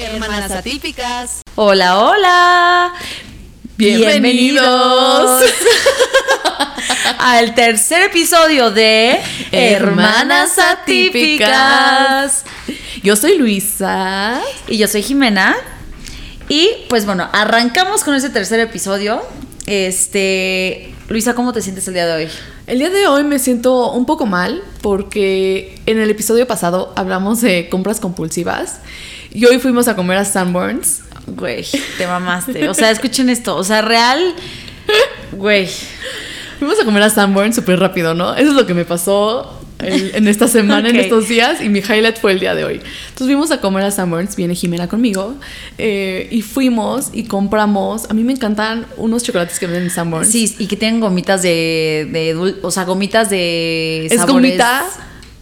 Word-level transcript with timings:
Hermanas 0.00 0.50
atípicas. 0.50 1.42
Hola, 1.56 1.98
hola. 1.98 2.94
Bienvenidos. 3.76 5.42
al 7.18 7.54
tercer 7.54 8.04
episodio 8.04 8.70
de 8.70 9.20
Hermanas 9.52 10.58
Atípicas. 10.58 12.44
Yo 13.02 13.14
soy 13.14 13.36
Luisa. 13.36 14.40
Y 14.68 14.78
yo 14.78 14.88
soy 14.88 15.02
Jimena. 15.02 15.54
Y 16.48 16.70
pues 16.88 17.04
bueno, 17.04 17.28
arrancamos 17.32 18.02
con 18.02 18.14
ese 18.14 18.30
tercer 18.30 18.58
episodio. 18.58 19.20
Este, 19.66 20.94
Luisa, 21.08 21.34
¿cómo 21.34 21.52
te 21.52 21.60
sientes 21.60 21.86
el 21.88 21.94
día 21.94 22.06
de 22.06 22.24
hoy? 22.24 22.28
El 22.66 22.78
día 22.78 22.88
de 22.88 23.06
hoy 23.06 23.22
me 23.24 23.38
siento 23.38 23.92
un 23.92 24.06
poco 24.06 24.24
mal 24.24 24.62
porque 24.80 25.78
en 25.84 25.98
el 25.98 26.08
episodio 26.08 26.46
pasado 26.46 26.94
hablamos 26.96 27.42
de 27.42 27.68
compras 27.68 28.00
compulsivas 28.00 28.80
y 29.32 29.44
hoy 29.44 29.58
fuimos 29.58 29.88
a 29.88 29.96
comer 29.96 30.18
a 30.18 30.24
Sanborns. 30.24 31.02
Güey, 31.26 31.64
te 31.98 32.06
mamaste. 32.06 32.68
O 32.68 32.74
sea, 32.74 32.90
escuchen 32.90 33.30
esto. 33.30 33.56
O 33.56 33.64
sea, 33.64 33.82
real. 33.82 34.34
Güey. 35.32 35.68
Fuimos 36.58 36.78
a 36.80 36.84
comer 36.84 37.02
a 37.04 37.10
Sanborns 37.10 37.56
súper 37.56 37.78
rápido, 37.78 38.14
¿no? 38.14 38.34
Eso 38.34 38.50
es 38.50 38.54
lo 38.54 38.66
que 38.66 38.74
me 38.74 38.84
pasó 38.84 39.60
en, 39.78 40.10
en 40.14 40.28
esta 40.28 40.48
semana, 40.48 40.90
en 40.90 40.96
estos 40.96 41.28
días, 41.28 41.62
y 41.62 41.68
mi 41.68 41.78
highlight 41.78 42.18
fue 42.18 42.32
el 42.32 42.40
día 42.40 42.54
de 42.54 42.64
hoy. 42.64 42.74
Entonces 42.74 43.26
fuimos 43.26 43.50
a 43.50 43.60
comer 43.60 43.84
a 43.84 43.90
Sanborns, 43.90 44.36
viene 44.36 44.54
Jimena 44.54 44.88
conmigo, 44.88 45.36
eh, 45.78 46.28
y 46.30 46.42
fuimos 46.42 47.10
y 47.12 47.24
compramos. 47.24 48.10
A 48.10 48.14
mí 48.14 48.24
me 48.24 48.32
encantan 48.32 48.86
unos 48.96 49.22
chocolates 49.22 49.58
que 49.58 49.66
venden 49.66 49.84
en 49.84 49.90
Sanborns. 49.90 50.28
Sí, 50.30 50.54
y 50.58 50.66
que 50.66 50.76
tienen 50.76 51.00
gomitas 51.00 51.42
de. 51.42 52.08
de 52.10 52.56
o 52.62 52.70
sea, 52.70 52.84
gomitas 52.84 53.30
de. 53.30 54.06
¿Es 54.06 54.16
sabores 54.16 54.34
gomita? 54.34 54.84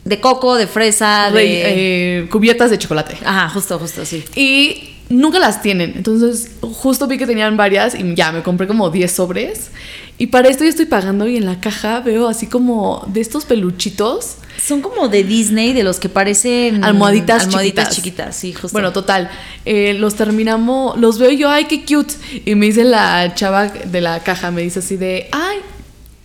De 0.09 0.21
coco, 0.21 0.57
de 0.57 0.67
fresa, 0.67 1.31
de. 1.31 1.41
de, 1.41 2.21
eh, 2.21 2.29
cubiertas 2.31 2.71
de 2.71 2.79
chocolate. 2.79 3.19
Ajá, 3.25 3.49
justo, 3.51 3.79
justo, 3.79 4.05
sí. 4.07 4.25
Y 4.35 4.95
nunca 5.09 5.39
las 5.39 5.63
tienen. 5.63 5.93
Entonces, 5.97 6.53
justo 6.61 7.07
vi 7.07 7.19
que 7.19 7.27
tenían 7.27 7.57
varias 7.57 7.95
y 7.95 8.15
ya 8.15 8.33
me 8.33 8.43
compré 8.43 8.67
como 8.67 8.91
10 8.91 9.11
sobres. 9.11 9.71
Y 10.17 10.29
para 10.29 10.49
esto 10.49 10.65
yo 10.65 10.71
estoy 10.71 10.87
pagando 10.87 11.29
y 11.29 11.37
en 11.37 11.47
la 11.47 11.61
caja 11.61 12.01
veo 12.01 12.27
así 12.27 12.47
como 12.47 13.07
de 13.09 13.21
estos 13.21 13.45
peluchitos. 13.45 14.37
Son 14.61 14.81
como 14.81 15.09
de 15.09 15.23
Disney, 15.23 15.73
de 15.73 15.85
los 15.85 16.01
que 16.01 16.09
parecen. 16.09 16.83
Almohaditas 16.83 17.45
almohaditas 17.45 17.91
chiquitas. 17.91 17.97
chiquitas. 17.97 18.37
sí, 18.37 18.53
justo. 18.53 18.73
Bueno, 18.73 18.93
total. 18.93 19.31
eh, 19.65 19.95
los 19.95 20.17
terminamos, 20.17 20.99
los 20.99 21.19
veo 21.19 21.31
y 21.31 21.37
yo, 21.37 21.49
ay, 21.49 21.67
qué 21.67 21.85
cute. 21.85 22.15
Y 22.45 22.55
me 22.57 22.67
dice 22.67 22.83
la 22.85 23.35
chava 23.35 23.69
de 23.69 24.01
la 24.01 24.21
caja, 24.25 24.51
me 24.51 24.63
dice 24.63 24.81
así 24.81 24.97
de, 24.97 25.29
ay, 25.31 25.59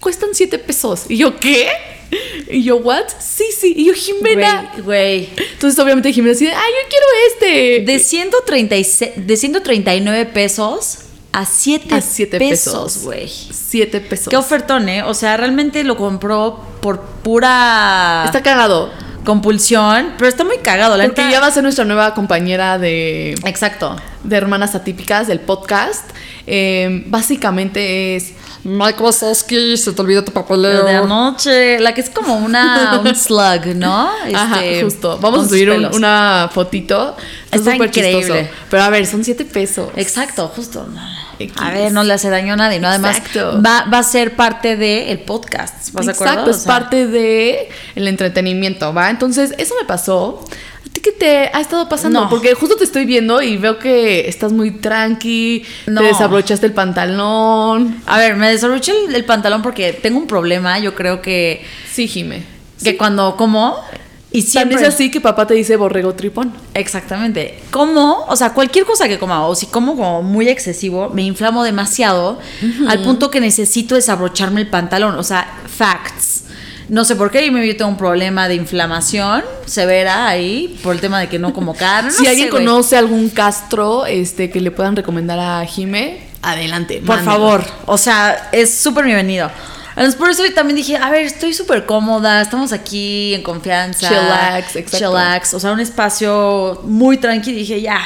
cuestan 0.04 0.30
7 0.34 0.60
pesos. 0.60 1.06
Y 1.08 1.18
yo, 1.18 1.40
¿qué? 1.40 1.70
Y 2.52 2.64
yo, 2.64 2.76
¿what? 2.78 3.06
Sí, 3.20 3.46
sí. 3.58 3.74
Y 3.76 3.86
yo, 3.86 3.94
Jimena. 3.94 4.74
Güey. 4.84 5.30
Entonces, 5.54 5.80
obviamente, 5.80 6.12
Jimena 6.12 6.34
así 6.34 6.46
de, 6.46 6.52
ay, 6.52 6.72
yo 6.84 6.90
quiero 6.90 7.06
este. 7.80 7.92
De, 7.92 8.00
136 8.00 9.12
de 9.16 9.38
139 9.38 10.26
pesos 10.26 11.00
a 11.32 11.46
7 11.46 11.96
A 11.96 12.02
siete 12.02 12.38
pesos. 12.38 12.74
pesos, 12.74 13.04
güey. 13.04 13.28
7 13.28 14.02
pesos. 14.02 14.28
Qué 14.30 14.36
ofertón, 14.38 14.90
¿eh? 14.90 15.02
O 15.04 15.14
sea, 15.14 15.38
realmente 15.38 15.84
lo 15.84 15.98
compró 15.98 16.60
por 16.82 17.02
pura 17.02 18.24
Está 18.26 18.44
cagado. 18.44 18.92
Compulsión, 19.24 20.14
pero 20.18 20.28
está 20.30 20.44
muy 20.44 20.58
cagado, 20.60 20.98
la 20.98 21.06
Porque 21.06 21.22
neta. 21.22 21.32
ya 21.34 21.40
va 21.40 21.48
a 21.48 21.52
ser 21.52 21.64
nuestra 21.64 21.86
nueva 21.86 22.14
compañera 22.14 22.78
de, 22.78 23.32
Exacto. 23.46 23.96
de 24.24 24.36
Hermanas 24.36 24.76
Atípicas 24.76 25.28
del 25.28 25.40
podcast. 25.40 26.10
Eh, 26.48 27.04
básicamente 27.08 28.16
es. 28.16 28.34
Mike 28.66 29.04
Wazowski, 29.04 29.76
se 29.76 29.92
te 29.92 30.02
olvidó 30.02 30.24
tu 30.24 30.32
papeleo. 30.32 30.86
de 30.86 30.96
anoche, 30.96 31.82
la 31.82 31.94
que 31.94 32.00
es 32.00 32.10
como 32.10 32.36
una 32.38 32.98
un 33.04 33.14
slug, 33.14 33.76
¿no? 33.76 34.10
Ajá, 34.34 34.64
Este, 34.64 34.84
justo. 34.86 35.18
Vamos 35.20 35.48
a 35.48 35.50
subir 35.50 35.70
un- 35.70 35.94
una 35.94 36.50
fotito. 36.54 37.18
Está 37.52 37.74
súper 37.74 37.92
chistoso. 37.92 38.34
Pero 38.70 38.84
a 38.84 38.90
ver, 38.90 39.06
son 39.06 39.22
7 39.22 39.44
pesos. 39.44 39.90
Exacto, 39.98 40.50
justo. 40.56 40.88
X. 41.40 41.56
A 41.62 41.72
ver, 41.72 41.92
no 41.92 42.04
le 42.04 42.14
hace 42.14 42.30
daño 42.30 42.54
a 42.54 42.58
nadie, 42.58 42.80
¿no? 42.80 42.88
Además, 42.88 43.22
va, 43.36 43.86
va 43.92 44.00
a 44.00 44.04
ser 44.04 44.36
parte 44.36 44.76
del 44.78 45.20
podcast. 45.20 45.92
¿Vas 45.94 46.06
de? 46.06 46.12
Exacto, 46.14 46.46
O 46.46 46.50
es 46.52 46.58
sea, 46.58 46.74
parte 46.74 47.08
de 47.08 47.70
el 47.96 48.08
entretenimiento, 48.08 48.94
¿va? 48.94 49.10
Entonces, 49.10 49.54
eso 49.58 49.76
me 49.80 49.88
pasó. 49.88 50.44
¿A 50.86 50.90
ti 50.94 51.02
qué 51.02 51.12
te 51.12 51.38
ha 51.54 51.60
estado 51.62 51.90
pasando? 51.90 52.22
No. 52.22 52.30
Porque 52.30 52.54
justo 52.54 52.76
te 52.76 52.84
estoy 52.84 53.06
viendo 53.06 53.42
y 53.42 53.58
veo 53.58 53.80
que 53.80 54.28
estás 54.28 54.52
muy 54.52 54.72
tranqui, 54.72 55.64
No. 55.88 56.02
te 56.02 56.08
desabrochaste 56.08 56.66
el 56.68 56.74
pantalón. 56.74 58.02
A 58.06 58.18
ver, 58.18 58.36
me 58.36 58.50
desabroché 58.52 58.92
el, 59.08 59.16
el 59.16 59.26
pantalón 59.26 59.62
porque 59.62 59.94
tengo 59.94 60.20
un 60.20 60.28
problema. 60.28 60.78
Yo 60.80 60.94
creo 60.96 61.22
que, 61.22 61.66
Sí, 61.92 62.08
Jime. 62.08 62.44
que 62.84 62.98
cuando 62.98 63.36
como. 63.38 63.78
Y 64.34 64.42
Tan 64.42 64.72
es 64.72 64.82
así 64.82 65.12
que 65.12 65.22
papá 65.22 65.46
te 65.46 65.54
dice 65.54 65.76
borrego 65.76 66.16
tripón. 66.16 66.52
Exactamente. 66.74 67.60
Como, 67.70 68.26
o 68.28 68.36
sea, 68.36 68.54
cualquier 68.54 68.84
cosa 68.84 69.08
que 69.08 69.20
coma, 69.20 69.46
o 69.46 69.54
si 69.54 69.68
como 69.68 69.96
como 69.96 70.24
muy 70.24 70.50
excesivo, 70.50 71.10
me 71.10 71.22
inflamo 71.22 71.64
demasiado 71.64 72.40
al 72.88 73.04
punto 73.04 73.30
que 73.30 73.40
necesito 73.40 73.94
desabrocharme 73.94 74.62
el 74.62 74.68
pantalón. 74.68 75.16
O 75.16 75.24
sea, 75.24 75.48
facts. 75.68 76.46
No 76.90 77.06
sé 77.06 77.16
por 77.16 77.30
qué, 77.30 77.46
yo 77.46 77.78
tengo 77.78 77.92
un 77.92 77.98
problema 77.98 78.48
de 78.48 78.56
inflamación 78.56 79.44
severa 79.66 80.28
ahí 80.28 80.80
por 80.84 80.96
el 80.96 81.00
tema 81.00 81.20
de 81.20 81.30
que 81.30 81.38
no 81.38 81.54
como 81.54 81.76
carne. 81.76 82.12
si 82.18 82.24
no 82.24 82.30
alguien 82.30 82.48
sé, 82.48 82.52
güey. 82.52 82.66
conoce 82.66 82.98
algún 82.98 83.30
castro 83.30 84.08
este, 84.08 84.50
que 84.50 84.60
le 84.60 84.72
puedan 84.72 84.96
recomendar 84.96 85.40
a 85.40 85.64
Jime, 85.66 86.28
adelante. 86.42 87.04
Por 87.06 87.18
mándelo. 87.18 87.32
favor, 87.32 87.64
o 87.86 88.00
sea, 88.00 88.50
es 88.52 88.74
súper 88.74 89.06
bienvenido. 89.06 89.52
Entonces, 89.96 90.16
por 90.16 90.30
eso 90.30 90.44
también 90.56 90.76
dije, 90.76 90.98
a 90.98 91.10
ver, 91.10 91.26
estoy 91.26 91.54
súper 91.54 91.86
cómoda, 91.86 92.42
estamos 92.42 92.74
aquí 92.74 93.34
en 93.34 93.44
confianza. 93.44 94.08
Chillax, 94.08 94.76
exacto. 94.76 94.98
Chillax, 94.98 95.54
o 95.54 95.60
sea, 95.60 95.72
un 95.72 95.80
espacio 95.80 96.82
muy 96.84 97.18
tranquilo. 97.18 97.58
Dije, 97.58 97.82
ya, 97.82 98.02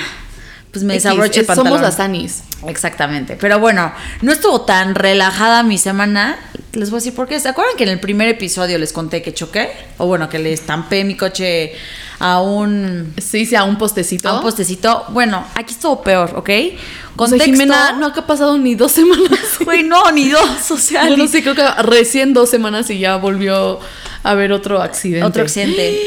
pues 0.78 0.88
me 0.88 0.94
desabroche 0.96 1.42
el 1.42 1.46
pantalón. 1.46 1.74
Somos 1.74 1.82
las 1.82 2.00
Anis. 2.00 2.44
Exactamente. 2.68 3.38
Pero 3.40 3.60
bueno, 3.60 3.92
no 4.22 4.32
estuvo 4.32 4.62
tan 4.62 4.96
relajada 4.96 5.64
mi 5.64 5.78
semana. 5.78 6.38
Les 6.74 6.90
voy 6.92 6.98
a 6.98 7.00
decir 7.00 7.16
por 7.16 7.28
qué. 7.28 7.40
¿Se 7.40 7.50
acuerdan 7.50 7.76
que 7.78 7.84
en 7.84 7.90
el 7.90 8.00
primer 8.00 8.28
episodio 8.28 8.78
les 8.78 8.94
conté 8.94 9.22
que 9.22 9.34
choqué? 9.34 9.72
O 9.98 10.06
bueno, 10.08 10.30
que 10.30 10.40
le 10.40 10.54
estampé 10.54 11.04
mi 11.04 11.16
coche 11.16 11.74
a 12.20 12.42
un, 12.42 13.14
Sí, 13.18 13.46
sí, 13.46 13.56
a 13.56 13.64
un 13.64 13.78
postecito. 13.78 14.30
a 14.30 14.36
un 14.36 14.42
postecito. 14.42 15.06
Bueno, 15.10 15.46
aquí 15.56 15.74
estuvo 15.74 16.02
peor, 16.02 16.34
¿ok? 16.36 16.50
O 16.50 17.28
sea, 17.28 17.38
Contexto. 17.38 17.46
Jimena, 17.46 17.94
no 17.94 18.08
ha 18.08 18.28
pasado 18.28 18.58
ni 18.58 18.76
dos 18.76 18.92
semanas. 18.92 19.40
Güey, 19.66 19.84
no, 19.84 20.12
ni 20.12 20.30
dos. 20.30 20.72
O 20.72 20.78
sea, 20.78 21.10
Yo 21.10 21.18
no 21.18 21.28
sé, 21.28 21.42
creo 21.42 21.56
que 21.56 21.68
recién 21.84 22.34
dos 22.34 22.50
semanas 22.50 22.90
y 22.90 23.00
ya 23.00 23.18
volvió 23.18 23.80
a 24.24 24.30
haber 24.32 24.52
otro 24.52 24.82
accidente. 24.82 25.26
Otro 25.26 25.44
accidente. 25.44 26.00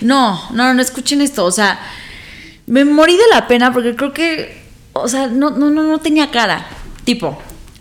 No, 0.00 0.50
no, 0.52 0.74
no, 0.74 0.82
escuchen 0.82 1.20
esto. 1.22 1.44
O 1.44 1.50
sea, 1.50 1.80
me 2.68 2.84
morí 2.84 3.16
de 3.16 3.26
la 3.32 3.48
pena 3.48 3.72
porque 3.72 3.96
creo 3.96 4.12
que, 4.12 4.62
o 4.92 5.08
sea, 5.08 5.26
no, 5.26 5.50
no, 5.50 5.70
no, 5.70 5.82
no 5.82 5.98
tenía 5.98 6.30
cara. 6.30 6.66
Tipo, 7.04 7.38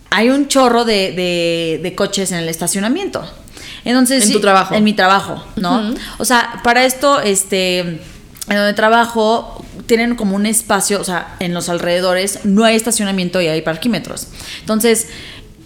hay 0.10 0.30
un 0.30 0.48
chorro 0.48 0.86
de, 0.86 1.12
de, 1.12 1.80
de 1.84 1.96
coches 1.96 2.32
en 2.32 2.40
el 2.40 2.50
estacionamiento. 2.50 3.24
Entonces, 3.84 4.24
En 4.24 4.28
sí, 4.28 4.34
tu 4.34 4.42
trabajo. 4.42 4.74
En 4.74 4.84
mi 4.84 4.94
trabajo, 4.94 5.44
¿no? 5.56 5.94
O 6.18 6.26
sea, 6.26 6.62
para 6.64 6.86
esto, 6.86 7.22
este, 7.22 7.80
en 7.80 8.00
donde 8.48 8.74
trabajo, 8.74 9.64
tienen 9.86 10.16
como 10.16 10.36
un 10.36 10.46
espacio, 10.46 11.00
o 11.00 11.04
sea, 11.04 11.36
en 11.40 11.54
los 11.54 11.70
alrededores 11.70 12.46
no 12.46 12.64
hay 12.64 12.76
estacionamiento 12.76 13.42
y 13.42 13.48
hay 13.48 13.62
parquímetros. 13.62 14.28
Entonces, 14.62 15.08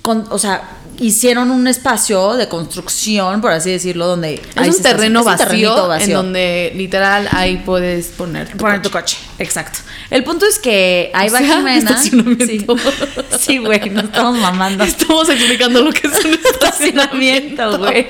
con, 0.01 0.25
o 0.29 0.39
sea, 0.39 0.63
hicieron 1.01 1.49
un 1.49 1.67
espacio 1.67 2.35
de 2.35 2.47
construcción, 2.47 3.41
por 3.41 3.51
así 3.51 3.71
decirlo, 3.71 4.05
donde 4.05 4.35
Es 4.35 4.41
hay 4.55 4.69
un 4.69 4.81
terreno 4.83 5.19
un 5.21 5.25
vacío, 5.25 5.93
en 5.95 6.13
donde 6.13 6.71
literal 6.75 7.27
ahí 7.31 7.57
puedes 7.65 8.07
poner 8.07 8.49
tu 8.49 8.57
poner 8.57 8.83
tu 8.83 8.91
coche. 8.91 9.17
coche. 9.17 9.31
Exacto. 9.39 9.79
El 10.11 10.23
punto 10.23 10.45
es 10.45 10.59
que 10.59 11.09
ahí 11.15 11.29
O 11.29 11.33
va 11.33 11.39
sea, 11.39 11.57
Jimena. 11.57 11.97
Sí, 13.39 13.57
güey, 13.57 13.89
nos 13.89 14.05
estamos 14.05 14.37
mamando. 14.37 14.83
Estamos 14.83 15.27
explicando 15.29 15.81
lo 15.81 15.91
que 15.91 16.07
es 16.07 16.23
un 16.23 16.33
estacionamiento, 16.53 17.79
güey. 17.79 18.07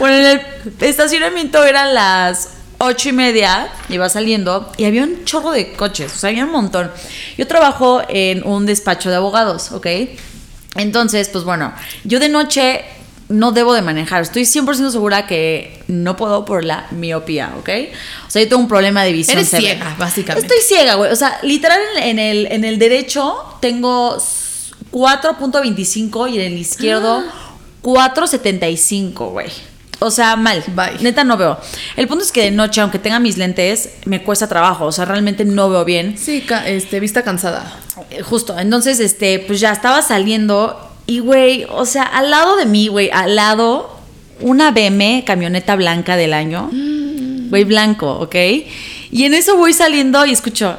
Bueno, 0.00 0.16
en 0.16 0.24
el 0.24 0.40
estacionamiento 0.80 1.62
eran 1.62 1.94
las 1.94 2.50
ocho 2.78 3.10
y 3.10 3.12
media, 3.12 3.68
iba 3.88 4.08
saliendo 4.08 4.72
y 4.76 4.86
había 4.86 5.04
un 5.04 5.24
chorro 5.24 5.52
de 5.52 5.72
coches, 5.74 6.12
o 6.14 6.18
sea, 6.18 6.30
había 6.30 6.44
un 6.44 6.50
montón. 6.50 6.90
Yo 7.38 7.46
trabajo 7.46 8.02
en 8.08 8.44
un 8.44 8.66
despacho 8.66 9.08
de 9.10 9.16
abogados, 9.16 9.70
¿ok? 9.70 9.86
Entonces, 10.76 11.28
pues 11.28 11.44
bueno, 11.44 11.72
yo 12.04 12.18
de 12.20 12.28
noche 12.28 12.84
no 13.28 13.52
debo 13.52 13.72
de 13.72 13.82
manejar, 13.82 14.22
estoy 14.22 14.42
100% 14.42 14.90
segura 14.90 15.26
que 15.26 15.82
no 15.88 16.16
puedo 16.16 16.44
por 16.44 16.64
la 16.64 16.86
miopía, 16.90 17.54
¿ok? 17.58 17.68
O 18.26 18.30
sea, 18.30 18.42
yo 18.42 18.48
tengo 18.48 18.62
un 18.62 18.68
problema 18.68 19.02
de 19.02 19.12
visión. 19.12 19.38
Eres 19.38 19.48
severa. 19.48 19.74
ciega, 19.74 19.96
básicamente. 19.98 20.46
Estoy 20.46 20.62
ciega, 20.66 20.94
güey. 20.96 21.10
O 21.10 21.16
sea, 21.16 21.38
literal 21.42 21.80
en, 21.96 22.18
el, 22.18 22.46
en 22.50 22.64
el 22.64 22.78
derecho 22.78 23.34
tengo 23.60 24.18
4.25 24.92 26.30
y 26.30 26.40
en 26.40 26.52
el 26.52 26.58
izquierdo 26.58 27.24
4.75, 27.82 29.30
güey. 29.30 29.73
O 30.00 30.10
sea, 30.10 30.36
mal. 30.36 30.62
Bye. 30.74 30.98
Neta 31.00 31.24
no 31.24 31.36
veo. 31.36 31.58
El 31.96 32.08
punto 32.08 32.24
es 32.24 32.32
que 32.32 32.42
de 32.42 32.50
noche, 32.50 32.80
aunque 32.80 32.98
tenga 32.98 33.18
mis 33.20 33.38
lentes, 33.38 33.90
me 34.04 34.22
cuesta 34.22 34.48
trabajo. 34.48 34.84
O 34.86 34.92
sea, 34.92 35.04
realmente 35.04 35.44
no 35.44 35.70
veo 35.70 35.84
bien. 35.84 36.16
Sí, 36.18 36.44
este, 36.66 37.00
vista 37.00 37.22
cansada. 37.22 37.78
Eh, 38.10 38.22
Justo. 38.22 38.58
Entonces, 38.58 39.00
este, 39.00 39.38
pues 39.40 39.60
ya 39.60 39.72
estaba 39.72 40.02
saliendo. 40.02 40.90
Y, 41.06 41.20
güey, 41.20 41.66
o 41.70 41.86
sea, 41.86 42.02
al 42.02 42.30
lado 42.30 42.56
de 42.56 42.66
mí, 42.66 42.88
güey, 42.88 43.10
al 43.12 43.36
lado, 43.36 43.98
una 44.40 44.70
BM, 44.72 45.22
camioneta 45.26 45.76
blanca 45.76 46.16
del 46.16 46.32
año. 46.34 46.70
Güey, 46.72 47.64
blanco, 47.64 48.10
¿ok? 48.20 48.34
Y 49.10 49.24
en 49.24 49.34
eso 49.34 49.56
voy 49.56 49.72
saliendo 49.72 50.24
y 50.26 50.32
escucho, 50.32 50.76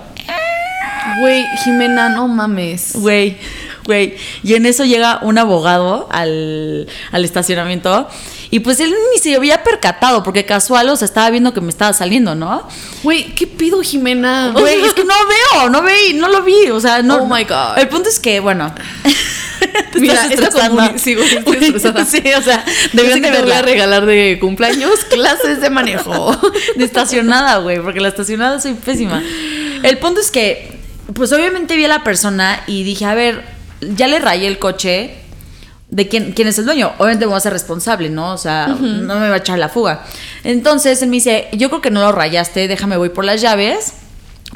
Güey, 1.21 1.45
Jimena, 1.63 2.09
no 2.09 2.27
mames. 2.27 2.93
güey, 2.95 3.37
güey. 3.85 4.15
Y 4.43 4.55
en 4.55 4.65
eso 4.65 4.83
llega 4.85 5.19
un 5.21 5.37
abogado 5.37 6.07
al, 6.11 6.87
al 7.11 7.25
estacionamiento. 7.25 8.07
Y 8.51 8.59
pues 8.59 8.79
él 8.79 8.93
ni 9.13 9.19
se 9.19 9.35
había 9.35 9.63
percatado, 9.63 10.23
porque 10.23 10.45
casual, 10.45 10.87
o 10.89 10.95
sea, 10.95 11.05
estaba 11.05 11.29
viendo 11.29 11.53
que 11.53 11.61
me 11.61 11.69
estaba 11.69 11.93
saliendo, 11.93 12.35
¿no? 12.35 12.67
Güey, 13.03 13.33
¿qué 13.35 13.47
pido, 13.47 13.81
Jimena? 13.81 14.51
Güey, 14.53 14.81
es 14.83 14.93
que 14.93 15.03
no 15.03 15.13
veo, 15.27 15.69
no 15.69 15.81
vi, 15.81 16.13
no 16.13 16.27
lo 16.29 16.41
vi, 16.43 16.69
o 16.69 16.79
sea, 16.79 17.01
no. 17.01 17.17
Oh 17.17 17.25
my 17.25 17.43
God. 17.43 17.77
El 17.77 17.87
punto 17.89 18.07
es 18.09 18.19
que, 18.19 18.39
bueno. 18.39 18.73
te 19.91 19.99
Mira, 19.99 20.13
estás 20.13 20.31
esta 20.31 20.43
estresando. 20.47 20.81
comuni- 20.81 20.97
sí, 20.97 21.15
güey, 21.15 21.35
estoy 21.37 21.55
estresada. 21.57 22.05
sí, 22.05 22.21
o 22.37 22.41
sea, 22.41 22.63
debían 22.93 23.21
de 23.21 23.29
voy 23.29 23.37
a 23.37 23.41
verla. 23.41 23.61
regalar 23.63 24.05
de 24.05 24.37
cumpleaños 24.39 25.03
clases 25.09 25.59
de 25.59 25.69
manejo. 25.69 26.39
de 26.75 26.85
estacionada, 26.85 27.57
güey, 27.57 27.79
porque 27.81 27.99
la 27.99 28.09
estacionada 28.09 28.59
soy 28.61 28.73
pésima. 28.73 29.23
El 29.83 29.97
punto 29.97 30.21
es 30.21 30.31
que, 30.31 30.77
pues 31.13 31.31
obviamente 31.33 31.75
vi 31.75 31.85
a 31.85 31.89
la 31.89 32.03
persona 32.03 32.61
y 32.67 32.83
dije, 32.83 33.05
a 33.05 33.15
ver, 33.15 33.43
ya 33.95 34.07
le 34.07 34.19
rayé 34.19 34.47
el 34.47 34.59
coche. 34.59 35.15
¿De 35.87 36.07
quién, 36.07 36.31
quién 36.33 36.47
es 36.47 36.57
el 36.57 36.65
dueño? 36.65 36.93
Obviamente 36.97 37.25
me 37.25 37.29
voy 37.29 37.37
a 37.37 37.41
ser 37.41 37.53
responsable, 37.53 38.09
¿no? 38.09 38.33
O 38.33 38.37
sea, 38.37 38.67
no 38.67 39.19
me 39.19 39.29
va 39.29 39.35
a 39.35 39.37
echar 39.37 39.59
la 39.59 39.69
fuga. 39.69 40.03
Entonces 40.43 41.01
él 41.03 41.09
me 41.09 41.17
dice, 41.17 41.47
yo 41.53 41.69
creo 41.69 41.79
que 41.81 41.91
no 41.91 42.01
lo 42.01 42.11
rayaste, 42.11 42.67
déjame 42.67 42.97
voy 42.97 43.09
por 43.09 43.23
las 43.23 43.39
llaves. 43.39 43.93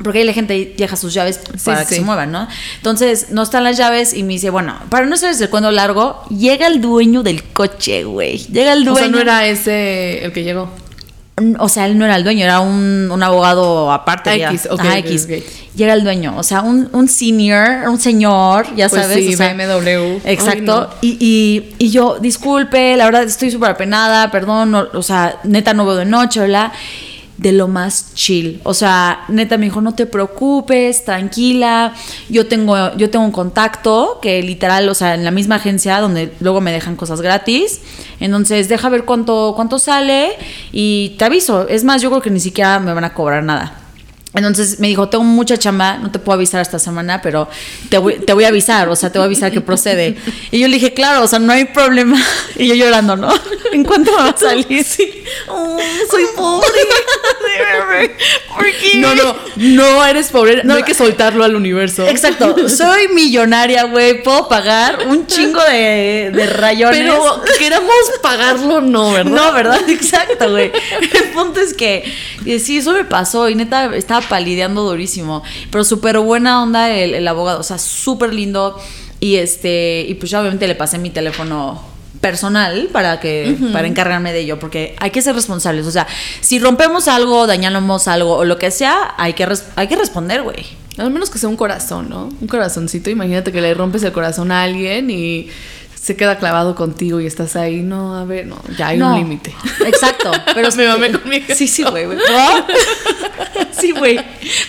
Porque 0.04 0.20
ahí 0.20 0.26
la 0.26 0.34
gente 0.34 0.74
deja 0.78 0.96
sus 0.96 1.14
llaves 1.14 1.40
para 1.66 1.82
que 1.82 1.90
sí. 1.90 1.96
se 1.96 2.02
muevan, 2.02 2.32
¿no? 2.32 2.48
Entonces, 2.78 3.32
no 3.32 3.44
están 3.44 3.64
las 3.66 3.76
llaves 3.78 4.14
y 4.14 4.24
me 4.24 4.34
dice, 4.34 4.50
bueno, 4.50 4.78
para 4.90 5.06
no 5.06 5.16
hacerles 5.16 5.42
el 5.42 5.50
cuento 5.50 5.72
largo, 5.72 6.24
llega 6.30 6.68
el 6.68 6.80
dueño 6.80 7.22
del 7.22 7.44
coche, 7.44 8.06
güey. 8.06 8.38
Llega 8.38 8.74
el 8.74 8.88
O 8.88 8.92
dueño. 8.92 9.00
sea, 9.00 9.08
no 9.10 9.20
era 9.20 9.46
ese 9.48 10.24
el 10.24 10.32
que 10.32 10.44
llegó. 10.44 10.72
O 11.60 11.70
sea, 11.70 11.86
él 11.88 11.98
no 11.98 12.06
era 12.06 12.16
el 12.16 12.24
dueño, 12.24 12.44
era 12.44 12.60
un, 12.60 13.10
un 13.12 13.24
abogado 13.24 13.92
aparte. 13.92 14.38
Ya. 14.38 14.52
X, 14.52 14.68
Ajá. 14.70 14.96
Y 15.76 15.84
era 15.84 15.94
el 15.94 16.04
dueño, 16.04 16.34
o 16.36 16.44
sea, 16.44 16.62
un, 16.62 16.90
un 16.92 17.08
senior, 17.08 17.88
un 17.88 18.00
señor, 18.00 18.66
ya 18.76 18.90
Pues 18.90 19.02
sabes. 19.04 19.18
sí, 19.26 19.34
o 19.34 19.38
sea, 19.38 19.54
BMW. 19.54 20.20
Exacto. 20.26 20.90
Ay, 21.02 21.18
y, 21.20 21.74
y, 21.80 21.86
y 21.86 21.92
yo, 21.92 22.18
disculpe, 22.20 22.98
la 22.98 23.06
verdad 23.06 23.24
estoy 23.24 23.50
súper 23.52 23.72
apenada, 23.72 24.30
perdón, 24.32 24.72
no- 24.72 24.88
o 24.94 25.02
sea, 25.04 25.40
neta 25.46 25.74
no 25.74 25.86
veo 25.86 25.96
de 25.96 26.06
noche, 26.06 26.40
¿verdad? 26.42 26.72
De 27.40 27.52
lo 27.54 27.68
más 27.68 28.14
chill. 28.16 28.60
O 28.64 28.74
sea, 28.74 29.24
neta 29.30 29.58
me 29.58 29.66
dijo, 29.66 29.82
no 29.82 29.96
te 29.96 30.06
preocupes, 30.06 31.06
tranquila. 31.06 31.94
Yo 32.30 32.48
tengo, 32.48 32.96
yo 32.98 33.10
tengo 33.10 33.24
un 33.24 33.32
contacto 33.32 34.20
que 34.22 34.44
literal, 34.44 34.90
o 34.90 34.94
sea, 34.94 35.16
en 35.16 35.24
la 35.24 35.32
misma 35.32 35.56
agencia 35.56 36.00
donde 36.00 36.34
luego 36.42 36.60
me 36.60 36.72
dejan 36.72 36.96
cosas 36.96 37.22
gratis. 37.22 37.82
Entonces, 38.20 38.68
deja 38.68 38.90
ver 38.90 39.06
cuánto, 39.06 39.54
cuánto 39.56 39.80
sale 39.80 40.32
y 40.72 41.16
te 41.18 41.26
aviso. 41.26 41.68
Es 41.68 41.84
más, 41.84 42.02
yo 42.02 42.10
creo 42.10 42.22
que 42.22 42.30
ni 42.30 42.40
siquiera 42.40 42.80
me 42.80 42.94
van 42.94 43.06
a 43.06 43.14
cobrar 43.14 43.44
nada. 43.44 43.89
Entonces 44.34 44.80
me 44.80 44.88
dijo, 44.88 45.10
tengo 45.10 45.24
mucha 45.24 45.58
chamba, 45.58 45.98
no 45.98 46.12
te 46.12 46.20
puedo 46.20 46.36
avisar 46.36 46.62
esta 46.62 46.78
semana, 46.78 47.20
pero 47.22 47.50
te 47.90 47.98
voy, 47.98 48.20
te 48.20 48.34
voy 48.34 48.44
a 48.44 48.50
avisar, 48.50 48.88
o 48.88 48.96
sea, 48.96 49.12
te 49.12 49.18
voy 49.18 49.24
a 49.24 49.26
avisar 49.26 49.52
que 49.52 49.60
procede. 49.62 50.18
Y 50.52 50.60
yo 50.60 50.68
le 50.68 50.76
dije, 50.76 50.94
claro, 50.94 51.24
o 51.24 51.28
sea, 51.28 51.40
no 51.40 51.52
hay 51.52 51.66
problema. 51.66 52.22
Y 52.56 52.68
yo 52.68 52.76
llorando, 52.76 53.16
¿no? 53.16 53.34
¿En 53.72 53.84
cuánto 53.84 54.12
me 54.12 54.18
va 54.18 54.30
a 54.30 54.38
salir? 54.38 54.84
Sí. 54.84 55.24
Oh, 55.48 55.78
soy 56.10 56.26
pobre. 56.36 56.68
¿Por 58.56 58.66
qué? 58.66 58.98
No, 58.98 59.16
no, 59.16 59.36
no 59.56 60.06
eres 60.06 60.30
pobre. 60.30 60.64
No, 60.64 60.76
hay 60.76 60.84
que 60.84 60.94
soltarlo 60.94 61.44
al 61.44 61.56
universo. 61.56 62.08
Exacto, 62.08 62.70
soy 62.70 63.08
millonaria, 63.10 63.84
güey, 63.84 64.24
puedo 64.24 64.48
pagar 64.48 65.08
un 65.08 65.28
chingo 65.28 65.62
de, 65.64 66.32
de 66.34 66.48
rayones. 66.48 67.00
Pero 67.00 67.42
queramos 67.58 67.94
pagarlo, 68.22 68.82
no, 68.82 69.12
¿verdad? 69.12 69.32
No, 69.32 69.54
¿verdad? 69.54 69.80
Exacto, 69.90 70.52
güey. 70.52 70.72
El 71.02 71.30
punto 71.30 71.60
es 71.60 71.74
que 71.74 72.04
eh, 72.46 72.60
sí, 72.60 72.78
eso 72.78 72.94
me 72.94 73.04
pasó 73.06 73.50
y 73.50 73.56
neta 73.56 73.96
estaba 73.96 74.22
palideando 74.22 74.84
durísimo. 74.84 75.44
Pero 75.72 75.84
súper 75.84 76.20
buena 76.20 76.64
onda 76.64 76.90
el, 76.92 77.14
el 77.14 77.28
abogado, 77.28 77.60
o 77.60 77.64
sea, 77.64 77.78
súper 77.78 78.34
lindo. 78.34 78.80
Y 79.20 79.36
este, 79.36 80.06
y 80.08 80.14
pues 80.16 80.32
ya 80.32 80.40
obviamente 80.40 80.68
le 80.68 80.76
pasé 80.76 80.98
mi 80.98 81.10
teléfono 81.10 81.84
personal 82.22 82.90
para 82.92 83.20
que 83.20 83.56
para 83.72 83.88
encargarme 83.88 84.34
de 84.34 84.42
ello 84.42 84.60
porque 84.60 84.96
hay 85.00 85.12
que 85.12 85.22
ser 85.22 85.36
responsables 85.36 85.86
o 85.88 85.92
sea 85.92 86.06
si 86.42 86.60
rompemos 86.60 87.08
algo 87.08 87.48
dañamos 87.48 88.08
algo 88.10 88.36
o 88.36 88.44
lo 88.46 88.58
que 88.58 88.72
sea 88.72 89.14
hay 89.18 89.34
que 89.34 89.48
hay 89.76 89.88
que 89.88 89.96
responder 89.96 90.42
güey 90.44 90.66
Al 90.98 91.12
menos 91.12 91.30
que 91.30 91.40
sea 91.40 91.48
un 91.48 91.56
corazón, 91.56 92.10
¿no? 92.10 92.28
Un 92.42 92.48
corazoncito. 92.50 93.10
Imagínate 93.10 93.54
que 93.54 93.62
le 93.62 93.74
rompes 93.74 94.04
el 94.04 94.12
corazón 94.12 94.52
a 94.52 94.64
alguien 94.64 95.10
y 95.10 95.48
se 95.96 96.18
queda 96.18 96.38
clavado 96.38 96.76
contigo 96.76 97.22
y 97.22 97.26
estás 97.26 97.56
ahí. 97.56 97.82
No, 97.84 98.18
a 98.18 98.26
ver, 98.26 98.48
no, 98.48 98.58
ya 98.78 98.88
hay 98.90 98.98
No, 98.98 99.14
un 99.14 99.20
límite. 99.20 99.54
Exacto, 99.86 100.30
pero 100.54 100.68
Me 100.76 100.88
mamé 100.90 101.12
con 101.14 101.30
mi 101.30 101.40
Sí, 101.56 101.70
sí, 101.70 101.84
güey. 101.84 102.06
güey. 102.06 102.18
¿No? 102.30 102.66
Sí, 103.72 103.92
güey. 103.92 104.20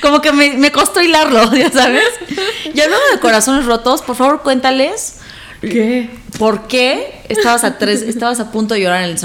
Como 0.01 0.21
que 0.21 0.31
me, 0.31 0.53
me 0.57 0.71
costó 0.71 1.01
hilarlo, 1.03 1.53
ya 1.63 1.69
sabes. 1.71 2.05
Y 2.73 2.81
hablando 2.81 3.05
de 3.13 3.19
corazones 3.19 3.65
rotos, 3.67 4.03
por 4.03 4.15
favor, 4.15 4.43
cuéntales 4.43 5.17
¿Qué? 5.61 6.11
Por 6.41 6.67
qué 6.67 7.23
estabas 7.29 7.63
a 7.63 7.79
tres, 7.79 8.03
estabas 8.03 8.41
a 8.41 8.51
punto 8.51 8.75
de 8.75 8.81
llorar 8.81 9.05
en 9.05 9.11
el. 9.11 9.19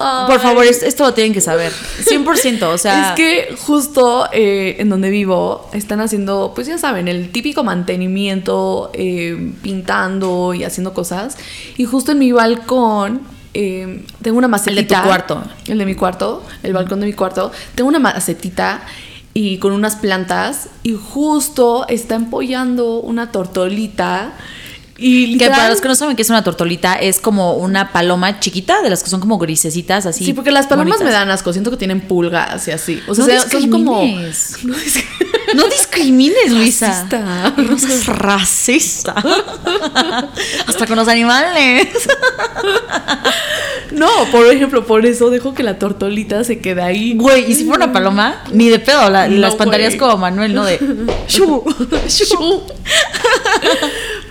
Ay. 0.00 0.26
Por 0.26 0.40
favor, 0.40 0.64
es- 0.64 0.82
esto 0.82 1.04
lo 1.04 1.14
tienen 1.14 1.32
que 1.32 1.40
saber. 1.40 1.72
100%, 2.04 2.68
o 2.70 2.78
sea. 2.78 3.10
es 3.10 3.14
que 3.16 3.54
justo 3.56 4.28
eh, 4.32 4.76
en 4.80 4.88
donde 4.88 5.10
vivo 5.10 5.68
están 5.72 6.00
haciendo, 6.00 6.52
pues 6.54 6.66
ya 6.66 6.76
saben, 6.78 7.06
el 7.08 7.30
típico 7.30 7.62
mantenimiento, 7.62 8.90
eh, 8.94 9.52
pintando 9.62 10.54
y 10.54 10.64
haciendo 10.64 10.92
cosas. 10.92 11.36
Y 11.76 11.84
justo 11.84 12.12
en 12.12 12.18
mi 12.18 12.32
balcón 12.32 13.20
eh, 13.54 14.04
tengo 14.22 14.38
una 14.38 14.48
macetita. 14.48 14.80
El 14.80 14.88
de 14.88 14.94
tu 14.96 15.02
cuarto. 15.02 15.42
El 15.68 15.78
de 15.78 15.86
mi 15.86 15.94
cuarto, 15.94 16.42
el 16.62 16.72
balcón 16.72 17.00
de 17.00 17.06
mi 17.06 17.12
cuarto. 17.12 17.52
Tengo 17.74 17.88
una 17.88 17.98
macetita 18.00 18.82
y 19.34 19.58
con 19.58 19.72
unas 19.72 19.96
plantas 19.96 20.68
y 20.82 20.94
justo 20.94 21.86
está 21.88 22.16
empollando 22.16 22.98
una 23.00 23.30
tortolita. 23.30 24.32
Y 25.04 25.36
Que 25.38 25.48
para 25.48 25.68
los 25.68 25.80
que 25.80 25.88
no 25.88 25.94
saben 25.94 26.14
qué 26.16 26.22
es 26.22 26.30
una 26.30 26.44
tortolita, 26.44 26.94
es 26.94 27.20
como 27.20 27.54
una 27.54 27.92
paloma 27.92 28.38
chiquita, 28.40 28.82
de 28.82 28.90
las 28.90 29.02
que 29.02 29.10
son 29.10 29.20
como 29.20 29.38
grisecitas, 29.38 30.06
así. 30.06 30.24
Sí, 30.24 30.32
porque 30.32 30.52
las 30.52 30.66
palomas 30.66 31.00
me 31.00 31.10
dan 31.10 31.28
asco, 31.30 31.52
siento 31.52 31.70
que 31.70 31.76
tienen 31.76 32.02
pulgas 32.02 32.68
y 32.68 32.70
así. 32.70 33.00
O 33.08 33.14
sea, 33.14 33.26
No 33.26 33.50
son 33.50 33.70
como. 33.70 34.02
No 34.02 34.06
discrimines. 34.06 34.58
No 35.54 35.66
discrimines, 35.68 36.50
Luisa. 36.50 36.86
Racista. 36.86 37.52
No 37.58 37.78
seas 37.78 38.06
racista. 38.06 39.14
Hasta 40.66 40.86
con 40.86 40.96
los 40.96 41.08
animales. 41.08 41.88
No, 43.90 44.08
por 44.30 44.46
ejemplo, 44.46 44.86
por 44.86 45.04
eso 45.04 45.28
dejo 45.28 45.52
que 45.52 45.62
la 45.62 45.78
tortolita 45.78 46.44
se 46.44 46.60
quede 46.60 46.80
ahí. 46.80 47.14
Güey, 47.16 47.50
y 47.50 47.54
si 47.54 47.64
fuera 47.64 47.84
una 47.84 47.92
paloma, 47.92 48.42
ni 48.52 48.68
de 48.70 48.78
pedo, 48.78 49.10
la, 49.10 49.28
No, 49.28 49.36
la 49.36 49.48
espantarías 49.48 49.90
güey. 49.90 49.98
como 49.98 50.16
Manuel, 50.16 50.54
¿no? 50.54 50.64
De. 50.64 50.78
Shu. 51.28 51.62
Shu. 52.08 52.62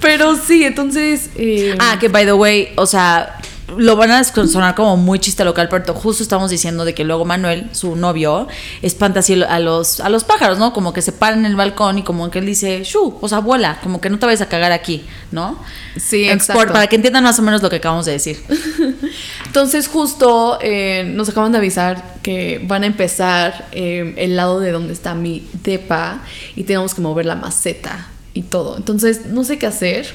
Pero 0.01 0.35
sí, 0.35 0.63
entonces. 0.63 1.29
eh, 1.35 1.75
Ah, 1.79 1.97
que 1.99 2.07
by 2.09 2.25
the 2.25 2.33
way, 2.33 2.69
o 2.75 2.85
sea, 2.85 3.37
lo 3.77 3.95
van 3.95 4.11
a 4.11 4.21
sonar 4.25 4.75
como 4.75 4.97
muy 4.97 5.17
chiste 5.19 5.45
local, 5.45 5.69
pero 5.69 5.93
justo 5.93 6.23
estamos 6.23 6.49
diciendo 6.51 6.83
de 6.83 6.93
que 6.93 7.05
luego 7.05 7.23
Manuel, 7.23 7.69
su 7.71 7.95
novio, 7.95 8.49
espanta 8.81 9.21
así 9.21 9.41
a 9.41 9.59
los, 9.59 10.01
a 10.01 10.09
los 10.09 10.25
pájaros, 10.25 10.57
¿no? 10.57 10.73
Como 10.73 10.91
que 10.91 11.01
se 11.01 11.13
paran 11.13 11.39
en 11.39 11.45
el 11.45 11.55
balcón 11.55 11.97
y 11.99 12.03
como 12.03 12.29
que 12.29 12.39
él 12.39 12.45
dice, 12.45 12.83
shu, 12.83 13.17
o 13.21 13.29
sea, 13.29 13.39
vuela, 13.39 13.79
como 13.81 14.01
que 14.01 14.09
no 14.09 14.19
te 14.19 14.25
vayas 14.25 14.41
a 14.41 14.49
cagar 14.49 14.73
aquí, 14.73 15.05
¿no? 15.31 15.57
Sí, 15.95 16.23
Entonces, 16.23 16.49
exacto. 16.49 16.53
por- 16.63 16.71
para 16.73 16.87
que 16.87 16.97
entiendan 16.97 17.23
más 17.23 17.39
o 17.39 17.43
menos 17.43 17.61
lo 17.61 17.69
que 17.69 17.77
acabamos 17.77 18.05
de 18.05 18.11
decir. 18.13 18.43
Entonces, 19.45 19.87
justo 19.87 20.57
eh, 20.61 21.03
nos 21.07 21.29
acaban 21.29 21.51
de 21.53 21.57
avisar 21.59 22.15
que 22.23 22.59
van 22.65 22.83
a 22.83 22.87
empezar 22.87 23.67
eh, 23.71 24.13
el 24.17 24.35
lado 24.35 24.59
de 24.59 24.71
donde 24.71 24.91
está 24.93 25.13
mi 25.15 25.47
depa 25.63 26.21
y 26.57 26.63
tenemos 26.63 26.93
que 26.93 27.01
mover 27.01 27.25
la 27.25 27.35
maceta 27.35 28.07
y 28.33 28.43
todo. 28.43 28.77
Entonces, 28.77 29.27
no 29.27 29.43
sé 29.43 29.57
qué 29.57 29.67
hacer. 29.67 30.07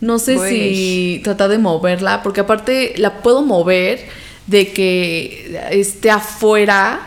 No 0.00 0.18
sé 0.18 0.38
si 0.48 1.20
tratar 1.22 1.50
de 1.50 1.58
moverla, 1.58 2.22
porque 2.22 2.40
aparte 2.40 2.94
la 2.96 3.18
puedo 3.22 3.42
mover 3.42 4.00
de 4.46 4.72
que 4.72 5.60
esté 5.70 6.10
afuera. 6.10 7.00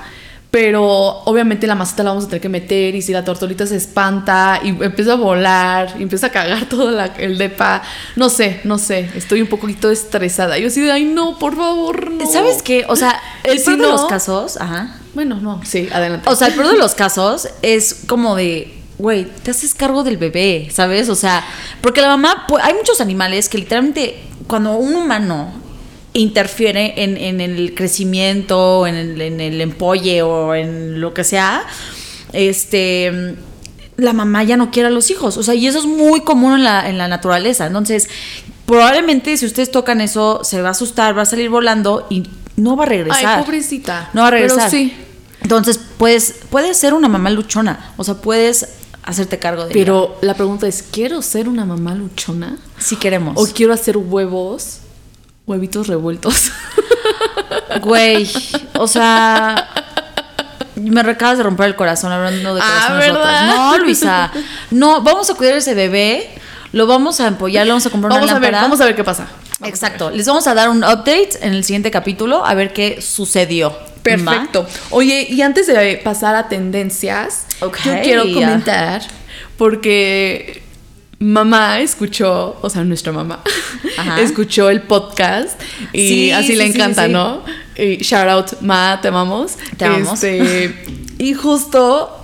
Pero 0.52 0.84
obviamente 1.26 1.66
la 1.66 1.74
maceta 1.74 2.04
la 2.04 2.12
vamos 2.12 2.26
a 2.26 2.28
tener 2.28 2.40
que 2.42 2.48
meter 2.50 2.94
y 2.94 3.02
si 3.02 3.12
la 3.12 3.24
tortolita 3.26 3.66
se 3.66 3.76
espanta 3.76 4.60
y 4.64 4.68
empieza 4.70 5.14
a 5.14 5.16
volar 5.16 5.96
y 5.98 6.04
empieza 6.04 6.28
a 6.28 6.30
cagar 6.30 6.66
todo 6.70 6.92
la- 6.92 7.08
el 7.18 7.40
depa, 7.40 7.82
no 8.16 8.30
sé, 8.30 8.60
no 8.64 8.78
sé, 8.78 9.10
estoy 9.16 9.42
un 9.42 9.48
poquito 9.48 9.90
estresada. 9.90 10.60
Yo 10.60 10.68
así 10.68 10.80
de, 10.82 10.92
ay 10.92 11.06
no, 11.06 11.40
por 11.40 11.56
favor, 11.56 12.12
no. 12.12 12.32
¿Sabes 12.32 12.62
qué? 12.62 12.86
O 12.88 12.96
sea, 12.96 13.20
el 13.44 13.58
Si 13.58 13.66
peor 13.66 13.78
de 13.78 13.84
no- 13.88 13.92
los 13.94 14.06
casos, 14.06 14.58
ajá. 14.58 14.96
Bueno, 15.16 15.40
no, 15.42 15.60
sí, 15.66 15.90
adelante. 15.92 16.30
O 16.30 16.36
sea, 16.36 16.50
el 16.50 16.54
peor 16.54 16.68
de 16.68 16.78
los 16.78 16.94
casos 16.94 17.50
es 17.64 18.02
como 18.06 18.36
de, 18.36 18.72
güey, 18.98 19.26
te 19.44 19.52
haces 19.52 19.74
cargo 19.74 20.04
del 20.04 20.18
bebé, 20.18 20.70
¿sabes? 20.72 21.10
O 21.10 21.16
sea, 21.16 21.44
porque 21.82 22.02
la 22.02 22.08
mamá, 22.08 22.46
pu- 22.48 22.60
hay 22.62 22.74
muchos 22.74 23.02
animales 23.02 23.50
que 23.50 23.58
literalmente, 23.58 24.20
cuando 24.48 24.74
un 24.76 24.96
humano 24.96 25.52
interfiere 26.14 26.94
en, 27.04 27.18
en 27.18 27.42
el 27.42 27.74
crecimiento, 27.76 28.86
en 28.86 28.96
el, 28.96 29.22
en 29.22 29.42
el 29.42 29.62
empolle 29.62 30.22
o 30.22 30.54
en 30.54 31.02
lo 31.02 31.14
que 31.14 31.24
sea, 31.24 31.64
este 32.32 33.36
la 33.96 34.12
mamá 34.14 34.44
ya 34.44 34.58
no 34.58 34.72
quiere 34.72 34.88
a 34.88 34.92
los 34.92 35.12
hijos. 35.12 35.38
O 35.38 35.44
sea, 35.44 35.54
y 35.54 35.68
eso 35.68 35.78
es 35.78 35.86
muy 35.86 36.22
común 36.22 36.54
en 36.56 36.64
la, 36.64 36.90
en 36.90 36.98
la 36.98 37.08
naturaleza. 37.08 37.68
Entonces, 37.68 38.10
probablemente 38.66 39.38
si 39.38 39.46
ustedes 39.46 39.70
tocan 39.70 40.02
eso, 40.02 40.44
se 40.44 40.62
va 40.64 40.70
a 40.70 40.72
asustar, 40.72 41.16
va 41.16 41.22
a 41.22 41.26
salir 41.26 41.50
volando 41.52 42.08
y 42.10 42.24
no 42.56 42.76
va 42.76 42.86
a 42.86 42.88
regresar. 42.88 43.38
Ay, 43.40 43.44
pobrecita. 43.46 44.10
No 44.14 44.22
va 44.22 44.30
a 44.30 44.32
regresar. 44.32 44.58
Pero 44.58 44.72
sí. 44.72 44.94
Entonces, 45.44 45.80
puedes, 45.98 46.38
puedes 46.50 46.76
ser 46.76 46.96
una 46.96 47.08
mamá 47.08 47.30
luchona. 47.30 47.92
O 47.98 48.04
sea, 48.04 48.16
puedes 48.16 48.68
hacerte 49.04 49.38
cargo 49.40 49.66
de 49.66 49.74
Pero 49.74 50.18
la 50.22 50.34
pregunta 50.34 50.68
es, 50.68 50.84
¿quiero 50.84 51.22
ser 51.22 51.48
una 51.50 51.66
mamá 51.66 51.94
luchona? 51.96 52.58
Si 52.78 52.96
queremos. 52.96 53.34
¿O 53.38 53.52
quiero 53.54 53.74
hacer 53.74 53.98
huevos? 53.98 54.80
Huevitos 55.46 55.88
revueltos. 55.88 56.52
Güey, 57.82 58.30
o 58.78 58.88
sea, 58.88 59.70
me 60.76 61.02
acabas 61.02 61.38
de 61.38 61.44
romper 61.44 61.68
el 61.68 61.76
corazón 61.76 62.12
hablando 62.12 62.54
de 62.56 62.62
Ah, 62.64 62.88
corazones. 62.88 63.14
¿verdad? 63.14 63.48
No, 63.56 63.78
Luisa, 63.80 64.32
no, 64.72 65.02
vamos 65.02 65.30
a 65.30 65.34
cuidar 65.34 65.56
a 65.56 65.58
ese 65.58 65.74
bebé, 65.74 66.30
lo 66.72 66.86
vamos 66.86 67.20
a 67.20 67.28
empollar, 67.28 67.66
le 67.66 67.72
vamos 67.72 67.86
a 67.86 67.90
comprar 67.90 68.12
vamos 68.12 68.26
una 68.30 68.38
a 68.38 68.40
ver, 68.40 68.52
lámpara. 68.52 68.62
vamos 68.68 68.80
a 68.82 68.86
ver 68.86 68.96
qué 68.96 69.04
pasa. 69.04 69.28
Exacto, 69.66 70.10
les 70.12 70.26
vamos 70.28 70.48
a 70.48 70.54
dar 70.54 70.70
un 70.70 70.84
update 70.84 71.30
en 71.42 71.54
el 71.54 71.64
siguiente 71.64 71.92
capítulo 71.92 72.46
a 72.46 72.54
ver 72.54 72.74
qué 72.74 73.02
sucedió. 73.02 73.72
¿va? 73.72 74.02
Perfecto. 74.04 74.68
Oye, 74.90 75.28
y 75.30 75.42
antes 75.42 75.68
de 75.68 76.00
pasar 76.04 76.36
a 76.36 76.50
tendencias, 76.50 77.46
yo 77.62 77.72
quiero 78.04 78.24
comentar 78.34 79.02
porque 79.58 80.62
mamá 81.20 81.80
escuchó, 81.80 82.58
o 82.62 82.70
sea, 82.70 82.84
nuestra 82.84 83.14
mamá 83.14 83.42
Ajá. 83.98 84.20
escuchó 84.22 84.70
el 84.70 84.82
podcast 84.82 85.60
y 85.94 86.08
Sí, 86.08 86.32
así 86.32 86.48
sí, 86.48 86.56
le 86.56 86.66
encanta, 86.66 87.06
sí. 87.06 87.12
¿no? 87.14 87.44
Y 87.78 87.98
shout 88.04 88.28
out, 88.28 88.62
ma, 88.62 89.00
te 89.02 89.08
amamos. 89.08 89.54
Te 89.78 89.86
amamos. 89.86 90.22
Este, 90.24 90.76
y 91.18 91.34
justo 91.34 92.20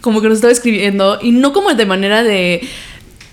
como 0.00 0.22
que 0.22 0.28
nos 0.28 0.36
estaba 0.36 0.52
escribiendo 0.52 1.18
y 1.20 1.32
no 1.32 1.52
como 1.52 1.74
de 1.74 1.84
manera 1.84 2.22
de 2.22 2.66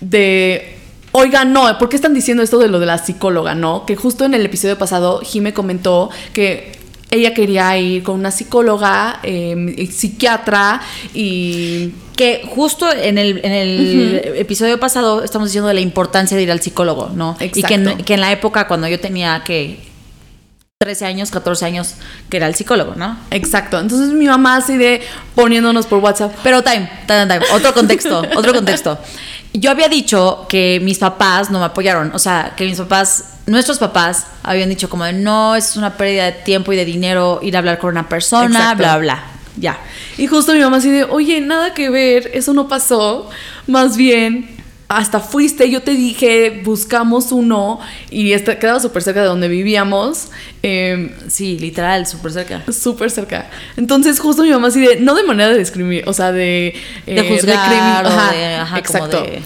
de 0.00 0.77
Oiga, 1.12 1.44
no, 1.44 1.78
¿por 1.78 1.88
qué 1.88 1.96
están 1.96 2.14
diciendo 2.14 2.42
esto 2.42 2.58
de 2.58 2.68
lo 2.68 2.78
de 2.78 2.86
la 2.86 2.98
psicóloga, 2.98 3.54
no? 3.54 3.86
Que 3.86 3.96
justo 3.96 4.24
en 4.24 4.34
el 4.34 4.44
episodio 4.44 4.76
pasado 4.76 5.20
Jime 5.20 5.54
comentó 5.54 6.10
que 6.32 6.78
ella 7.10 7.32
quería 7.32 7.76
ir 7.78 8.02
con 8.02 8.16
una 8.16 8.30
psicóloga, 8.30 9.20
eh, 9.22 9.88
psiquiatra 9.90 10.80
y... 11.14 11.92
Que 12.18 12.42
justo 12.52 12.92
en 12.92 13.16
el, 13.16 13.40
en 13.44 13.52
el 13.52 14.22
episodio 14.34 14.80
pasado 14.80 15.22
estamos 15.22 15.50
diciendo 15.50 15.68
de 15.68 15.74
la 15.74 15.80
importancia 15.80 16.36
de 16.36 16.42
ir 16.42 16.50
al 16.50 16.60
psicólogo, 16.60 17.10
¿no? 17.14 17.36
Y 17.38 17.62
que 17.62 17.74
en, 17.74 17.82
Exacto. 17.82 18.04
que 18.04 18.14
en 18.14 18.20
la 18.20 18.32
época 18.32 18.66
cuando 18.66 18.88
yo 18.88 18.98
tenía 18.98 19.44
que 19.44 19.78
13 20.80 21.06
años, 21.06 21.30
14 21.30 21.64
años, 21.64 21.94
que 22.28 22.36
era 22.36 22.46
el 22.46 22.54
psicólogo, 22.54 22.94
¿no? 22.94 23.18
Exacto. 23.30 23.78
Entonces 23.78 24.10
mi 24.10 24.26
mamá 24.26 24.56
así 24.56 24.76
de 24.76 25.00
poniéndonos 25.34 25.86
por 25.86 25.98
WhatsApp. 25.98 26.32
Pero 26.42 26.62
time, 26.62 26.90
time, 27.06 27.26
time. 27.26 27.40
Otro 27.52 27.74
contexto, 27.74 28.22
otro 28.36 28.52
contexto. 28.52 28.98
Yo 29.52 29.70
había 29.70 29.88
dicho 29.88 30.46
que 30.48 30.80
mis 30.82 30.98
papás 30.98 31.50
no 31.50 31.58
me 31.58 31.64
apoyaron. 31.66 32.12
O 32.14 32.18
sea, 32.18 32.54
que 32.56 32.64
mis 32.64 32.78
papás, 32.78 33.38
nuestros 33.46 33.78
papás, 33.78 34.26
habían 34.42 34.68
dicho 34.68 34.88
como 34.88 35.04
de 35.04 35.12
no, 35.12 35.56
es 35.56 35.76
una 35.76 35.96
pérdida 35.96 36.26
de 36.26 36.32
tiempo 36.32 36.72
y 36.72 36.76
de 36.76 36.84
dinero 36.84 37.40
ir 37.42 37.56
a 37.56 37.60
hablar 37.60 37.78
con 37.78 37.90
una 37.90 38.08
persona, 38.08 38.58
Exacto. 38.58 38.78
bla, 38.78 38.98
bla. 38.98 39.24
Ya. 39.56 39.78
Y 40.16 40.26
justo 40.26 40.52
mi 40.52 40.60
mamá 40.60 40.76
así 40.76 40.90
de, 40.90 41.04
oye, 41.04 41.40
nada 41.40 41.74
que 41.74 41.90
ver, 41.90 42.30
eso 42.34 42.52
no 42.52 42.68
pasó. 42.68 43.28
Más 43.66 43.96
bien, 43.96 44.57
hasta 44.88 45.20
fuiste, 45.20 45.70
yo 45.70 45.82
te 45.82 45.90
dije, 45.90 46.62
buscamos 46.64 47.30
uno 47.30 47.78
y 48.10 48.32
está, 48.32 48.58
quedaba 48.58 48.80
súper 48.80 49.02
cerca 49.02 49.20
de 49.20 49.26
donde 49.26 49.48
vivíamos. 49.48 50.28
em, 50.62 51.10
Sí, 51.28 51.58
literal, 51.58 52.06
súper 52.06 52.32
cerca. 52.32 52.62
Súper 52.72 53.10
cerca. 53.10 53.50
Entonces, 53.76 54.18
justo 54.18 54.42
mi 54.42 54.50
mamá 54.50 54.68
así 54.68 54.80
de, 54.80 54.96
no 55.00 55.14
de 55.14 55.24
manera 55.24 55.50
de 55.52 55.58
discriminar, 55.58 56.08
o 56.08 56.12
sea, 56.14 56.32
de... 56.32 56.74
eh, 57.06 57.14
De 57.14 57.28
juzgar 57.28 58.06
o 58.06 58.08
Ajá, 58.08 58.32
de- 58.32 58.54
ajá, 58.54 58.82
como 58.82 59.04
exacto. 59.06 59.22
de- 59.22 59.42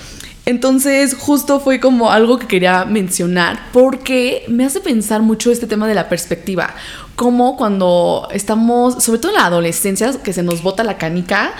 Entonces, 0.47 1.15
justo 1.19 1.61
fue 1.61 1.81
como 1.81 2.11
algo 2.13 2.39
que 2.39 2.47
quería 2.47 2.85
mencionar 2.85 3.69
porque 3.73 4.45
me 4.49 4.65
hace 4.65 4.81
pensar 4.81 5.23
mucho 5.23 5.51
este 5.53 5.67
tema 5.67 5.87
de 5.89 5.95
la 5.95 6.09
perspectiva. 6.09 6.75
Como 7.17 7.57
cuando 7.57 8.29
estamos, 8.33 9.03
sobre 9.03 9.19
todo 9.21 9.33
en 9.33 9.39
la 9.39 9.47
adolescencia, 9.47 10.11
que 10.23 10.33
se 10.33 10.43
nos 10.43 10.63
bota 10.63 10.83
la 10.85 10.99
canica, 10.99 11.53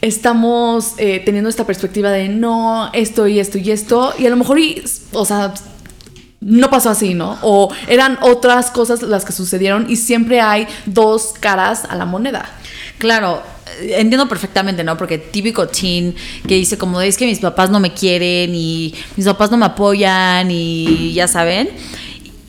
estamos 0.00 0.94
eh, 0.98 1.22
teniendo 1.24 1.50
esta 1.50 1.66
perspectiva 1.66 2.10
de 2.10 2.28
no, 2.28 2.90
esto 2.92 3.26
y 3.26 3.40
esto 3.40 3.58
y 3.58 3.70
esto, 3.70 4.14
y 4.18 4.26
a 4.26 4.30
lo 4.30 4.36
mejor, 4.36 4.58
y, 4.58 4.82
o 5.12 5.24
sea, 5.24 5.54
no 6.40 6.70
pasó 6.70 6.90
así, 6.90 7.14
¿no? 7.14 7.38
O 7.42 7.72
eran 7.88 8.18
otras 8.20 8.70
cosas 8.70 9.02
las 9.02 9.24
que 9.24 9.32
sucedieron 9.32 9.86
y 9.88 9.96
siempre 9.96 10.40
hay 10.40 10.66
dos 10.86 11.34
caras 11.40 11.84
a 11.88 11.96
la 11.96 12.04
moneda. 12.04 12.48
Claro, 12.98 13.42
entiendo 13.80 14.28
perfectamente, 14.28 14.84
¿no? 14.84 14.96
Porque 14.96 15.18
típico 15.18 15.66
teen 15.66 16.14
que 16.46 16.54
dice 16.54 16.78
como 16.78 17.00
es 17.00 17.16
que 17.16 17.26
mis 17.26 17.40
papás 17.40 17.70
no 17.70 17.80
me 17.80 17.92
quieren 17.92 18.54
y 18.54 18.94
mis 19.16 19.26
papás 19.26 19.50
no 19.50 19.56
me 19.56 19.66
apoyan 19.66 20.50
y 20.50 21.12
ya 21.14 21.26
saben. 21.26 21.70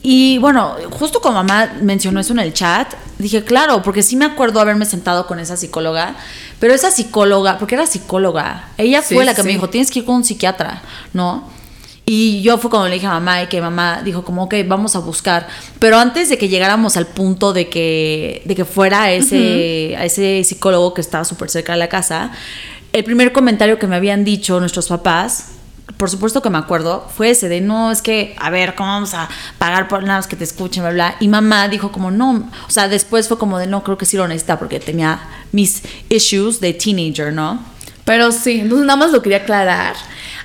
Y 0.03 0.37
bueno, 0.37 0.75
justo 0.91 1.19
como 1.19 1.35
mamá 1.35 1.73
mencionó 1.81 2.19
eso 2.19 2.31
en 2.31 2.39
el 2.39 2.53
chat, 2.53 2.93
dije, 3.17 3.43
claro, 3.43 3.81
porque 3.81 4.03
sí 4.03 4.15
me 4.15 4.25
acuerdo 4.25 4.61
haberme 4.61 4.85
sentado 4.85 5.27
con 5.27 5.39
esa 5.39 5.57
psicóloga, 5.57 6.15
pero 6.59 6.73
esa 6.73 6.91
psicóloga, 6.91 7.57
porque 7.57 7.75
era 7.75 7.85
psicóloga, 7.85 8.69
ella 8.77 9.01
Sí, 9.01 9.15
fue 9.15 9.25
la 9.25 9.35
que 9.35 9.43
me 9.43 9.51
dijo, 9.51 9.69
tienes 9.69 9.91
que 9.91 9.99
ir 9.99 10.05
con 10.05 10.15
un 10.15 10.23
psiquiatra, 10.23 10.81
¿no? 11.13 11.55
Y 12.09 12.41
yo 12.41 12.57
fue 12.57 12.69
cuando 12.69 12.87
le 12.87 12.95
dije 12.95 13.05
a 13.05 13.11
mamá 13.11 13.43
y 13.43 13.47
que 13.47 13.59
mamá 13.59 14.01
dijo 14.03 14.23
como, 14.23 14.43
ok, 14.43 14.55
vamos 14.65 14.95
a 14.95 14.99
buscar. 14.99 15.45
Pero 15.77 15.97
antes 15.97 16.29
de 16.29 16.37
que 16.37 16.47
llegáramos 16.47 16.95
al 16.95 17.05
punto 17.05 17.51
de 17.51 17.67
que, 17.67 18.43
de 18.45 18.55
que 18.55 18.63
fuera 18.63 19.11
ese, 19.11 19.93
a 19.97 20.05
ese 20.05 20.45
psicólogo 20.45 20.93
que 20.93 21.01
estaba 21.01 21.25
súper 21.25 21.49
cerca 21.49 21.73
de 21.73 21.79
la 21.79 21.89
casa, 21.89 22.31
el 22.93 23.03
primer 23.03 23.33
comentario 23.33 23.77
que 23.77 23.87
me 23.87 23.97
habían 23.97 24.23
dicho 24.23 24.57
nuestros 24.61 24.87
papás, 24.87 25.56
por 25.97 26.09
supuesto 26.09 26.41
que 26.41 26.49
me 26.49 26.57
acuerdo, 26.57 27.07
fue 27.15 27.31
ese 27.31 27.49
de, 27.49 27.59
no, 27.61 27.91
es 27.91 28.01
que, 28.01 28.35
a 28.39 28.49
ver, 28.49 28.75
¿cómo 28.75 28.89
vamos 28.89 29.13
a 29.13 29.27
pagar 29.57 29.87
por 29.87 30.03
nada 30.03 30.19
más 30.19 30.27
que 30.27 30.35
te 30.35 30.43
escuchen, 30.43 30.83
bla, 30.83 30.91
bla? 30.91 31.15
Y 31.19 31.27
mamá 31.27 31.67
dijo 31.67 31.91
como, 31.91 32.11
no, 32.11 32.49
o 32.67 32.69
sea, 32.71 32.87
después 32.87 33.27
fue 33.27 33.37
como 33.37 33.57
de, 33.59 33.67
no, 33.67 33.83
creo 33.83 33.97
que 33.97 34.05
sí 34.05 34.15
lo 34.17 34.27
necesita 34.27 34.59
porque 34.59 34.79
tenía 34.79 35.19
mis 35.51 35.81
issues 36.09 36.59
de 36.59 36.73
teenager, 36.73 37.33
¿no? 37.33 37.59
Pero 38.05 38.31
sí, 38.31 38.61
entonces 38.61 38.85
nada 38.85 38.97
más 38.97 39.11
lo 39.11 39.21
quería 39.21 39.39
aclarar. 39.39 39.95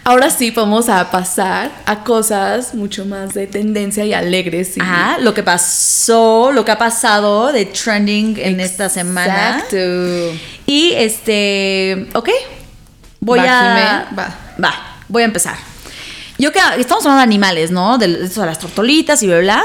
Ahora 0.05 0.31
sí 0.31 0.51
vamos 0.51 0.89
a 0.89 1.13
pasar 1.13 1.71
a 1.87 2.03
cosas 2.03 2.75
mucho 2.75 3.05
más 3.05 3.35
de 3.35 3.47
tendencia 3.47 4.05
y 4.05 4.13
alegres. 4.13 4.77
y- 4.77 4.81
Ajá, 4.81 5.19
lo 5.21 5.33
que 5.33 5.45
pasó, 5.45 6.51
lo 6.51 6.65
que 6.65 6.73
ha 6.73 6.79
pasado 6.79 7.53
de 7.53 7.67
trending 7.67 8.37
en 8.39 8.59
esta 8.59 8.89
semana. 8.89 9.59
Exacto. 9.61 9.77
Y 10.67 10.93
este, 10.97 12.09
ok, 12.15 12.31
voy 13.21 13.39
Va, 13.39 13.45
a... 13.45 14.07
Jimé, 14.09 14.19
va. 14.19 14.35
Va, 14.65 14.92
voy 15.13 15.23
a 15.23 15.27
empezar. 15.27 15.57
Yo 16.39 16.51
que 16.51 16.59
estamos 16.79 17.05
hablando 17.05 17.19
de 17.19 17.25
animales, 17.25 17.71
¿no? 17.71 17.99
De, 17.99 18.25
eso 18.25 18.41
de 18.41 18.47
las 18.47 18.59
tortolitas 18.59 19.23
y 19.23 19.27
bla, 19.27 19.39
bla. 19.41 19.63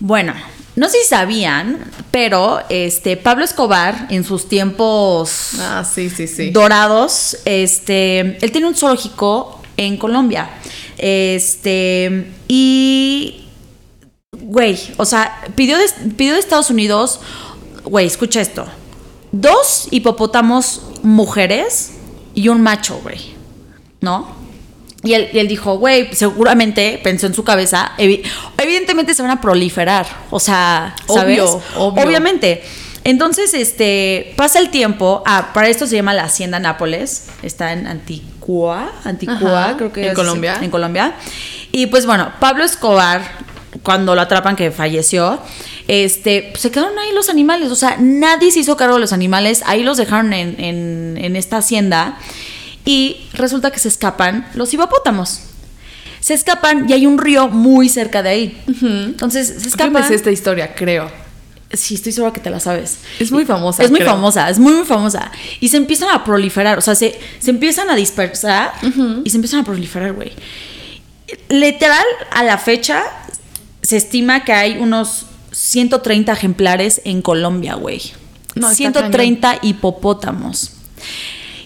Bueno, 0.00 0.34
no 0.74 0.88
sé 0.88 0.98
si 1.02 1.08
sabían, 1.08 1.78
pero 2.10 2.60
este 2.68 3.16
Pablo 3.16 3.44
Escobar 3.44 4.08
en 4.10 4.24
sus 4.24 4.48
tiempos 4.48 5.52
Ah, 5.60 5.84
sí, 5.84 6.10
sí, 6.10 6.26
sí. 6.26 6.50
dorados, 6.50 7.38
este, 7.44 8.36
él 8.44 8.52
tiene 8.52 8.66
un 8.66 8.74
zoológico 8.74 9.62
en 9.76 9.96
Colombia. 9.96 10.50
Este, 10.98 12.32
y 12.48 13.44
güey, 14.32 14.78
o 14.96 15.04
sea, 15.04 15.44
pidió 15.54 15.78
de, 15.78 15.86
pidió 16.16 16.34
de 16.34 16.40
Estados 16.40 16.70
Unidos, 16.70 17.20
güey, 17.84 18.06
escucha 18.06 18.40
esto. 18.40 18.66
Dos 19.30 19.86
hipopótamos 19.92 20.82
mujeres 21.02 21.92
y 22.34 22.48
un 22.48 22.60
macho, 22.60 22.98
güey. 23.02 23.34
¿No? 24.00 24.41
Y 25.04 25.14
él, 25.14 25.28
y 25.32 25.38
él 25.40 25.48
dijo, 25.48 25.78
güey, 25.78 26.10
seguramente 26.14 27.00
pensó 27.02 27.26
en 27.26 27.34
su 27.34 27.42
cabeza, 27.42 27.92
evi- 27.98 28.22
evidentemente 28.58 29.14
se 29.14 29.22
van 29.22 29.32
a 29.32 29.40
proliferar. 29.40 30.06
O 30.30 30.38
sea, 30.38 30.94
¿sabes? 31.08 31.40
Obvio, 31.40 31.62
obvio. 31.76 32.04
Obviamente. 32.04 32.62
Entonces, 33.04 33.52
este, 33.54 34.32
pasa 34.36 34.60
el 34.60 34.70
tiempo. 34.70 35.24
Ah, 35.26 35.50
para 35.52 35.68
esto 35.68 35.88
se 35.88 35.96
llama 35.96 36.14
la 36.14 36.22
Hacienda 36.24 36.60
Nápoles. 36.60 37.26
Está 37.42 37.72
en. 37.72 37.88
Antigua, 37.88 38.92
Ajá, 39.66 39.76
creo 39.76 39.92
que 39.92 40.02
en 40.04 40.08
es- 40.10 40.14
Colombia. 40.14 40.58
En 40.62 40.70
Colombia. 40.70 41.14
Y 41.72 41.86
pues 41.86 42.06
bueno, 42.06 42.30
Pablo 42.38 42.62
Escobar, 42.62 43.22
cuando 43.82 44.14
lo 44.14 44.20
atrapan 44.20 44.54
que 44.54 44.70
falleció, 44.70 45.40
este, 45.88 46.48
pues, 46.52 46.60
se 46.62 46.70
quedaron 46.70 46.96
ahí 46.98 47.12
los 47.12 47.28
animales. 47.28 47.72
O 47.72 47.74
sea, 47.76 47.96
nadie 47.98 48.52
se 48.52 48.60
hizo 48.60 48.76
cargo 48.76 48.94
de 48.94 49.00
los 49.00 49.12
animales. 49.12 49.62
Ahí 49.66 49.82
los 49.82 49.96
dejaron 49.96 50.32
en, 50.32 50.54
en- 50.60 51.18
en 51.20 51.34
esta 51.34 51.56
hacienda. 51.56 52.18
Y 52.84 53.28
resulta 53.34 53.70
que 53.70 53.78
se 53.78 53.88
escapan 53.88 54.48
los 54.54 54.72
hipopótamos. 54.72 55.42
Se 56.20 56.34
escapan 56.34 56.88
y 56.88 56.92
hay 56.92 57.06
un 57.06 57.18
río 57.18 57.48
muy 57.48 57.88
cerca 57.88 58.22
de 58.22 58.28
ahí. 58.28 58.62
Entonces 58.82 59.54
se 59.62 59.68
escapan. 59.68 60.02
me 60.02 60.08
sé 60.08 60.14
esta 60.14 60.30
historia, 60.30 60.74
creo. 60.74 61.10
Sí, 61.72 61.94
estoy 61.94 62.12
segura 62.12 62.32
que 62.32 62.40
te 62.40 62.50
la 62.50 62.60
sabes. 62.60 62.98
Es 63.18 63.32
muy 63.32 63.44
famosa. 63.44 63.82
Es 63.82 63.90
muy 63.90 64.00
creo. 64.00 64.12
famosa, 64.12 64.50
es 64.50 64.58
muy, 64.58 64.74
muy 64.74 64.84
famosa. 64.84 65.32
Y 65.58 65.68
se 65.68 65.78
empiezan 65.78 66.10
a 66.10 66.22
proliferar, 66.22 66.76
o 66.78 66.82
sea, 66.82 66.94
se, 66.94 67.18
se 67.38 67.50
empiezan 67.50 67.88
a 67.88 67.96
dispersar 67.96 68.72
y 69.24 69.30
se 69.30 69.36
empiezan 69.36 69.60
a 69.60 69.64
proliferar, 69.64 70.12
güey. 70.12 70.32
Literal, 71.48 72.04
a 72.30 72.44
la 72.44 72.58
fecha, 72.58 73.02
se 73.80 73.96
estima 73.96 74.44
que 74.44 74.52
hay 74.52 74.78
unos 74.78 75.26
130 75.52 76.30
ejemplares 76.30 77.00
en 77.04 77.22
Colombia, 77.22 77.74
güey. 77.74 78.02
No, 78.54 78.68
está 78.68 78.76
130 78.76 79.60
hipopótamos. 79.62 80.72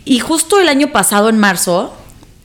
Y 0.07 0.21
justo 0.21 0.59
el 0.61 0.69
año 0.71 0.93
pasado, 0.93 1.29
en 1.29 1.37
marzo, 1.39 1.93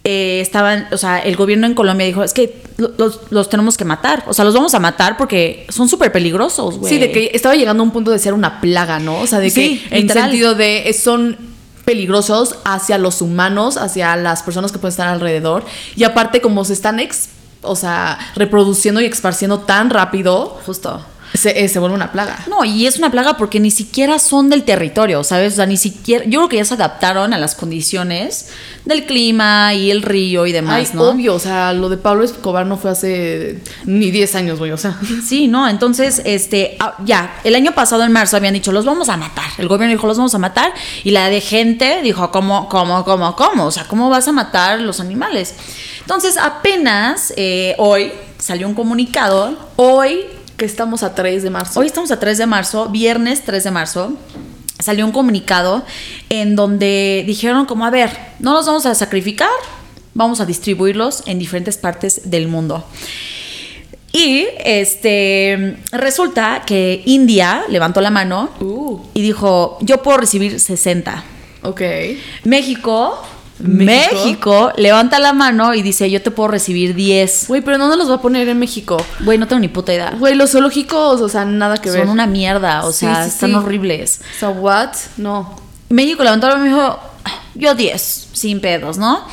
eh, 0.04 0.40
estaban, 0.42 0.88
o 0.92 0.98
sea, 0.98 1.20
el 1.20 1.36
gobierno 1.38 1.68
en 1.68 1.76
Colombia 1.76 2.06
dijo, 2.08 2.24
es 2.24 2.34
que 2.34 2.62
lo- 2.78 2.92
los, 2.98 3.20
los 3.30 3.50
tenemos 3.50 3.78
que 3.78 3.86
matar. 3.86 4.24
O 4.28 4.34
sea, 4.34 4.44
los 4.44 4.54
vamos 4.56 4.74
a 4.74 4.80
matar 4.80 5.16
porque 5.16 5.66
son 5.70 5.88
súper 5.88 6.12
peligrosos, 6.12 6.80
güey. 6.80 6.92
Sí, 6.92 7.00
de 7.00 7.12
que 7.12 7.32
estaba 7.34 7.56
llegando 7.56 7.84
a 7.84 7.86
un 7.86 7.92
punto 7.92 8.10
de 8.12 8.18
ser 8.20 8.34
una 8.34 8.60
plaga, 8.60 8.98
¿no? 9.00 9.20
O 9.20 9.28
sea, 9.28 9.40
de 9.40 9.50
Sí, 9.52 9.80
que 9.90 9.96
en 9.96 10.02
literal. 10.02 10.24
sentido 10.24 10.56
de 10.56 10.90
eh, 10.90 10.94
son 10.94 11.38
peligrosos 11.86 12.56
hacia 12.64 12.98
los 12.98 13.22
humanos, 13.22 13.78
hacia 13.78 14.16
las 14.16 14.42
personas 14.44 14.72
que 14.72 14.80
pueden 14.80 14.92
estar 14.94 15.08
alrededor. 15.08 15.64
Y 15.96 16.04
aparte, 16.04 16.42
como 16.42 16.66
se 16.66 16.74
están 16.74 17.00
ex- 17.00 17.30
o 17.64 17.76
sea, 17.76 18.18
reproduciendo 18.36 19.02
y 19.02 19.06
esparciendo 19.06 19.60
tan 19.60 19.92
rápido, 19.92 20.60
Justo. 20.66 21.06
Se, 21.34 21.64
eh, 21.64 21.68
se 21.70 21.80
vuelve 21.80 21.96
una 21.96 22.12
plaga. 22.12 22.40
No, 22.48 22.66
y 22.66 22.88
es 22.88 22.98
una 22.98 23.10
plaga 23.12 23.38
porque 23.38 23.60
ni 23.60 23.72
siquiera 23.72 24.20
son 24.20 24.50
del 24.50 24.64
territorio, 24.64 25.24
¿sabes? 25.24 25.54
O 25.54 25.56
sea, 25.58 25.66
ni 25.66 25.78
siquiera. 25.78 26.26
Yo 26.26 26.40
creo 26.40 26.50
que 26.50 26.58
ya 26.58 26.66
se 26.66 26.74
adaptaron 26.74 27.34
a 27.34 27.38
las 27.38 27.56
condiciones 27.56 28.50
del 28.86 29.06
clima 29.06 29.74
y 29.74 29.92
el 29.92 30.02
río 30.02 30.46
y 30.46 30.52
demás, 30.52 30.90
Ay, 30.90 30.96
¿no? 30.96 31.04
obvio, 31.10 31.36
o 31.36 31.40
sea, 31.40 31.72
lo 31.74 31.90
de 31.90 31.98
Pablo 31.98 32.24
Escobar 32.24 32.66
no 32.66 32.78
fue 32.78 32.92
hace 32.92 33.62
ni 33.86 34.12
10 34.12 34.36
años, 34.36 34.60
güey, 34.60 34.72
o 34.72 34.78
sea. 34.78 34.98
Sí, 35.26 35.48
no, 35.48 35.68
entonces, 35.70 36.22
este, 36.26 36.78
ah, 36.80 36.96
ya, 37.06 37.40
el 37.44 37.56
año 37.56 37.74
pasado 37.74 38.04
en 38.04 38.12
marzo 38.12 38.38
habían 38.38 38.54
dicho, 38.54 38.72
los 38.72 38.86
vamos 38.86 39.10
a 39.10 39.18
matar. 39.18 39.46
El 39.58 39.68
gobierno 39.68 39.96
dijo, 39.96 40.08
los 40.08 40.18
vamos 40.18 40.36
a 40.36 40.40
matar. 40.40 40.74
Y 41.04 41.12
la 41.12 41.30
de 41.30 41.42
gente 41.42 42.02
dijo, 42.02 42.32
¿cómo, 42.32 42.68
cómo, 42.70 43.04
cómo, 43.04 43.36
cómo? 43.36 43.66
O 43.66 43.72
sea, 43.72 43.88
¿cómo 43.88 44.10
vas 44.10 44.28
a 44.28 44.32
matar 44.32 44.82
los 44.82 45.00
animales? 45.00 45.56
Entonces, 46.02 46.38
apenas 46.38 47.34
eh, 47.38 47.76
hoy 47.78 48.12
salió 48.38 48.68
un 48.68 48.74
comunicado. 48.74 49.56
Hoy, 49.76 50.26
que 50.62 50.66
estamos 50.66 51.02
a 51.02 51.16
3 51.16 51.42
de 51.42 51.50
marzo. 51.50 51.80
Hoy 51.80 51.88
estamos 51.88 52.12
a 52.12 52.20
3 52.20 52.38
de 52.38 52.46
marzo, 52.46 52.88
viernes 52.90 53.42
3 53.44 53.64
de 53.64 53.72
marzo. 53.72 54.14
Salió 54.78 55.08
un 55.08 55.12
comunicado 55.12 55.84
en 56.30 56.56
donde 56.56 57.24
dijeron 57.26 57.66
como, 57.66 57.84
a 57.84 57.90
ver, 57.90 58.12
no 58.38 58.54
los 58.54 58.68
vamos 58.68 58.86
a 58.86 58.94
sacrificar, 58.94 59.50
vamos 60.14 60.40
a 60.40 60.46
distribuirlos 60.46 61.24
en 61.26 61.40
diferentes 61.40 61.80
partes 61.80 62.30
del 62.30 62.48
mundo. 62.48 62.86
Y 64.14 64.46
este 64.64 65.80
resulta 65.92 66.62
que 66.64 67.02
India 67.08 67.64
levantó 67.68 68.00
la 68.00 68.12
mano 68.12 68.52
Uh, 68.60 69.00
y 69.16 69.24
dijo, 69.24 69.80
yo 69.82 70.04
puedo 70.04 70.20
recibir 70.20 70.60
60. 70.60 71.24
ok. 71.64 71.82
México, 72.44 73.20
¿México? 73.64 74.16
México, 74.16 74.72
levanta 74.78 75.20
la 75.20 75.34
mano 75.34 75.74
y 75.74 75.82
dice, 75.82 76.10
yo 76.10 76.22
te 76.22 76.32
puedo 76.32 76.50
recibir 76.50 76.96
10. 76.96 77.46
Güey, 77.48 77.62
pero 77.62 77.78
no 77.78 77.88
nos 77.88 77.98
los 77.98 78.10
va 78.10 78.16
a 78.16 78.22
poner 78.22 78.48
en 78.50 78.60
México. 78.60 78.98
Güey, 79.22 79.38
no 79.38 79.48
tengo 79.48 79.60
ni 79.60 79.68
puta 79.68 79.94
idea. 79.94 80.14
Güey, 80.18 80.36
los 80.36 80.52
zoológicos, 80.52 81.22
o 81.22 81.30
sea, 81.30 81.46
nada 81.46 81.78
que 81.78 81.90
ver. 81.92 82.02
Son 82.02 82.10
una 82.10 82.28
mierda, 82.28 82.86
o 82.86 82.92
Sí, 82.92 83.00
sea, 83.06 83.24
sí, 83.24 83.30
están 83.30 83.50
sí. 83.52 83.56
horribles. 83.56 84.22
So, 84.40 84.50
what? 84.52 84.92
No. 85.18 85.56
México 85.90 86.24
levantó 86.24 86.48
la 86.48 86.56
mano 86.56 86.66
y 86.66 86.70
dijo, 86.70 87.00
yo 87.56 87.76
10, 87.76 88.30
sin 88.34 88.62
pedos, 88.62 88.98
¿no? 88.98 89.26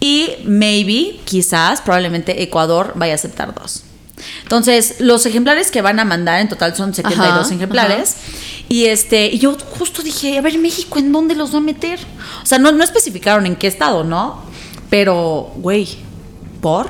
Y 0.00 0.30
maybe, 0.44 1.20
quizás, 1.24 1.80
probablemente 1.80 2.42
Ecuador 2.42 2.92
vaya 2.96 3.12
a 3.12 3.16
aceptar 3.16 3.54
dos. 3.54 3.82
Entonces, 4.42 4.96
los 5.00 5.26
ejemplares 5.26 5.70
que 5.70 5.82
van 5.82 5.98
a 6.00 6.04
mandar 6.04 6.40
en 6.40 6.48
total 6.48 6.74
son 6.74 6.94
72 6.94 7.46
Ajá, 7.46 7.54
ejemplares. 7.54 8.16
Y 8.68 8.86
este, 8.86 9.26
y 9.26 9.38
yo 9.38 9.56
justo 9.78 10.02
dije, 10.02 10.38
a 10.38 10.40
ver, 10.40 10.58
México, 10.58 10.98
¿en 10.98 11.12
dónde 11.12 11.34
los 11.34 11.54
va 11.54 11.58
a 11.58 11.62
meter? 11.62 11.98
O 12.42 12.46
sea, 12.46 12.58
no, 12.58 12.72
no 12.72 12.82
especificaron 12.82 13.46
en 13.46 13.56
qué 13.56 13.66
estado, 13.66 14.04
¿no? 14.04 14.42
Pero, 14.90 15.52
güey, 15.56 15.88
¿por? 16.60 16.88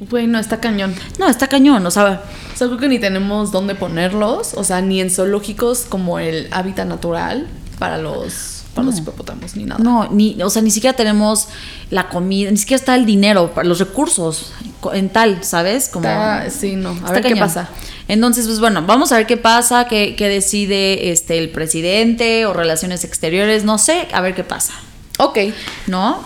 Güey, 0.00 0.26
no, 0.26 0.38
está 0.38 0.60
cañón. 0.60 0.94
No, 1.18 1.28
está 1.28 1.46
cañón, 1.48 1.84
o 1.84 1.90
sea, 1.90 2.22
O 2.54 2.56
sea, 2.56 2.66
creo 2.68 2.78
que 2.78 2.88
ni 2.88 2.98
tenemos 2.98 3.52
dónde 3.52 3.74
ponerlos. 3.74 4.54
O 4.54 4.64
sea, 4.64 4.80
ni 4.80 5.00
en 5.00 5.10
zoológicos 5.10 5.80
como 5.88 6.18
el 6.18 6.48
hábitat 6.52 6.86
natural 6.86 7.48
para 7.78 7.98
los, 7.98 8.59
para 8.74 8.86
los 8.86 8.98
hipopótamos, 8.98 9.56
ni 9.56 9.64
nada. 9.64 9.82
No, 9.82 10.08
ni, 10.10 10.40
o 10.42 10.48
sea, 10.50 10.62
ni 10.62 10.70
siquiera 10.70 10.96
tenemos 10.96 11.48
la 11.90 12.08
comida, 12.08 12.50
ni 12.50 12.56
siquiera 12.56 12.78
está 12.78 12.94
el 12.94 13.04
dinero, 13.06 13.52
para 13.54 13.66
los 13.68 13.78
recursos 13.80 14.52
en 14.92 15.08
tal, 15.10 15.42
¿sabes? 15.44 15.88
Como 15.88 16.08
Está- 16.08 16.48
sí, 16.50 16.76
no. 16.76 16.90
A 16.90 16.94
está 16.94 17.12
ver 17.12 17.22
qué 17.24 17.36
pasa. 17.36 17.68
Entonces, 18.08 18.46
pues 18.46 18.60
bueno, 18.60 18.82
vamos 18.86 19.12
a 19.12 19.16
ver 19.16 19.26
qué 19.26 19.36
pasa, 19.36 19.86
qué, 19.86 20.14
qué 20.16 20.28
decide 20.28 21.10
este 21.12 21.38
el 21.38 21.50
presidente 21.50 22.46
o 22.46 22.52
relaciones 22.52 23.04
exteriores, 23.04 23.64
no 23.64 23.78
sé, 23.78 24.08
a 24.12 24.20
ver 24.20 24.34
qué 24.34 24.44
pasa, 24.44 24.72
Ok. 25.18 25.38
¿no? 25.86 26.22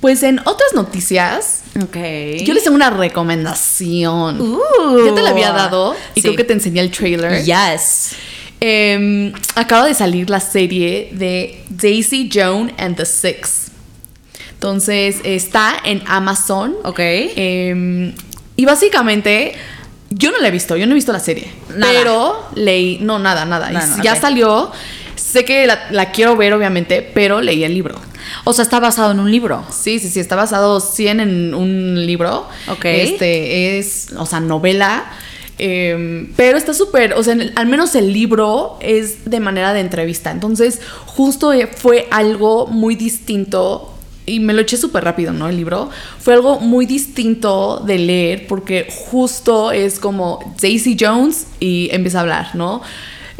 Pues 0.00 0.22
en 0.22 0.38
otras 0.40 0.74
noticias, 0.74 1.62
Ok. 1.82 1.96
yo 2.44 2.54
les 2.54 2.62
tengo 2.62 2.76
una 2.76 2.90
recomendación. 2.90 4.40
Uh, 4.40 5.06
ya 5.06 5.14
te 5.14 5.22
la 5.22 5.30
había 5.30 5.52
dado 5.52 5.94
y 6.14 6.20
sí. 6.20 6.22
creo 6.22 6.36
que 6.36 6.44
te 6.44 6.52
enseñé 6.52 6.80
el 6.80 6.90
trailer. 6.90 7.44
Yes. 7.44 8.12
Em, 8.60 9.32
acaba 9.54 9.86
de 9.86 9.94
salir 9.94 10.28
la 10.28 10.40
serie 10.40 11.10
de 11.12 11.62
Daisy 11.68 12.28
Joan 12.32 12.72
and 12.78 12.96
the 12.96 13.06
Six. 13.06 13.68
Entonces 14.52 15.20
está 15.22 15.76
en 15.84 16.02
Amazon. 16.06 16.74
Ok. 16.82 16.98
Em, 16.98 18.12
y 18.56 18.64
básicamente, 18.64 19.52
yo 20.10 20.32
no 20.32 20.38
la 20.38 20.48
he 20.48 20.50
visto, 20.50 20.76
yo 20.76 20.86
no 20.86 20.92
he 20.92 20.94
visto 20.96 21.12
la 21.12 21.20
serie. 21.20 21.52
Nada. 21.76 21.92
Pero 21.92 22.48
leí, 22.56 22.98
no, 23.00 23.18
nada, 23.18 23.44
nada. 23.44 23.70
Ya 24.02 24.16
salió. 24.16 24.72
Sé 25.14 25.44
que 25.44 25.66
la, 25.66 25.88
la 25.90 26.10
quiero 26.10 26.36
ver, 26.36 26.52
obviamente, 26.54 27.02
pero 27.14 27.40
leí 27.40 27.62
el 27.62 27.74
libro. 27.74 28.00
O 28.44 28.52
sea, 28.52 28.62
está 28.62 28.80
basado 28.80 29.12
en 29.12 29.20
un 29.20 29.30
libro. 29.30 29.64
Sí, 29.70 29.98
sí, 29.98 30.08
sí, 30.08 30.20
está 30.20 30.36
basado 30.36 30.80
100 30.80 31.20
en 31.20 31.54
un 31.54 32.06
libro. 32.06 32.48
Ok. 32.68 32.84
Este 32.84 33.78
es, 33.78 34.08
o 34.16 34.26
sea, 34.26 34.40
novela. 34.40 35.04
Em, 35.58 36.32
pero 36.36 36.56
está 36.56 36.74
súper, 36.74 37.14
o 37.14 37.22
sea, 37.22 37.36
al 37.54 37.66
menos 37.66 37.94
el 37.94 38.12
libro 38.12 38.78
es 38.80 39.30
de 39.30 39.40
manera 39.40 39.72
de 39.72 39.80
entrevista. 39.80 40.30
Entonces, 40.30 40.80
justo 41.06 41.52
eh, 41.52 41.66
fue 41.66 42.08
algo 42.10 42.66
muy 42.66 42.94
distinto. 42.94 43.94
Y 44.26 44.40
me 44.40 44.52
lo 44.52 44.60
eché 44.60 44.76
súper 44.76 45.04
rápido, 45.04 45.32
¿no? 45.32 45.48
El 45.48 45.56
libro. 45.56 45.88
Fue 46.18 46.34
algo 46.34 46.60
muy 46.60 46.84
distinto 46.84 47.82
de 47.86 47.98
leer 47.98 48.46
porque 48.46 48.86
justo 49.10 49.72
es 49.72 49.98
como 49.98 50.54
Daisy 50.60 50.96
Jones 51.00 51.46
y 51.60 51.88
empieza 51.92 52.18
a 52.18 52.20
hablar, 52.22 52.54
¿no? 52.54 52.82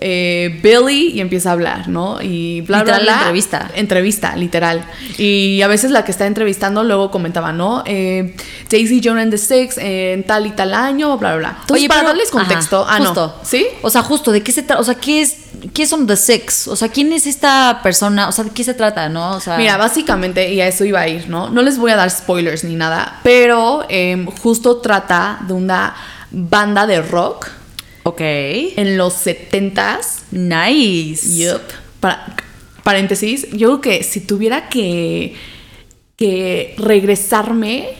Eh, 0.00 0.60
Billy 0.62 1.08
y 1.14 1.20
empieza 1.20 1.48
a 1.50 1.52
hablar, 1.52 1.88
¿no? 1.88 2.22
Y 2.22 2.60
bla, 2.60 2.78
Literal, 2.78 3.02
bla, 3.02 3.12
bla. 3.12 3.18
entrevista. 3.22 3.70
Entrevista, 3.74 4.36
literal. 4.36 4.84
Y 5.18 5.60
a 5.62 5.66
veces 5.66 5.90
la 5.90 6.04
que 6.04 6.12
está 6.12 6.26
entrevistando 6.26 6.84
luego 6.84 7.10
comentaba, 7.10 7.52
¿no? 7.52 7.82
Eh, 7.84 8.36
Daisy 8.70 9.00
Jones 9.02 9.22
and 9.24 9.32
the 9.32 9.38
Six 9.38 9.76
en 9.78 10.22
tal 10.24 10.46
y 10.46 10.50
tal 10.50 10.72
año, 10.72 11.18
bla, 11.18 11.30
bla, 11.36 11.38
bla. 11.38 11.58
Entonces, 11.62 11.88
para 11.88 12.00
pero- 12.00 12.08
darles 12.10 12.30
contexto, 12.30 12.82
ajá, 12.86 12.96
ah, 12.96 13.04
justo. 13.04 13.34
no. 13.38 13.44
¿Sí? 13.44 13.66
O 13.82 13.90
sea, 13.90 14.02
justo, 14.02 14.30
¿de 14.30 14.42
qué 14.42 14.52
se 14.52 14.62
trata? 14.62 14.80
O 14.80 14.84
sea, 14.84 14.94
¿qué 14.94 15.20
es, 15.22 15.36
qué 15.74 15.84
son 15.86 16.06
The 16.06 16.16
Six? 16.16 16.68
O 16.68 16.76
sea, 16.76 16.88
¿quién 16.88 17.12
es 17.12 17.26
esta 17.26 17.80
persona? 17.82 18.28
O 18.28 18.32
sea, 18.32 18.44
¿de 18.44 18.50
qué 18.50 18.62
se 18.62 18.74
trata, 18.74 19.08
no? 19.08 19.32
O 19.32 19.40
sea, 19.40 19.56
Mira, 19.58 19.76
básicamente, 19.78 20.52
y 20.52 20.60
a 20.60 20.68
eso 20.68 20.84
iba 20.84 21.00
a 21.00 21.08
ir, 21.08 21.28
¿no? 21.28 21.50
No 21.50 21.62
les 21.62 21.76
voy 21.76 21.90
a 21.90 21.96
dar 21.96 22.08
spoilers 22.10 22.62
ni 22.62 22.76
nada, 22.76 23.18
pero 23.24 23.84
em, 23.88 24.26
justo 24.26 24.76
trata 24.76 25.38
de 25.48 25.54
una 25.54 25.94
banda 26.30 26.86
de 26.86 27.02
rock 27.02 27.48
ok. 28.08 28.20
en 28.20 28.96
los 28.96 29.14
70s. 29.26 30.22
Nice. 30.32 31.36
Yup. 31.36 31.60
Para- 32.00 32.36
paréntesis, 32.84 33.46
yo 33.52 33.68
creo 33.68 33.80
que 33.80 34.02
si 34.04 34.20
tuviera 34.20 34.68
que, 34.68 35.34
que 36.16 36.74
regresarme 36.78 37.90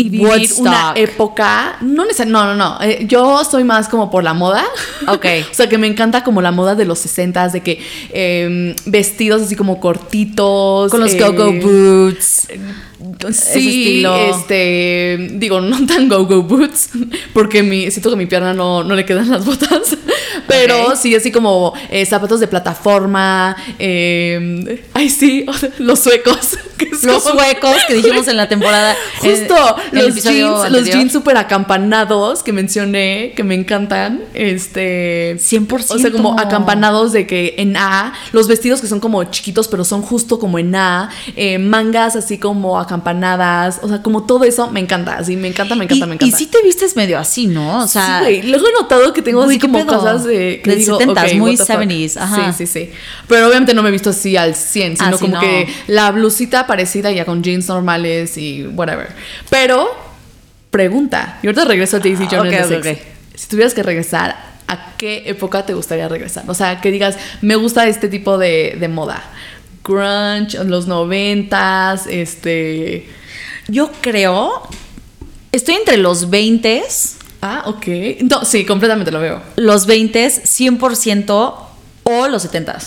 y 0.00 0.10
vivir 0.10 0.28
Woodstock. 0.28 0.60
una 0.60 0.92
época, 0.94 1.76
no 1.80 2.04
neces- 2.06 2.26
no, 2.26 2.44
no, 2.44 2.54
no, 2.54 2.80
eh, 2.80 3.04
yo 3.08 3.44
soy 3.44 3.64
más 3.64 3.88
como 3.88 4.10
por 4.12 4.22
la 4.22 4.32
moda. 4.32 4.64
Ok. 5.08 5.24
o 5.50 5.54
sea, 5.54 5.68
que 5.68 5.76
me 5.76 5.88
encanta 5.88 6.22
como 6.22 6.40
la 6.40 6.52
moda 6.52 6.76
de 6.76 6.84
los 6.84 7.04
60s, 7.04 7.50
de 7.50 7.62
que 7.62 7.80
em, 8.12 8.76
vestidos 8.86 9.42
así 9.42 9.56
como 9.56 9.80
cortitos. 9.80 10.90
Con 10.92 11.00
los 11.00 11.14
eh, 11.14 11.18
go-go 11.18 11.52
boots. 11.52 12.46
Sí, 13.32 13.68
estilo. 13.68 14.16
este, 14.16 15.28
digo, 15.34 15.60
no 15.60 15.86
tan 15.86 16.08
go-go 16.08 16.42
boots, 16.42 16.90
porque 17.32 17.62
mi, 17.62 17.90
siento 17.90 18.10
que 18.10 18.16
mi 18.16 18.26
pierna 18.26 18.54
no, 18.54 18.82
no 18.82 18.94
le 18.96 19.04
quedan 19.04 19.30
las 19.30 19.44
botas, 19.44 19.96
pero 20.48 20.96
sí, 20.96 21.14
así 21.14 21.30
como 21.30 21.72
eh, 21.90 22.04
zapatos 22.06 22.40
de 22.40 22.48
plataforma, 22.48 23.56
eh, 23.78 24.84
ay 24.94 25.10
sí, 25.10 25.46
los 25.78 26.00
suecos, 26.00 26.58
que 26.76 26.88
Los 27.02 27.22
como- 27.22 27.38
suecos 27.40 27.76
que 27.86 27.94
dijimos 27.94 28.26
en 28.28 28.36
la 28.36 28.48
temporada. 28.48 28.96
Justo, 29.20 29.54
en 29.92 29.98
los 30.06 30.22
jeans, 30.22 30.70
los 30.70 30.84
jeans 30.86 31.12
súper 31.12 31.36
acampanados 31.36 32.42
que 32.42 32.52
mencioné, 32.52 33.32
que 33.36 33.44
me 33.44 33.54
encantan, 33.54 34.22
este... 34.34 35.36
100%. 35.38 35.86
O 35.90 35.98
sea, 35.98 36.10
como 36.10 36.38
acampanados 36.38 37.12
de 37.12 37.26
que 37.26 37.54
en 37.58 37.76
A, 37.76 38.12
los 38.32 38.48
vestidos 38.48 38.80
que 38.80 38.86
son 38.86 39.00
como 39.00 39.22
chiquitos, 39.24 39.68
pero 39.68 39.84
son 39.84 40.02
justo 40.02 40.38
como 40.38 40.58
en 40.58 40.74
A, 40.74 41.10
eh, 41.36 41.58
mangas 41.58 42.16
así 42.16 42.38
como 42.38 42.78
acampanadas, 42.88 43.80
o 43.82 43.88
sea, 43.88 44.02
como 44.02 44.24
todo 44.24 44.44
eso 44.44 44.70
me 44.70 44.80
encanta, 44.80 45.16
así, 45.18 45.36
me 45.36 45.48
encanta, 45.48 45.74
me 45.74 45.84
encanta, 45.84 46.04
y, 46.04 46.08
me 46.08 46.14
encanta. 46.14 46.26
y 46.26 46.32
sí 46.38 46.46
te 46.46 46.62
vistes 46.62 46.96
medio 46.96 47.18
así, 47.18 47.46
¿no? 47.46 47.84
O 47.84 47.86
sea, 47.86 48.18
Sí, 48.18 48.24
güey. 48.24 48.42
Luego 48.42 48.66
he 48.68 48.72
notado 48.72 49.12
que 49.12 49.22
tengo 49.22 49.42
así 49.42 49.58
¿qué 49.58 49.66
como 49.68 49.78
pedo? 49.86 49.98
cosas 49.98 50.24
de. 50.24 50.60
Que 50.64 50.70
Del 50.70 50.78
digo, 50.80 50.98
70s, 50.98 51.10
ok, 51.10 51.34
muy 51.34 51.50
what 51.52 51.58
the 51.58 51.72
fuck. 51.72 51.82
70s, 51.82 52.16
ajá. 52.16 52.52
Sí, 52.52 52.66
sí, 52.66 52.72
sí. 52.86 52.90
Pero 53.28 53.48
obviamente 53.48 53.74
no 53.74 53.82
me 53.82 53.90
he 53.90 53.92
visto 53.92 54.10
así 54.10 54.36
al 54.36 54.54
100, 54.54 54.96
sino 54.96 55.08
Ah, 55.16 55.18
como 55.18 55.34
no. 55.34 55.40
que 55.40 55.68
la 55.86 56.10
blusita 56.10 56.66
parecida 56.66 57.10
ya 57.12 57.24
con 57.24 57.42
jeans 57.42 57.68
normales 57.68 58.36
y 58.38 58.66
whatever. 58.66 59.08
Pero, 59.50 59.88
pregunta. 60.70 61.38
Y 61.42 61.46
ahorita 61.46 61.64
regreso 61.64 61.96
a 61.96 62.00
Daisy 62.00 62.26
Jones. 62.30 62.52
Ok, 62.54 62.60
and 62.60 62.68
the 62.68 62.76
ok, 62.78 62.84
Six. 62.84 62.98
ok. 62.98 63.06
Si 63.34 63.48
tuvieras 63.48 63.74
que 63.74 63.82
regresar, 63.82 64.36
¿a 64.66 64.96
qué 64.96 65.22
época 65.26 65.64
te 65.64 65.74
gustaría 65.74 66.08
regresar? 66.08 66.44
O 66.48 66.54
sea, 66.54 66.80
que 66.80 66.90
digas, 66.90 67.16
me 67.40 67.56
gusta 67.56 67.86
este 67.86 68.08
tipo 68.08 68.38
de, 68.38 68.76
de 68.78 68.88
moda. 68.88 69.22
Grunge, 69.88 70.62
los 70.64 70.86
noventas, 70.86 72.06
este. 72.06 73.08
yo 73.68 73.90
creo 74.00 74.68
Estoy 75.50 75.76
entre 75.76 75.96
los 75.96 76.28
20, 76.28 76.84
Ah, 77.40 77.62
ok. 77.66 77.86
No, 78.22 78.44
sí, 78.44 78.64
completamente 78.64 79.10
lo 79.10 79.20
veo. 79.20 79.42
los 79.56 79.86
20, 79.86 80.26
100% 80.26 81.54
o 82.04 82.28
los 82.28 82.42
70. 82.42 82.78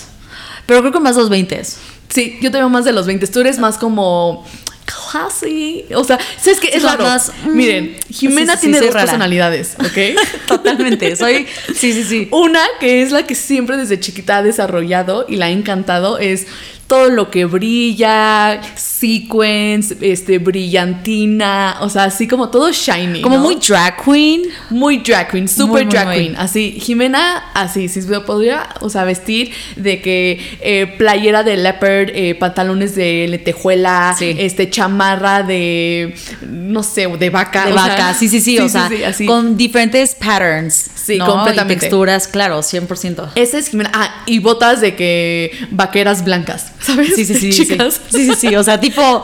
Pero 0.66 0.82
creo 0.82 0.92
que 0.92 1.00
más 1.00 1.16
los 1.16 1.30
20. 1.30 1.62
Sí, 2.10 2.38
yo 2.42 2.52
te 2.52 2.58
veo 2.58 2.70
más 2.70 2.86
de 2.86 2.92
los 2.92 3.08
20. 3.08 3.26
Tú 3.28 3.40
eres 3.40 3.58
más 3.60 3.78
como 3.78 4.46
classy. 4.86 5.86
O 5.96 6.04
sea, 6.04 6.20
¿sabes 6.40 6.60
qué? 6.60 6.70
Es 6.74 6.84
raro. 6.84 7.04
más, 7.04 7.32
mm, 7.46 7.56
Miren, 7.56 7.98
Jimena 8.10 8.54
sí, 8.54 8.60
sí, 8.60 8.72
tiene 8.72 8.86
dos 8.86 8.94
rara. 8.94 9.06
personalidades, 9.06 9.76
¿ok? 9.80 10.48
Totalmente. 10.48 11.16
Soy. 11.16 11.48
Sí, 11.74 11.94
sí, 11.94 12.04
sí. 12.04 12.28
Una 12.32 12.62
que 12.80 13.02
es 13.02 13.12
la 13.12 13.26
que 13.26 13.36
siempre 13.36 13.78
desde 13.78 14.00
chiquita 14.00 14.38
ha 14.38 14.44
desarrollado 14.44 15.26
y 15.28 15.38
la 15.38 15.46
ha 15.48 15.50
encantado 15.50 16.18
es 16.20 16.48
todo 16.92 17.08
lo 17.08 17.32
que 17.32 17.46
brilla, 17.46 18.60
sequence, 18.76 19.96
este, 20.02 20.40
brillantina, 20.40 21.78
o 21.80 21.88
sea, 21.90 22.04
así 22.04 22.28
como 22.28 22.50
todo 22.50 22.70
shiny. 22.70 23.22
Como 23.22 23.38
¿no? 23.38 23.44
muy 23.44 23.56
drag 23.56 23.96
queen. 24.04 24.42
Muy 24.70 24.98
drag 24.98 25.32
queen, 25.32 25.48
super 25.48 25.86
Muy, 25.86 25.86
drag 25.86 26.08
muy. 26.08 26.16
queen. 26.18 26.36
Así, 26.36 26.78
Jimena, 26.82 27.50
así, 27.54 27.88
si 27.88 28.02
se 28.02 28.20
podría, 28.20 28.68
o 28.82 28.90
sea, 28.90 29.06
vestir 29.06 29.54
de 29.78 30.02
que 30.02 30.42
eh, 30.60 30.94
playera 30.98 31.44
de 31.44 31.56
leopard, 31.56 32.10
eh, 32.14 32.36
pantalones 32.36 32.94
de 32.94 33.26
lentejuela, 33.30 34.14
Sí. 34.20 34.36
este, 34.38 34.70
chamarra 34.70 35.44
de, 35.44 36.14
no 36.42 36.84
sé, 36.84 37.08
de 37.08 37.30
vaca. 37.30 37.68
De 37.68 37.72
sea, 37.72 37.88
vaca, 37.88 38.14
sí, 38.14 38.28
sí, 38.28 38.42
sí, 38.42 38.60
o 38.60 38.68
sea, 38.68 38.90
así. 39.08 39.26
con 39.26 39.56
diferentes 39.56 40.14
patterns. 40.16 40.90
Sí, 40.94 41.18
¿no? 41.18 41.26
completamente. 41.26 41.86
Y 41.86 41.90
texturas, 41.90 42.28
claro, 42.28 42.60
100%. 42.60 43.32
Esa 43.36 43.58
es 43.58 43.70
Jimena. 43.70 43.92
Ah, 43.94 44.24
y 44.26 44.40
botas 44.40 44.82
de 44.82 44.96
que 44.96 45.52
vaqueras 45.72 46.24
blancas, 46.24 46.74
¿sabes? 46.82 47.16
Sí, 47.16 47.26
sí, 47.26 47.36
sí. 47.36 47.50
Chicas. 47.52 48.02
Sí, 48.12 48.26
sí, 48.28 48.34
sí. 48.40 48.56
O 48.56 48.64
sea, 48.64 48.80
tipo 48.80 49.24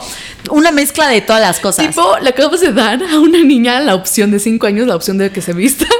una 0.51 0.71
mezcla 0.71 1.07
de 1.09 1.21
todas 1.21 1.41
las 1.41 1.59
cosas. 1.59 1.87
Tipo, 1.87 2.17
le 2.21 2.29
acabas 2.29 2.61
de 2.61 2.71
dar 2.71 3.01
a 3.03 3.19
una 3.19 3.43
niña 3.43 3.79
la 3.81 3.95
opción 3.95 4.31
de 4.31 4.39
5 4.39 4.65
años, 4.67 4.87
la 4.87 4.95
opción 4.95 5.17
de 5.17 5.31
que 5.31 5.41
se 5.41 5.53
vista. 5.53 5.85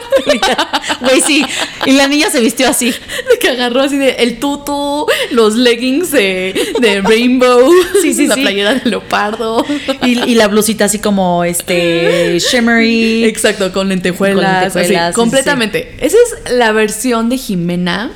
Güey, 1.02 1.22
sí. 1.22 1.46
Y 1.86 1.91
la 1.91 2.08
niña 2.08 2.30
se 2.30 2.39
vistió 2.39 2.67
así. 2.67 2.89
De 2.91 3.39
que 3.39 3.50
agarró 3.50 3.82
así 3.82 3.98
de 3.98 4.12
el 4.20 4.39
tutu, 4.39 5.06
los 5.32 5.56
leggings 5.56 6.12
de, 6.12 6.60
de 6.82 7.02
rainbow, 7.02 7.72
Sí, 8.02 8.13
sí, 8.13 8.28
la 8.28 8.36
sí. 8.36 8.41
playera 8.41 8.74
de 8.76 8.89
leopardo. 8.89 9.63
Y, 10.04 10.20
y 10.32 10.36
la 10.36 10.48
blusita 10.48 10.86
así 10.86 11.00
como 11.00 11.43
este 11.43 12.39
shimmery. 12.39 13.26
Exacto, 13.26 13.72
con 13.72 13.89
lentejuelas. 13.89 14.74
Con 14.74 14.82
lentejuelas, 14.82 15.04
así, 15.06 15.13
sí, 15.13 15.15
completamente. 15.15 15.96
Esa 16.00 16.17
es 16.17 16.54
la 16.54 16.72
versión 16.72 17.30
de 17.30 17.38
Jimena. 17.38 18.12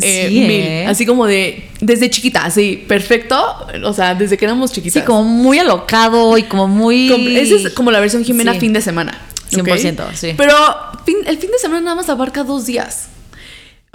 eh, 0.00 0.28
mil. 0.30 0.50
¿eh? 0.50 0.86
Así 0.86 1.04
como 1.04 1.26
de 1.26 1.64
desde 1.80 2.08
chiquita, 2.08 2.44
así, 2.46 2.73
perfecto. 2.76 3.66
O 3.84 3.92
sea, 3.92 4.14
desde 4.14 4.36
que 4.36 4.44
éramos 4.44 4.72
chiquitas. 4.72 5.02
Sí, 5.02 5.06
como 5.06 5.24
muy 5.24 5.58
alocado 5.58 6.36
y 6.38 6.44
como 6.44 6.68
muy. 6.68 7.08
Com- 7.08 7.26
Esa 7.26 7.54
es 7.56 7.70
como 7.74 7.90
la 7.90 8.00
versión 8.00 8.24
Jimena 8.24 8.52
Sí. 8.54 8.60
fin 8.60 8.72
de 8.72 8.80
semana. 8.82 9.18
¿ok? 9.56 9.66
100%, 9.68 10.04
sí. 10.14 10.34
Pero 10.36 10.54
fin- 11.06 11.18
el 11.26 11.38
fin 11.38 11.50
de 11.50 11.58
semana 11.58 11.80
nada 11.80 11.96
más 11.96 12.08
abarca 12.08 12.42
dos 12.44 12.66
días. 12.66 13.08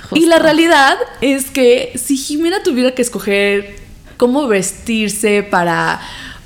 Justo. 0.01 0.15
Y 0.15 0.25
la 0.27 0.39
realidad 0.39 0.97
es 1.21 1.49
que 1.51 1.91
si 1.95 2.15
Jimena 2.15 2.63
tuviera 2.63 2.91
que 2.91 3.01
escoger 3.01 3.75
cómo 4.15 4.47
vestirse 4.47 5.43
para, 5.43 5.99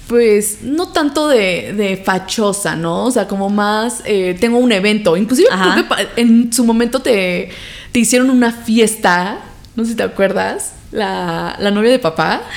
pues, 0.07 0.63
no 0.63 0.87
tanto 0.89 1.27
de, 1.27 1.73
de 1.77 1.97
fachosa, 1.97 2.75
¿no? 2.75 3.05
O 3.05 3.11
sea, 3.11 3.27
como 3.27 3.49
más, 3.49 4.01
eh, 4.05 4.35
tengo 4.39 4.57
un 4.57 4.71
evento. 4.71 5.15
Inclusive 5.17 5.49
creo 5.49 5.87
que 5.87 6.21
en 6.21 6.51
su 6.51 6.63
momento 6.63 6.99
te, 7.01 7.49
te 7.91 7.99
hicieron 7.99 8.31
una 8.31 8.51
fiesta, 8.51 9.39
no 9.75 9.83
sé 9.83 9.91
si 9.91 9.95
te 9.97 10.03
acuerdas, 10.03 10.73
la, 10.93 11.55
la 11.59 11.71
novia 11.71 11.91
de 11.91 11.99
papá. 11.99 12.43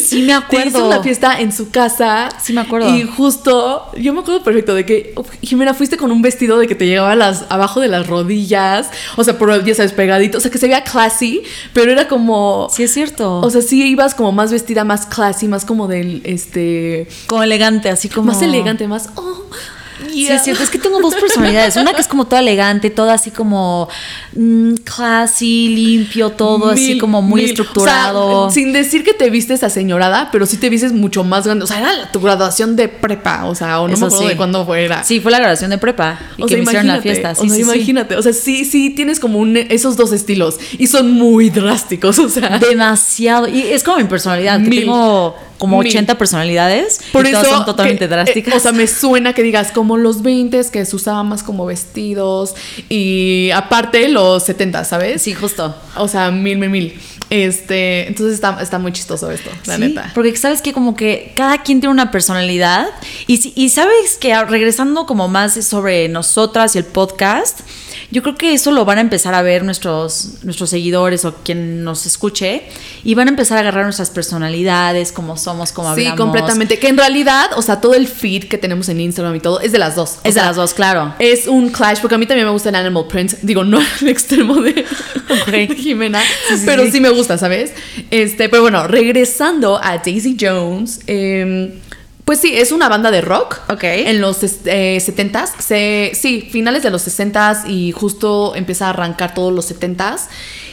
Sí, 0.00 0.22
me 0.22 0.28
Te 0.28 0.32
acuerdo. 0.32 0.68
hizo 0.68 0.86
una 0.86 1.02
fiesta 1.02 1.40
en 1.40 1.52
su 1.52 1.70
casa. 1.70 2.28
Sí, 2.42 2.52
me 2.52 2.62
acuerdo. 2.62 2.94
Y 2.94 3.02
justo, 3.02 3.90
yo 3.96 4.12
me 4.12 4.20
acuerdo 4.20 4.42
perfecto 4.42 4.74
de 4.74 4.84
que, 4.84 5.14
Jimena, 5.42 5.74
fuiste 5.74 5.96
con 5.96 6.10
un 6.10 6.22
vestido 6.22 6.58
de 6.58 6.66
que 6.66 6.74
te 6.74 6.86
llegaba 6.86 7.14
las, 7.14 7.44
abajo 7.50 7.80
de 7.80 7.88
las 7.88 8.06
rodillas. 8.06 8.90
O 9.16 9.24
sea, 9.24 9.38
por, 9.38 9.64
ya 9.64 9.74
sabes, 9.74 9.92
pegadito. 9.92 10.38
O 10.38 10.40
sea, 10.40 10.50
que 10.50 10.58
se 10.58 10.66
veía 10.66 10.82
classy, 10.82 11.42
pero 11.72 11.92
era 11.92 12.08
como... 12.08 12.68
Sí, 12.70 12.82
es 12.82 12.92
cierto. 12.92 13.40
O 13.40 13.50
sea, 13.50 13.62
sí 13.62 13.86
ibas 13.86 14.14
como 14.14 14.32
más 14.32 14.50
vestida, 14.50 14.84
más 14.84 15.06
classy, 15.06 15.48
más 15.48 15.64
como 15.64 15.86
del, 15.86 16.22
este... 16.24 17.06
como 17.26 17.42
elegante, 17.42 17.90
así 17.90 18.08
como. 18.08 18.32
Más 18.32 18.42
elegante, 18.42 18.88
más... 18.88 19.10
Oh, 19.16 19.42
Sí, 20.10 20.28
es 20.28 20.42
cierto, 20.42 20.62
es 20.62 20.70
que 20.70 20.78
tengo 20.78 21.00
dos 21.00 21.14
personalidades. 21.14 21.76
Una 21.76 21.92
que 21.92 22.00
es 22.00 22.08
como 22.08 22.26
toda 22.26 22.40
elegante, 22.40 22.90
toda 22.90 23.14
así 23.14 23.30
como 23.30 23.88
mm, 24.34 24.74
classy, 24.84 25.68
limpio, 25.68 26.30
todo 26.30 26.70
así 26.70 26.98
como 26.98 27.22
muy 27.22 27.42
mil. 27.42 27.50
estructurado. 27.50 28.46
O 28.46 28.50
sea, 28.50 28.54
sin 28.54 28.72
decir 28.72 29.04
que 29.04 29.14
te 29.14 29.30
vistes 29.30 29.62
aseñorada, 29.62 30.28
pero 30.32 30.46
sí 30.46 30.56
te 30.56 30.68
vistes 30.68 30.92
mucho 30.92 31.24
más 31.24 31.44
grande. 31.44 31.64
O 31.64 31.66
sea, 31.66 31.78
era 31.80 32.10
tu 32.12 32.20
graduación 32.20 32.76
de 32.76 32.88
prepa, 32.88 33.44
o 33.46 33.54
sea, 33.54 33.80
o 33.80 33.88
no 33.88 33.94
Eso 33.94 34.02
me 34.02 34.06
acuerdo 34.06 34.24
sí. 34.24 34.28
de 34.30 34.36
cuándo 34.36 34.66
fuera. 34.66 35.04
Sí, 35.04 35.20
fue 35.20 35.30
la 35.30 35.38
grabación 35.38 35.70
de 35.70 35.78
prepa. 35.78 36.18
Y 36.36 36.42
O 36.42 36.46
que 36.46 36.54
sea, 36.54 36.58
me 36.58 36.64
hicieron 36.64 36.86
la 36.88 37.00
fiesta. 37.00 37.34
Sí, 37.34 37.46
o 37.46 37.48
sea, 37.48 37.56
sí, 37.56 37.62
imagínate. 37.62 38.16
O 38.16 38.22
sea, 38.22 38.32
sí, 38.32 38.64
sí 38.64 38.90
tienes 38.90 39.20
como 39.20 39.38
un, 39.38 39.56
esos 39.56 39.96
dos 39.96 40.12
estilos 40.12 40.58
y 40.78 40.86
son 40.86 41.10
muy 41.12 41.50
drásticos. 41.50 42.18
O 42.18 42.28
sea, 42.28 42.58
Demasiado. 42.58 43.48
Y 43.48 43.62
es 43.62 43.82
como 43.82 43.98
mi 43.98 44.04
personalidad, 44.04 44.62
que 44.62 44.70
tengo 44.70 45.36
como 45.58 45.78
Mil. 45.78 45.88
80 45.88 46.18
personalidades. 46.18 47.00
por 47.12 47.24
y 47.26 47.30
eso. 47.30 47.40
todas 47.40 47.56
son 47.56 47.64
totalmente 47.64 48.04
que, 48.04 48.08
drásticas. 48.08 48.54
eh, 48.54 48.56
o 48.56 48.60
sea, 48.60 48.72
me 48.72 48.86
suena 48.86 49.32
que 49.32 49.42
digas 49.42 49.70
como 49.72 49.96
los 49.96 50.22
20 50.22 50.54
que 50.70 50.84
se 50.84 50.96
usaba 50.96 51.22
más 51.22 51.42
como 51.42 51.66
vestidos 51.66 52.54
y 52.88 53.50
aparte 53.54 54.08
los 54.08 54.42
70, 54.44 54.84
¿sabes? 54.84 55.22
sí, 55.22 55.34
justo. 55.34 55.74
O 55.96 56.08
sea, 56.08 56.30
mil, 56.30 56.58
mil, 56.58 56.70
mil. 56.70 57.00
Este, 57.30 58.06
entonces 58.06 58.34
está, 58.34 58.58
está 58.60 58.78
muy 58.78 58.92
chistoso 58.92 59.30
esto, 59.30 59.50
la 59.66 59.76
Sí, 59.76 59.80
neta. 59.80 60.10
Porque 60.14 60.36
sabes 60.36 60.62
que 60.62 60.72
como 60.72 60.94
que 60.94 61.32
cada 61.34 61.62
quien 61.62 61.80
tiene 61.80 61.92
una 61.92 62.10
personalidad 62.10 62.86
y, 63.26 63.38
si- 63.38 63.52
y 63.56 63.70
sabes 63.70 64.16
que 64.20 64.34
regresando 64.44 65.06
como 65.06 65.28
más 65.28 65.54
sobre 65.66 66.08
nosotras 66.08 66.74
y 66.74 66.78
el 66.78 66.84
podcast, 66.84 67.60
yo 68.10 68.22
creo 68.22 68.36
que 68.36 68.52
eso 68.52 68.70
lo 68.70 68.84
van 68.84 68.98
a 68.98 69.00
empezar 69.00 69.34
a 69.34 69.42
ver 69.42 69.64
nuestros, 69.64 70.34
nuestros 70.44 70.70
seguidores 70.70 71.24
o 71.24 71.34
quien 71.42 71.82
nos 71.82 72.06
escuche 72.06 72.62
y 73.02 73.14
van 73.14 73.26
a 73.26 73.30
empezar 73.30 73.56
a 73.58 73.62
agarrar 73.62 73.84
nuestras 73.84 74.10
personalidades, 74.10 75.10
cómo 75.10 75.36
somos, 75.36 75.72
cómo 75.72 75.92
Sí, 75.96 76.02
hablamos. 76.02 76.20
completamente. 76.20 76.78
Que 76.78 76.88
en 76.88 76.96
realidad, 76.96 77.50
o 77.56 77.62
sea, 77.62 77.80
todo 77.80 77.94
el 77.94 78.06
feed 78.06 78.44
que 78.44 78.56
tenemos 78.56 78.88
en 78.88 79.00
Instagram 79.00 79.34
y 79.34 79.40
todo 79.40 79.58
es 79.60 79.72
de 79.72 79.78
las 79.78 79.96
dos. 79.96 80.10
O 80.16 80.28
Es 80.28 80.34
de 80.34 80.40
sea, 80.40 80.44
las 80.44 80.56
dos, 80.56 80.74
claro. 80.74 81.14
Es 81.18 81.48
un 81.48 81.70
clash, 81.70 81.98
porque 82.00 82.14
a 82.14 82.18
mí 82.18 82.26
también 82.26 82.46
me 82.46 82.52
gusta 82.52 82.68
el 82.68 82.76
Animal 82.76 83.06
Print. 83.08 83.32
Digo, 83.42 83.64
no 83.64 83.78
al 84.00 84.08
extremo 84.08 84.60
de, 84.60 84.84
de 85.50 85.66
Jimena, 85.76 86.20
Sí, 86.48 86.58
sí, 86.58 86.62
pero 86.66 86.84
sí. 86.84 86.92
sí. 86.92 87.00
me 87.00 87.10
gusta, 87.14 87.38
¿sabes? 87.38 87.72
Este, 88.10 88.48
pero 88.48 88.62
bueno, 88.62 88.86
regresando 88.86 89.80
a 89.82 89.98
Daisy 89.98 90.36
Jones, 90.38 91.00
eh, 91.06 91.80
pues 92.24 92.40
sí, 92.40 92.52
es 92.54 92.72
una 92.72 92.88
banda 92.88 93.10
de 93.10 93.20
rock. 93.20 93.60
Ok. 93.68 93.84
En 93.84 94.20
los 94.20 94.42
eh, 94.42 94.98
70s, 94.98 95.50
se, 95.58 96.12
sí, 96.14 96.48
finales 96.50 96.82
de 96.82 96.90
los 96.90 97.06
60s 97.06 97.68
y 97.68 97.92
justo 97.92 98.54
empieza 98.54 98.86
a 98.86 98.90
arrancar 98.90 99.34
todos 99.34 99.52
los 99.52 99.70
70s. 99.70 100.28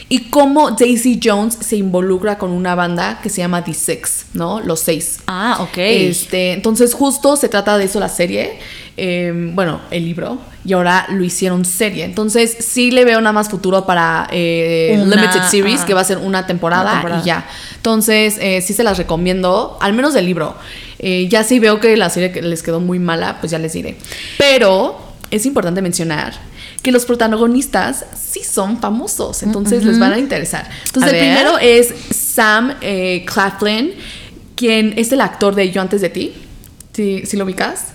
Y 0.08 0.30
cómo 0.30 0.72
Daisy 0.72 1.18
Jones 1.22 1.56
se 1.60 1.76
involucra 1.76 2.36
con 2.36 2.50
una 2.50 2.74
banda 2.74 3.20
que 3.22 3.30
se 3.30 3.38
llama 3.38 3.64
The 3.64 3.72
Six, 3.72 4.26
¿no? 4.34 4.60
Los 4.60 4.80
seis. 4.80 5.20
Ah, 5.26 5.58
ok. 5.60 5.78
Este, 5.78 6.52
entonces 6.52 6.92
justo 6.92 7.36
se 7.36 7.48
trata 7.48 7.78
de 7.78 7.84
eso 7.84 7.98
la 7.98 8.10
serie, 8.10 8.58
eh, 8.98 9.32
bueno, 9.54 9.80
el 9.90 10.04
libro, 10.04 10.38
y 10.64 10.72
ahora 10.74 11.06
lo 11.10 11.24
hicieron 11.24 11.64
serie. 11.64 12.04
Entonces 12.04 12.56
sí 12.60 12.90
le 12.90 13.04
veo 13.04 13.20
nada 13.20 13.32
más 13.32 13.48
futuro 13.48 13.84
para 13.84 14.28
eh, 14.30 14.98
Una, 15.02 15.16
Limited 15.16 15.42
Series, 15.50 15.80
que 15.82 15.94
va 15.94 16.00
a 16.02 16.04
ser 16.04 16.18
una 16.18 16.46
temporada, 16.46 16.82
Una 16.82 16.92
temporada. 16.94 17.22
y 17.22 17.26
ya. 17.26 17.46
Entonces 17.76 18.36
eh, 18.40 18.60
sí 18.62 18.72
se 18.72 18.84
las 18.84 18.98
recomiendo, 18.98 19.76
al 19.80 19.92
menos 19.92 20.14
del 20.14 20.26
libro. 20.26 20.54
Eh, 20.98 21.26
ya 21.28 21.42
si 21.42 21.58
veo 21.58 21.80
que 21.80 21.96
la 21.96 22.10
serie 22.10 22.42
les 22.42 22.62
quedó 22.62 22.78
muy 22.80 22.98
mala, 22.98 23.38
pues 23.40 23.50
ya 23.50 23.58
les 23.58 23.72
diré. 23.72 23.96
Pero 24.38 24.96
es 25.32 25.46
importante 25.46 25.82
mencionar 25.82 26.34
que 26.82 26.92
los 26.92 27.04
protagonistas 27.06 28.04
sí 28.20 28.42
son 28.44 28.80
famosos, 28.80 29.42
entonces 29.42 29.84
les 29.84 29.98
van 29.98 30.12
a 30.12 30.18
interesar. 30.18 30.68
Entonces 30.86 31.12
A 31.12 31.16
el 31.16 31.20
ver. 31.22 31.34
primero 31.36 31.58
es 31.58 31.92
Sam 32.14 32.74
eh, 32.80 33.24
Claflin, 33.26 33.92
quien 34.56 34.94
es 34.96 35.10
el 35.12 35.20
actor 35.20 35.54
de 35.54 35.70
Yo 35.70 35.80
antes 35.80 36.00
de 36.00 36.10
ti. 36.10 36.34
¿Sí, 36.92 37.22
sí 37.24 37.36
lo 37.36 37.44
ubicas? 37.44 37.86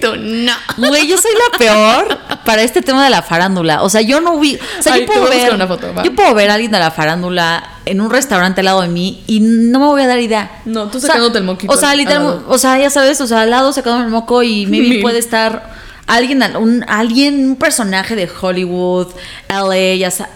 Tú, 0.00 0.14
no. 0.16 0.52
Güey, 0.76 1.06
yo 1.06 1.16
soy 1.18 1.30
la 1.50 1.58
peor 1.58 2.18
para 2.44 2.62
este 2.62 2.82
tema 2.82 3.04
de 3.04 3.10
la 3.10 3.22
farándula. 3.22 3.82
O 3.82 3.88
sea, 3.90 4.00
yo 4.00 4.20
no 4.20 4.38
vi. 4.38 4.58
O 4.78 4.82
sea, 4.82 4.94
Ay, 4.94 5.00
yo 5.02 5.06
puedo 5.06 5.28
ver. 5.28 5.54
una 5.54 5.66
foto, 5.66 5.92
va. 5.94 6.02
yo 6.02 6.14
puedo 6.14 6.32
ver 6.34 6.50
a 6.50 6.54
alguien 6.54 6.70
de 6.72 6.78
la 6.78 6.90
farándula 6.90 7.62
en 7.84 8.00
un 8.00 8.10
restaurante 8.10 8.60
al 8.60 8.64
lado 8.66 8.82
de 8.82 8.88
mí 8.88 9.22
y 9.26 9.40
no 9.40 9.78
me 9.80 9.86
voy 9.86 10.02
a 10.02 10.06
dar 10.06 10.18
idea. 10.20 10.60
No, 10.64 10.88
tú 10.88 10.98
O 10.98 11.00
sea, 11.00 11.08
sacándote 11.08 11.38
el 11.38 11.44
moquito 11.44 11.72
O 11.72 11.76
sea, 11.76 11.90
al 11.90 11.98
literal, 11.98 12.42
o 12.48 12.58
sea, 12.58 12.78
ya 12.78 12.90
sabes, 12.90 13.20
o 13.20 13.26
sea, 13.26 13.42
al 13.42 13.50
lado 13.50 13.72
sacándome 13.72 14.04
el 14.06 14.10
moco 14.10 14.42
y 14.42 14.66
maybe 14.66 14.88
Mil. 14.88 15.02
puede 15.02 15.18
estar 15.18 15.74
alguien, 16.06 16.42
un, 16.56 16.84
alguien, 16.88 17.50
un 17.50 17.56
personaje 17.56 18.14
de 18.16 18.28
Hollywood, 18.40 19.08
LA, 19.48 19.94
ya 19.96 20.10
sa- 20.10 20.28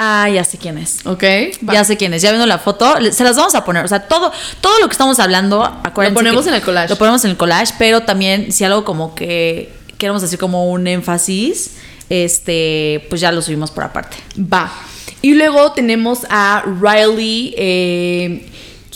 Ah, 0.00 0.28
ya 0.32 0.44
sé 0.44 0.58
quién 0.58 0.78
es. 0.78 1.04
¿Ok? 1.04 1.24
va. 1.68 1.74
Ya 1.74 1.82
sé 1.82 1.96
quién 1.96 2.14
es, 2.14 2.22
ya 2.22 2.30
viendo 2.30 2.46
la 2.46 2.58
foto, 2.58 2.94
se 3.10 3.24
las 3.24 3.34
vamos 3.36 3.56
a 3.56 3.64
poner. 3.64 3.84
O 3.84 3.88
sea, 3.88 4.06
todo, 4.06 4.30
todo 4.60 4.78
lo 4.78 4.86
que 4.86 4.92
estamos 4.92 5.18
hablando, 5.18 5.64
acuérdense. 5.64 6.14
Lo 6.14 6.14
ponemos 6.14 6.44
que 6.44 6.50
en 6.50 6.54
el 6.54 6.62
collage. 6.62 6.88
Lo 6.88 6.96
ponemos 6.96 7.24
en 7.24 7.30
el 7.32 7.36
collage, 7.36 7.74
pero 7.80 8.02
también 8.02 8.52
si 8.52 8.62
algo 8.62 8.84
como 8.84 9.16
que 9.16 9.72
queremos 9.98 10.22
decir 10.22 10.38
como 10.38 10.70
un 10.70 10.86
énfasis, 10.86 11.78
este, 12.08 13.06
pues 13.08 13.20
ya 13.20 13.32
lo 13.32 13.42
subimos 13.42 13.72
por 13.72 13.82
aparte. 13.82 14.16
Va. 14.38 14.72
Y 15.20 15.34
luego 15.34 15.72
tenemos 15.72 16.20
a 16.30 16.62
Riley 16.80 17.54
eh, 17.58 18.48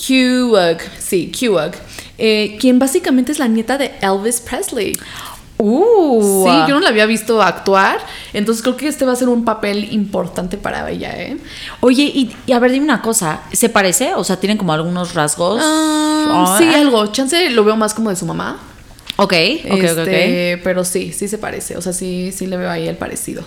Keough. 0.06 0.78
Sí, 1.00 1.32
Keough. 1.36 1.72
eh, 2.16 2.56
quien 2.60 2.78
básicamente 2.78 3.32
es 3.32 3.40
la 3.40 3.48
nieta 3.48 3.76
de 3.76 3.90
Elvis 4.00 4.40
Presley. 4.40 4.96
Uh. 5.64 6.44
Sí, 6.44 6.50
yo 6.68 6.74
no 6.74 6.80
la 6.80 6.88
había 6.88 7.06
visto 7.06 7.40
actuar, 7.40 7.98
entonces 8.32 8.62
creo 8.62 8.76
que 8.76 8.88
este 8.88 9.04
va 9.04 9.12
a 9.12 9.16
ser 9.16 9.28
un 9.28 9.44
papel 9.44 9.92
importante 9.92 10.56
para 10.56 10.90
ella, 10.90 11.12
¿eh? 11.16 11.36
Oye, 11.80 12.02
y, 12.02 12.34
y 12.46 12.52
a 12.52 12.58
ver, 12.58 12.72
dime 12.72 12.84
una 12.84 13.00
cosa. 13.00 13.42
¿Se 13.52 13.68
parece? 13.68 14.14
O 14.14 14.24
sea, 14.24 14.40
¿tienen 14.40 14.58
como 14.58 14.72
algunos 14.72 15.14
rasgos? 15.14 15.60
Ah, 15.64 16.08
Oh, 16.28 16.58
sí, 16.58 16.64
ah. 16.72 16.80
algo. 16.80 17.06
Chance 17.08 17.50
lo 17.50 17.64
veo 17.64 17.76
más 17.76 17.94
como 17.94 18.10
de 18.10 18.16
su 18.16 18.26
mamá. 18.26 18.58
Ok, 19.16 19.32
ok, 19.64 19.72
ok, 19.72 19.72
ok. 19.72 19.82
Este, 19.82 20.60
Pero 20.64 20.84
sí, 20.84 21.12
sí 21.12 21.28
se 21.28 21.38
parece. 21.38 21.76
O 21.76 21.82
sea, 21.82 21.92
sí, 21.92 22.32
sí 22.32 22.46
le 22.46 22.56
veo 22.56 22.70
ahí 22.70 22.88
el 22.88 22.96
parecido. 22.96 23.44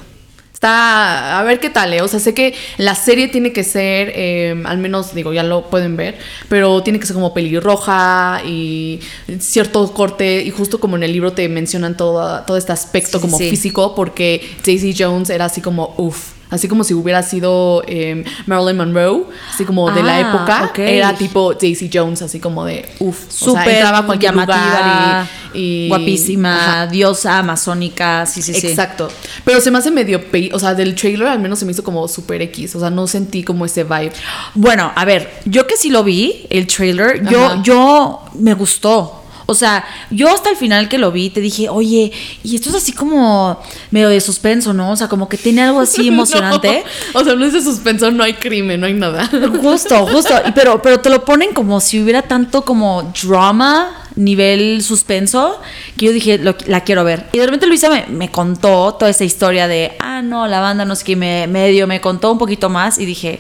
Está, 0.66 1.40
a 1.40 1.44
ver 1.44 1.60
qué 1.60 1.70
tal, 1.70 1.94
¿eh? 1.94 2.02
O 2.02 2.08
sea, 2.08 2.20
sé 2.20 2.34
que 2.34 2.56
la 2.78 2.96
serie 2.96 3.28
tiene 3.28 3.54
que 3.54 3.64
ser, 3.64 4.12
eh, 4.16 4.64
al 4.66 4.80
menos, 4.80 5.14
digo, 5.14 5.32
ya 5.32 5.44
lo 5.44 5.70
pueden 5.70 5.96
ver, 5.96 6.18
pero 6.50 6.82
tiene 6.82 7.00
que 7.00 7.06
ser 7.06 7.14
como 7.14 7.36
pelirroja 7.36 8.42
y 8.44 9.00
cierto 9.38 9.94
corte, 9.94 10.42
y 10.42 10.50
justo 10.50 10.80
como 10.80 10.96
en 10.96 11.04
el 11.04 11.12
libro 11.14 11.34
te 11.34 11.48
mencionan 11.50 11.96
todo, 11.96 12.42
todo 12.48 12.58
este 12.58 12.72
aspecto 12.72 13.20
Sí, 13.20 13.22
como 13.22 13.38
sí. 13.38 13.48
físico, 13.52 13.94
porque 13.94 14.42
Daisy 14.66 14.96
Jones 14.98 15.30
era 15.30 15.46
así 15.46 15.62
como, 15.62 15.94
uff, 15.98 16.32
así 16.56 16.68
como 16.68 16.84
si 16.84 16.94
hubiera 16.94 17.22
sido 17.24 17.84
eh, 17.88 18.24
Marilyn 18.48 18.78
Monroe, 18.78 19.24
así 19.54 19.66
como 19.66 19.92
de 19.92 20.02
la 20.04 20.16
Ah, 20.16 20.20
época, 20.22 20.64
ok. 20.72 20.80
era 20.80 21.14
tipo 21.16 21.54
Daisy 21.54 21.90
Jones, 21.94 22.22
así 22.22 22.40
como 22.40 22.66
de, 22.66 22.86
uff, 23.00 23.28
o 23.28 23.32
sea, 23.32 23.48
Súper 23.48 23.68
entraba 23.70 23.98
a 24.00 24.06
cualquier 24.06 24.32
llamativa, 24.32 24.66
lugar 24.66 25.28
y, 25.54 25.60
y- 25.60 25.88
guapísima, 25.90 26.56
Ajá. 26.84 26.88
diosa, 26.88 27.38
amazónica, 27.40 28.26
sí, 28.26 28.42
sí, 28.42 28.54
sí. 28.54 28.68
Exacto. 28.68 29.10
Pero 29.44 29.60
se 29.62 29.72
me 29.72 29.78
hace 29.78 29.92
medio, 29.92 30.22
o 30.54 30.60
sea, 30.60 30.74
del 30.74 30.96
trailer 30.96 31.28
al 31.28 31.40
menos 31.40 31.60
se 31.60 31.66
me 31.66 31.72
hizo 31.72 31.84
como 31.84 32.08
super 32.08 32.42
X, 32.42 32.76
o 32.76 32.80
sea, 32.80 32.90
no 32.90 33.08
sentí 33.08 33.44
como 33.44 33.66
ese 33.66 33.84
vibe. 33.84 34.12
Bueno, 34.54 34.92
a 34.96 35.06
ver, 35.06 35.30
yo 35.46 35.68
que 35.68 35.78
sí 35.78 35.90
lo 35.90 36.04
vi, 36.04 36.46
el 36.50 36.68
trailer, 36.68 37.28
yo, 37.30 37.46
Ajá. 37.46 37.62
yo 37.64 38.20
me 38.36 38.54
gustó. 38.54 39.22
O 39.48 39.54
sea, 39.54 39.86
yo 40.10 40.28
hasta 40.30 40.50
el 40.50 40.56
final 40.58 40.90
que 40.90 40.98
lo 40.98 41.12
vi 41.12 41.30
te 41.30 41.40
dije, 41.40 41.70
oye, 41.70 42.12
y 42.44 42.56
esto 42.56 42.70
es 42.70 42.76
así 42.76 42.94
como 42.94 43.62
medio 43.92 44.10
de 44.10 44.20
suspenso, 44.20 44.74
¿no? 44.74 44.92
O 44.92 44.96
sea, 44.96 45.08
como 45.08 45.30
que 45.30 45.38
tiene 45.38 45.62
algo 45.62 45.82
así 45.82 46.08
emocionante. 46.10 46.84
No, 47.14 47.20
o 47.22 47.24
sea, 47.24 47.36
no 47.36 47.46
es 47.46 47.54
de 47.54 47.62
suspenso, 47.62 48.10
no 48.12 48.24
hay 48.24 48.34
crimen, 48.34 48.80
no 48.82 48.88
hay 48.88 48.94
nada. 48.94 49.30
Justo, 49.62 50.08
justo. 50.12 50.34
Pero, 50.56 50.82
pero 50.82 51.00
te 51.00 51.10
lo 51.10 51.24
ponen 51.26 51.54
como 51.54 51.80
si 51.80 52.02
hubiera 52.02 52.24
tanto 52.24 52.64
como 52.64 53.14
drama, 53.22 53.92
nivel 54.16 54.82
suspenso, 54.82 55.62
que 55.98 56.08
yo 56.08 56.12
dije, 56.12 56.38
lo- 56.40 56.56
la 56.66 56.82
quiero 56.82 57.04
ver. 57.04 57.28
Y 57.34 57.38
de 57.38 57.46
repente 57.46 57.68
Luisa 57.68 57.90
me, 57.90 58.06
me 58.08 58.32
contó 58.32 58.96
toda 58.96 59.12
esa 59.12 59.26
historia 59.26 59.68
de, 59.68 59.96
ah, 60.00 60.22
no, 60.24 60.48
la 60.48 60.60
banda 60.60 60.86
no 60.86 60.96
sé 60.96 61.04
qué, 61.06 61.16
me, 61.16 61.46
medio 61.48 61.86
me 61.86 62.02
contó 62.02 62.32
un 62.32 62.38
poquito 62.40 62.70
más 62.70 62.98
y 62.98 63.06
dije, 63.06 63.40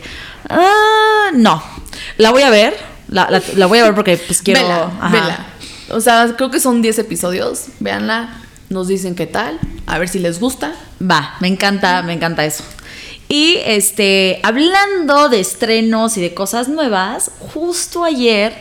ah, 0.49 1.29
no, 1.33 1.63
la 2.17 2.31
voy 2.31 2.43
a 2.43 2.49
ver, 2.49 2.75
la, 3.09 3.27
la- 3.31 3.41
la 3.55 3.65
voy 3.65 3.79
a 3.79 3.83
ver 3.85 3.95
porque 3.95 4.17
pues 4.17 4.41
quiero... 4.41 4.61
Vela, 4.61 4.91
ajá. 5.01 5.09
vela. 5.09 5.45
O 5.95 6.01
sea, 6.01 6.33
creo 6.35 6.51
que 6.51 6.59
son 6.59 6.81
10 6.81 6.99
episodios, 6.99 7.67
véanla, 7.79 8.41
nos 8.69 8.89
dicen 8.89 9.15
qué 9.15 9.27
tal, 9.27 9.57
a 9.85 9.97
ver 9.97 10.09
si 10.09 10.19
les 10.19 10.41
gusta. 10.41 10.75
Va, 11.01 11.37
me 11.39 11.47
encanta, 11.47 12.01
me 12.01 12.11
encanta 12.11 12.43
eso. 12.43 12.65
Y 13.29 13.59
este, 13.65 14.41
hablando 14.43 15.29
de 15.29 15.39
estrenos 15.39 16.17
y 16.17 16.21
de 16.21 16.33
cosas 16.33 16.67
nuevas, 16.67 17.31
justo 17.39 18.03
ayer 18.03 18.53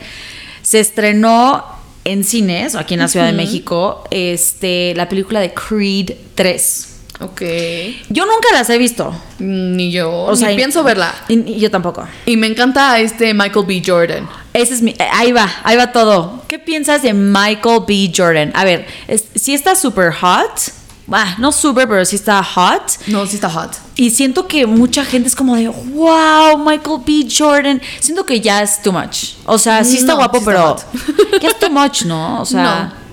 se 0.63 0.79
estrenó 0.79 1.65
en 2.05 2.23
cines, 2.23 2.77
aquí 2.77 2.95
en 2.95 3.01
la 3.01 3.09
Ciudad 3.09 3.27
de 3.27 3.33
México, 3.33 4.05
este, 4.13 4.95
la 4.95 5.09
película 5.09 5.41
de 5.41 5.53
Creed 5.53 6.13
3. 6.37 6.94
Ok. 7.21 7.41
Yo 8.11 8.25
nunca 8.27 8.49
las 8.53 8.69
he 8.71 8.77
visto. 8.79 9.15
Ni 9.39 9.93
yo, 9.93 10.11
O 10.25 10.37
sea, 10.37 10.55
pienso 10.57 10.83
verla. 10.83 11.15
Y, 11.29 11.53
y 11.53 11.61
yo 11.61 11.71
tampoco. 11.71 12.07
Y 12.27 12.37
me 12.37 12.47
encanta 12.49 12.99
este 12.99 13.33
Michael 13.35 13.67
B. 13.67 13.83
Jordan. 13.85 14.29
Ese 14.53 14.75
es 14.75 14.83
mi, 14.83 14.91
eh, 14.93 15.09
ahí 15.13 15.33
va, 15.33 15.49
ahí 15.63 15.77
va 15.77 15.93
todo. 15.93 16.43
¿Qué 16.49 16.59
piensas 16.59 17.03
de 17.03 17.13
Michael 17.15 17.83
B. 17.87 18.13
Jordan? 18.15 18.51
A 18.55 18.65
ver, 18.65 18.87
es- 19.09 19.25
sí 19.35 19.55
está 19.55 19.75
super 19.77 20.13
hot. 20.13 20.73
No 21.39 21.53
super, 21.53 21.87
pero 21.87 22.03
sí 22.07 22.17
está 22.17 22.43
hot. 22.43 22.83
No, 23.09 23.27
sí 23.27 23.35
está 23.37 23.51
hot. 23.51 23.71
Y 23.95 24.11
siento 24.11 24.49
que 24.49 24.67
mucha 24.67 25.05
gente 25.05 25.29
es 25.29 25.37
como 25.37 25.55
de, 25.55 25.69
wow, 25.69 26.57
Michael 26.59 27.01
B. 27.07 27.29
Jordan. 27.31 27.81
Siento 28.01 28.25
que 28.25 28.41
ya 28.41 28.63
es 28.63 28.81
too 28.83 28.91
much. 28.93 29.35
O 29.45 29.59
sea, 29.59 29.85
sí 29.85 29.99
está 29.99 30.13
No, 30.13 30.17
guapo, 30.19 30.39
sí 30.39 30.49
está 30.49 30.51
pero 30.51 30.69
hot. 30.69 31.43
ya 31.43 31.49
es 31.49 31.59
too 31.59 31.71
much, 31.71 32.03
¿no? 32.07 32.41
O 32.41 32.45
sea, 32.47 32.63
No. 32.99 33.04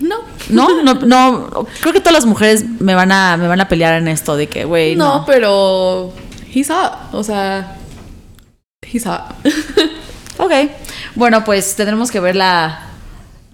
No, 0.00 0.16
no, 0.82 0.94
no. 0.94 1.66
Creo 1.80 1.92
que 1.92 2.00
todas 2.00 2.12
las 2.14 2.26
mujeres 2.26 2.64
me 2.80 2.94
van 2.94 3.12
a, 3.12 3.36
me 3.36 3.48
van 3.48 3.60
a 3.60 3.68
pelear 3.68 3.94
en 3.94 4.08
esto 4.08 4.36
de 4.36 4.48
que, 4.48 4.64
güey, 4.64 4.94
No, 4.96 5.18
no. 5.18 5.26
pero 5.26 6.12
he's 6.52 6.68
hot. 6.70 6.92
O 7.12 7.22
sea, 7.22 7.76
he's 8.82 9.04
hot. 9.06 9.34
Ok. 10.38 10.52
Bueno, 11.14 11.44
pues 11.44 11.76
tendremos 11.76 12.10
que 12.10 12.20
ver 12.20 12.36
la, 12.36 12.80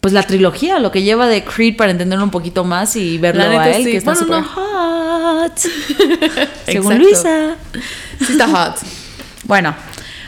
pues 0.01 0.13
la 0.13 0.25
trilogía, 0.25 0.81
lo 0.81 0.91
que 0.91 1.03
lleva 1.05 1.29
de 1.29 1.45
Creed 1.45 1.77
para 1.77 1.93
entenderlo 1.93 2.25
un 2.25 2.33
poquito 2.33 2.65
más 2.65 2.97
y 2.97 3.19
verlo 3.19 3.45
a 3.45 3.69
él, 3.71 3.85
sí. 3.85 3.91
que 3.93 3.97
está 3.99 4.15
Bueno, 4.15 4.27
súper 4.27 4.43
no. 4.43 5.43
hot. 5.45 5.59
Según. 6.67 6.99
Luisa. 6.99 7.55
Sí 8.19 8.33
está 8.33 8.49
hot. 8.49 8.79
Bueno, 9.45 9.77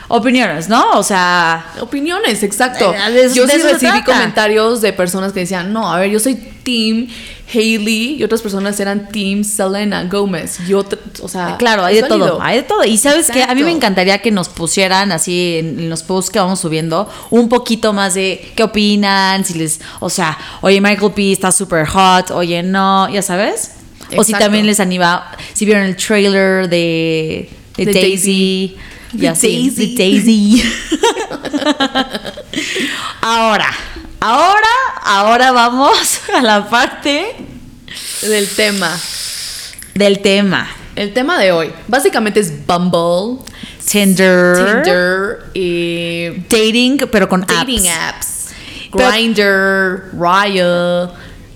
opiniones, 0.07 0.69
¿no? 0.69 0.91
O 0.93 1.03
sea, 1.03 1.65
Opiniones, 1.79 2.43
exacto. 2.43 2.93
Eh, 2.93 3.11
de 3.11 3.33
yo 3.33 3.45
de 3.45 3.53
sí 3.53 3.61
recibí 3.61 4.01
comentarios 4.03 4.81
de 4.81 4.93
personas 4.93 5.33
que 5.33 5.41
decían, 5.41 5.73
no, 5.73 5.91
a 5.91 5.99
ver, 5.99 6.09
yo 6.09 6.19
soy 6.19 6.35
Team 6.35 7.07
Hailey 7.53 8.15
y 8.15 8.23
otras 8.23 8.41
personas 8.41 8.79
eran 8.79 9.09
Team 9.09 9.43
Selena 9.43 10.03
Gomez. 10.05 10.59
Y 10.67 10.73
otra, 10.73 10.99
o 11.21 11.27
sea, 11.27 11.57
Claro, 11.57 11.85
hay 11.85 11.95
de 11.95 12.03
todo, 12.03 12.41
hay 12.41 12.57
de 12.57 12.63
todo. 12.63 12.83
Y 12.83 12.97
sabes 12.97 13.29
que 13.29 13.43
a 13.43 13.53
mí 13.53 13.63
me 13.63 13.71
encantaría 13.71 14.19
que 14.19 14.31
nos 14.31 14.49
pusieran 14.49 15.11
así 15.11 15.57
en, 15.59 15.79
en 15.79 15.89
los 15.89 16.03
posts 16.03 16.31
que 16.31 16.39
vamos 16.39 16.59
subiendo 16.59 17.09
un 17.29 17.49
poquito 17.49 17.93
más 17.93 18.13
de 18.15 18.51
qué 18.55 18.63
opinan, 18.63 19.45
si 19.45 19.55
les, 19.55 19.79
o 19.99 20.09
sea, 20.09 20.37
oye 20.61 20.81
Michael 20.81 21.11
P 21.13 21.31
está 21.31 21.51
super 21.51 21.85
hot, 21.85 22.31
oye 22.31 22.63
no, 22.63 23.09
ya 23.09 23.21
sabes. 23.21 23.71
O 24.17 24.23
si 24.23 24.33
también 24.33 24.65
les 24.67 24.79
anima, 24.79 25.31
si 25.53 25.65
vieron 25.65 25.83
el 25.83 25.95
trailer 25.95 26.69
de, 26.69 27.49
de 27.75 27.85
De 27.85 27.93
Daisy. 27.93 28.77
Y 29.19 29.25
así, 29.27 29.69
Daisy. 29.75 29.95
Daisy. 29.95 30.63
ahora, 33.21 33.71
ahora, 34.19 34.67
ahora 35.03 35.51
vamos 35.51 36.21
a 36.33 36.41
la 36.41 36.69
parte 36.69 37.35
Del 38.21 38.47
tema. 38.49 38.97
del 39.93 40.19
tema. 40.21 40.67
El 40.95 41.13
tema 41.13 41.37
de 41.37 41.51
hoy 41.51 41.73
básicamente 41.87 42.39
es 42.39 42.65
Bumble, 42.65 43.43
Tinder. 43.85 44.55
Tinder 44.83 45.37
y 45.53 46.29
Dating, 46.49 46.97
pero 47.11 47.27
con 47.27 47.41
dating 47.45 47.87
apps. 47.89 47.91
apps. 48.07 48.45
Grindr, 48.93 50.11
Raya, 50.17 51.09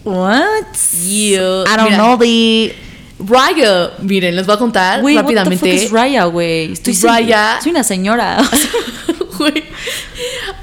What? 0.04 0.66
Yeah. 1.06 1.64
I 1.68 1.78
don't 1.78 1.92
Mira, 1.92 1.98
know 1.98 2.18
the. 2.18 2.74
Raya, 3.20 3.92
miren, 4.02 4.36
les 4.36 4.46
voy 4.46 4.56
a 4.56 4.60
contar 4.60 5.02
Güey, 5.02 5.16
what 5.16 5.24
the 5.26 5.28
fuck 5.34 5.38
rápidamente. 5.46 5.74
is 5.86 5.92
Raya, 5.92 6.24
güey? 6.26 6.72
Estoy 6.72 6.94
Raya- 7.02 7.60
Soy 7.62 7.72
una 7.72 7.84
señora. 7.84 8.38
Güey, 9.40 9.64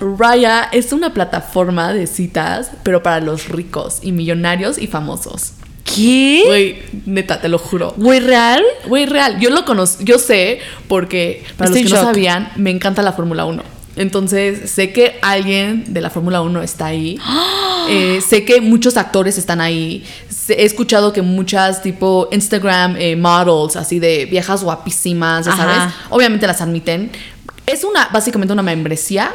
Raya 0.01 0.69
es 0.71 0.93
una 0.93 1.15
plataforma 1.15 1.93
de 1.95 2.07
citas, 2.07 2.71
pero 2.83 3.03
para 3.03 3.21
los 3.21 3.49
ricos 3.49 4.01
y 4.03 4.13
millonarios 4.13 4.77
y 4.79 4.87
famosos. 4.87 5.53
¿Qué? 5.85 6.43
Güey, 6.47 6.83
neta, 7.07 7.41
te 7.41 7.49
lo 7.49 7.59
juro. 7.59 7.95
¿Güey 7.97 8.21
real? 8.21 8.63
Güey, 8.87 9.07
real. 9.07 9.39
Yo 9.41 9.49
lo 9.51 9.65
conozco, 9.65 10.03
yo 10.05 10.19
sé, 10.19 10.59
porque 10.89 11.43
para 11.57 11.71
Estoy 11.71 11.85
los 11.85 11.93
que 11.93 11.99
no 11.99 12.05
sabían, 12.05 12.51
me 12.57 12.71
encanta 12.71 13.01
la 13.03 13.13
Fórmula 13.13 13.45
1. 13.47 13.63
Entonces, 13.97 14.71
sé 14.71 14.93
que 14.93 15.19
alguien 15.23 15.85
de 15.93 16.01
la 16.03 16.11
Fórmula 16.11 16.43
1 16.43 16.63
está 16.63 16.87
ahí. 16.87 17.19
Eh, 17.89 18.21
sé 18.27 18.45
que 18.45 18.61
muchos 18.61 18.97
actores 18.97 19.39
están 19.39 19.61
ahí. 19.61 20.05
He 20.49 20.65
escuchado 20.65 21.13
que 21.13 21.23
muchas, 21.23 21.83
tipo 21.83 22.29
Instagram 22.31 22.97
eh, 22.99 23.17
models, 23.17 23.77
así 23.77 23.99
de 23.99 24.27
viejas 24.27 24.63
guapísimas, 24.63 25.47
ya 25.47 25.53
Ajá. 25.53 25.63
sabes. 25.65 25.95
Obviamente 26.11 26.47
las 26.47 26.61
admiten. 26.61 27.11
Es 27.67 27.85
una, 27.85 28.09
básicamente 28.13 28.53
una 28.53 28.63
membresía. 28.63 29.33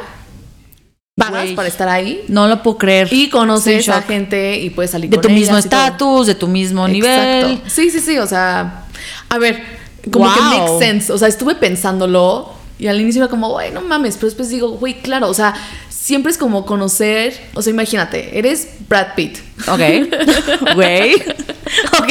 Pagas 1.16 1.50
para 1.50 1.68
estar 1.68 1.88
ahí. 1.88 2.24
No 2.28 2.46
lo 2.48 2.62
puedo 2.62 2.78
creer. 2.78 3.08
Y 3.10 3.28
conoces 3.28 3.88
a 3.88 4.00
gente 4.02 4.58
y 4.58 4.70
puedes 4.70 4.92
salir 4.92 5.10
De 5.10 5.16
con 5.16 5.22
tu 5.22 5.30
mismo 5.30 5.58
estatus, 5.58 6.26
de 6.26 6.34
tu 6.34 6.48
mismo 6.48 6.86
nivel. 6.88 7.50
Exacto. 7.50 7.70
Sí, 7.70 7.90
sí, 7.90 8.00
sí, 8.00 8.18
o 8.18 8.26
sea, 8.26 8.84
a 9.28 9.38
ver, 9.38 9.62
como 10.10 10.32
que 10.32 10.40
makes 10.40 10.78
sense, 10.78 11.12
o 11.12 11.18
sea, 11.18 11.28
estuve 11.28 11.54
pensándolo 11.54 12.61
y 12.82 12.88
al 12.88 13.00
inicio 13.00 13.22
era 13.22 13.30
como, 13.30 13.48
güey, 13.48 13.70
no 13.70 13.80
mames, 13.80 14.16
pero 14.16 14.26
después 14.26 14.48
digo, 14.48 14.70
güey, 14.70 14.94
claro, 14.94 15.28
o 15.28 15.34
sea, 15.34 15.54
siempre 15.88 16.32
es 16.32 16.36
como 16.36 16.66
conocer, 16.66 17.32
o 17.54 17.62
sea, 17.62 17.70
imagínate, 17.70 18.36
eres 18.36 18.70
Brad 18.88 19.14
Pitt. 19.14 19.38
Ok. 19.68 19.78
Güey. 20.74 21.14
ok. 21.14 22.10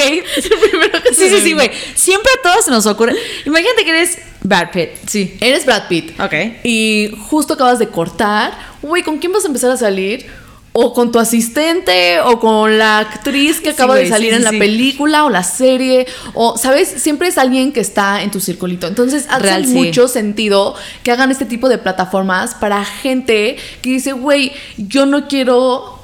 Sí, 1.13 1.27
sí, 1.27 1.41
sí, 1.41 1.53
güey. 1.53 1.69
Siempre 1.93 2.31
a 2.39 2.41
todos 2.41 2.63
se 2.63 2.71
nos 2.71 2.86
ocurre. 2.86 3.13
Imagínate 3.45 3.84
que 3.84 3.89
eres 3.89 4.17
Brad 4.43 4.71
Pitt. 4.71 4.89
Sí. 5.07 5.36
Eres 5.41 5.65
Brad 5.65 5.89
Pitt. 5.89 6.17
Ok. 6.21 6.34
Y 6.63 7.12
justo 7.27 7.55
acabas 7.55 7.77
de 7.77 7.89
cortar, 7.89 8.53
güey, 8.81 9.03
¿con 9.03 9.17
quién 9.17 9.34
vas 9.34 9.43
a 9.43 9.47
empezar 9.47 9.71
a 9.71 9.77
salir? 9.77 10.25
O 10.73 10.93
con 10.93 11.12
tu 11.12 11.19
asistente 11.19 12.19
o 12.21 12.39
con 12.39 12.77
la 12.77 12.99
actriz 12.99 13.60
que 13.60 13.71
acaba 13.71 13.95
de 13.95 14.07
salir 14.07 14.29
sí, 14.29 14.36
en 14.36 14.47
sí, 14.47 14.53
la 14.53 14.60
película 14.60 15.25
o 15.25 15.29
la 15.29 15.43
serie 15.43 16.07
o 16.34 16.57
sabes 16.57 16.88
siempre 16.88 17.27
es 17.27 17.38
alguien 17.38 17.73
que 17.73 17.81
está 17.81 18.21
en 18.21 18.31
tu 18.31 18.39
circulito 18.39 18.88
entonces 18.88 19.25
hace 19.29 19.43
Real, 19.43 19.67
mucho 19.67 20.07
sentido 20.07 20.75
que 21.03 21.12
hagan 21.12 21.29
este 21.31 21.45
tipo 21.45 21.67
de 21.67 21.77
plataformas 21.77 22.55
para 22.55 22.86
gente 22.86 23.57
que 23.81 23.89
dice 23.89 24.13
güey 24.13 24.53
yo 24.77 25.05
no 25.05 25.27
quiero 25.27 25.99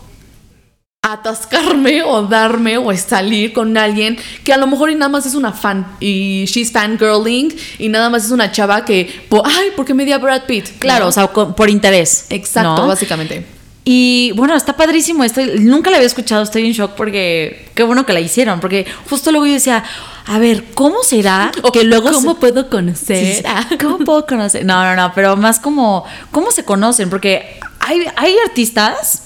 atascarme 1.01 2.03
o 2.03 2.23
darme 2.23 2.77
o 2.77 2.93
salir 2.97 3.53
con 3.53 3.77
alguien 3.77 4.17
que 4.43 4.51
a 4.51 4.57
lo 4.57 4.67
mejor 4.67 4.89
y 4.89 4.95
nada 4.95 5.07
más 5.07 5.25
es 5.25 5.35
una 5.35 5.53
fan 5.53 5.87
y 6.01 6.43
she's 6.45 6.73
fangirling 6.73 7.55
y 7.79 7.87
nada 7.87 8.09
más 8.09 8.25
es 8.25 8.31
una 8.31 8.51
chava 8.51 8.83
que 8.83 9.27
ay 9.45 9.67
porque 9.77 9.93
me 9.93 10.03
di 10.03 10.11
a 10.11 10.17
Brad 10.17 10.43
Pitt 10.43 10.79
Claro, 10.79 11.05
¿no? 11.05 11.09
o 11.09 11.11
sea, 11.13 11.31
por 11.31 11.69
interés. 11.69 12.25
exacto 12.29 12.81
¿no? 12.81 12.87
básicamente 12.87 13.56
Y 13.89 14.33
bueno, 14.35 14.53
está 14.53 14.75
padrísimo 14.75 15.23
esto. 15.23 15.39
Nunca 15.59 15.89
la 15.89 15.95
había 15.95 16.07
escuchado, 16.07 16.43
estoy 16.43 16.65
en 16.65 16.73
shock 16.73 16.91
porque 16.97 17.69
qué 17.73 17.83
bueno 17.83 18.05
que 18.05 18.11
la 18.11 18.19
hicieron. 18.19 18.59
Porque 18.59 18.85
justo 19.09 19.31
luego 19.31 19.45
yo 19.47 19.53
decía, 19.53 19.81
a 20.25 20.37
ver, 20.39 20.65
¿cómo 20.73 21.03
será 21.03 21.53
O, 21.61 21.71
que 21.71 21.85
luego 21.85 22.11
cómo 22.11 22.33
se- 22.33 22.35
puedo 22.37 22.69
conocer. 22.69 23.45
¿Cómo 23.81 23.99
puedo 23.99 24.25
conocer? 24.25 24.65
No, 24.65 24.83
no, 24.83 24.93
no, 25.01 25.13
pero 25.15 25.37
más 25.37 25.61
como, 25.61 26.03
¿cómo 26.31 26.51
se 26.51 26.65
conocen? 26.65 27.09
Porque 27.09 27.61
hay, 27.79 28.01
hay 28.17 28.35
artistas 28.45 29.23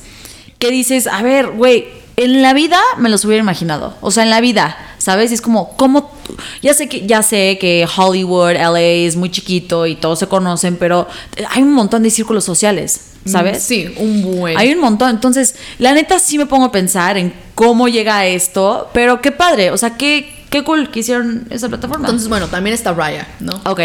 que 0.60 0.70
dices, 0.70 1.08
a 1.08 1.24
ver, 1.24 1.48
güey, 1.54 1.88
en 2.18 2.44
la 2.44 2.54
vida 2.54 2.80
me 2.98 3.10
los 3.10 3.26
hubiera 3.26 3.42
imaginado. 3.42 3.98
O 4.02 4.12
sea, 4.12 4.22
en 4.22 4.30
la 4.30 4.42
vida, 4.42 4.78
¿sabes? 5.02 5.32
Y 5.32 5.34
es 5.34 5.42
como, 5.42 5.76
¿cómo? 5.78 6.04
tú- 6.26 6.36
Ya 6.62 6.74
sé 6.74 6.88
que, 6.88 7.06
ya 7.08 7.24
sé 7.24 7.58
que 7.60 7.88
Hollywood, 7.98 8.52
LA 8.52 8.80
es 9.08 9.16
muy 9.16 9.32
chiquito 9.32 9.88
y 9.88 9.96
todos 9.96 10.20
se 10.20 10.28
conocen, 10.28 10.76
pero 10.78 11.08
hay 11.50 11.64
un 11.64 11.74
montón 11.74 12.04
de 12.04 12.12
círculos 12.12 12.44
sociales, 12.46 13.02
¿sabes? 13.26 13.58
Mm, 13.58 13.62
sí 13.62 13.94
un 13.98 14.22
buen 14.22 14.58
Hay 14.58 14.72
un 14.74 14.80
montón. 14.80 15.10
Entonces, 15.10 15.56
la 15.80 15.94
neta 15.94 16.20
sí 16.20 16.38
me 16.38 16.46
pongo 16.46 16.66
a 16.66 16.72
pensar 16.72 17.18
en 17.18 17.34
cómo 17.56 17.88
llega 17.88 18.18
a 18.20 18.26
esto, 18.28 18.90
pero 18.94 19.22
qué 19.22 19.32
padre. 19.32 19.72
O 19.72 19.78
sea, 19.78 19.98
qué, 19.98 20.32
qué 20.52 20.64
cool 20.64 20.92
que 20.92 21.00
hicieron 21.00 21.48
esa 21.50 21.68
plataforma. 21.68 22.06
entonces 22.08 22.28
bueno 22.30 22.48
también 22.48 22.74
está 22.76 22.94
Raya 22.94 23.28
no 23.40 23.60
ok. 23.66 23.80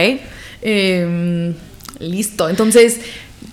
Em, 0.62 1.55
listo 2.00 2.48
entonces 2.48 2.98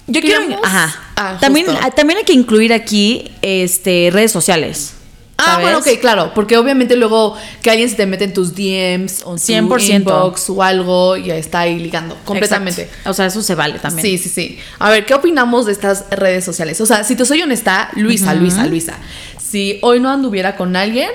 Yo 0.07 0.19
quiero. 0.19 0.41
Ajá. 0.63 0.93
Ah, 1.15 1.37
también, 1.39 1.67
ah, 1.81 1.91
también 1.91 2.17
hay 2.19 2.25
que 2.25 2.33
incluir 2.33 2.73
aquí 2.73 3.31
este, 3.41 4.09
redes 4.11 4.31
sociales. 4.31 4.95
Ah, 5.37 5.59
bueno, 5.61 5.79
ok, 5.79 5.87
claro, 5.99 6.31
porque 6.33 6.57
obviamente 6.57 6.95
luego 6.95 7.35
que 7.61 7.71
alguien 7.71 7.89
se 7.89 7.95
te 7.95 8.05
mete 8.05 8.25
en 8.25 8.33
tus 8.33 8.53
DMs 8.55 9.23
o 9.25 9.33
en 9.33 9.67
tu 9.67 9.75
100%. 9.75 9.95
inbox 9.95 10.49
o 10.49 10.61
algo, 10.61 11.17
ya 11.17 11.35
está 11.35 11.61
ahí 11.61 11.79
ligando, 11.79 12.15
completamente. 12.23 12.83
Exacto. 12.83 13.09
O 13.09 13.13
sea, 13.13 13.25
eso 13.25 13.41
se 13.41 13.55
vale 13.55 13.79
también. 13.79 14.05
Sí, 14.05 14.17
sí, 14.17 14.29
sí. 14.29 14.59
A 14.79 14.89
ver, 14.89 15.05
¿qué 15.05 15.13
opinamos 15.13 15.65
de 15.65 15.71
estas 15.71 16.05
redes 16.11 16.45
sociales? 16.45 16.79
O 16.81 16.85
sea, 16.85 17.03
si 17.03 17.15
te 17.15 17.25
soy 17.25 17.41
honesta, 17.41 17.89
Luisa, 17.95 18.33
Luisa, 18.35 18.65
Luisa. 18.65 18.97
Si 19.37 19.79
hoy 19.81 19.99
no 19.99 20.09
anduviera 20.09 20.55
con 20.55 20.75
alguien, 20.75 21.09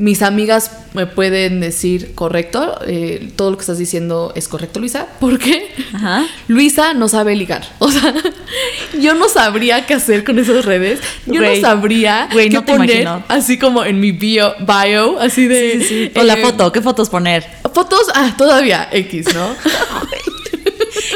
mis 0.00 0.22
amigas 0.22 0.70
me 0.94 1.06
pueden 1.06 1.60
decir, 1.60 2.14
correcto, 2.14 2.80
eh, 2.86 3.30
todo 3.36 3.50
lo 3.50 3.58
que 3.58 3.60
estás 3.60 3.76
diciendo 3.76 4.32
es 4.34 4.48
correcto, 4.48 4.80
Luisa. 4.80 5.06
¿Por 5.20 5.38
qué? 5.38 5.70
Ajá. 5.92 6.26
Luisa 6.48 6.94
no 6.94 7.08
sabe 7.08 7.36
ligar. 7.36 7.68
O 7.80 7.90
sea, 7.90 8.14
yo 9.00 9.14
no 9.14 9.28
sabría 9.28 9.84
qué 9.84 9.94
hacer 9.94 10.22
con 10.22 10.38
esas 10.38 10.64
redes. 10.64 11.00
Yo 11.26 11.40
no 11.40 11.56
sabría 11.60 12.28
Güey, 12.32 12.48
qué 12.48 12.54
no 12.54 12.64
te 12.64 12.72
poner 12.72 13.02
imagino. 13.02 13.24
así 13.26 13.58
como 13.58 13.84
en 13.84 13.98
mi 13.98 14.12
bio, 14.12 14.54
bio 14.60 15.18
así 15.18 15.48
de... 15.48 16.12
O 16.14 16.22
la 16.22 16.34
eh, 16.34 16.42
foto, 16.42 16.70
¿qué 16.70 16.80
fotos 16.80 17.10
poner? 17.10 17.44
Fotos, 17.74 18.06
ah, 18.14 18.32
todavía 18.38 18.88
X, 18.92 19.34
¿no? 19.34 19.48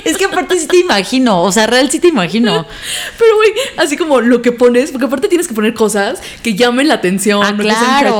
Es 0.05 0.16
que 0.16 0.25
aparte 0.27 0.59
sí 0.59 0.66
te 0.66 0.79
imagino, 0.79 1.42
o 1.42 1.53
sea, 1.53 1.66
real 1.66 1.90
sí 1.90 1.99
te 2.01 2.09
imagino. 2.09 2.66
Pero, 3.18 3.37
güey, 3.37 3.51
así 3.77 3.97
como 3.97 4.20
lo 4.20 4.42
que 4.42 4.53
pones, 4.53 4.90
porque 4.90 5.07
aparte 5.07 5.29
tienes 5.29 5.49
que 5.49 5.55
poner 5.55 5.75
cosas 5.75 6.20
que 6.42 6.55
llamen 6.55 6.88
la 6.88 6.94
atención, 6.94 7.42
Ah, 7.44 7.53
¿no? 7.53 7.59
que 7.62 7.70
sean 7.70 8.01
claro. 8.01 8.18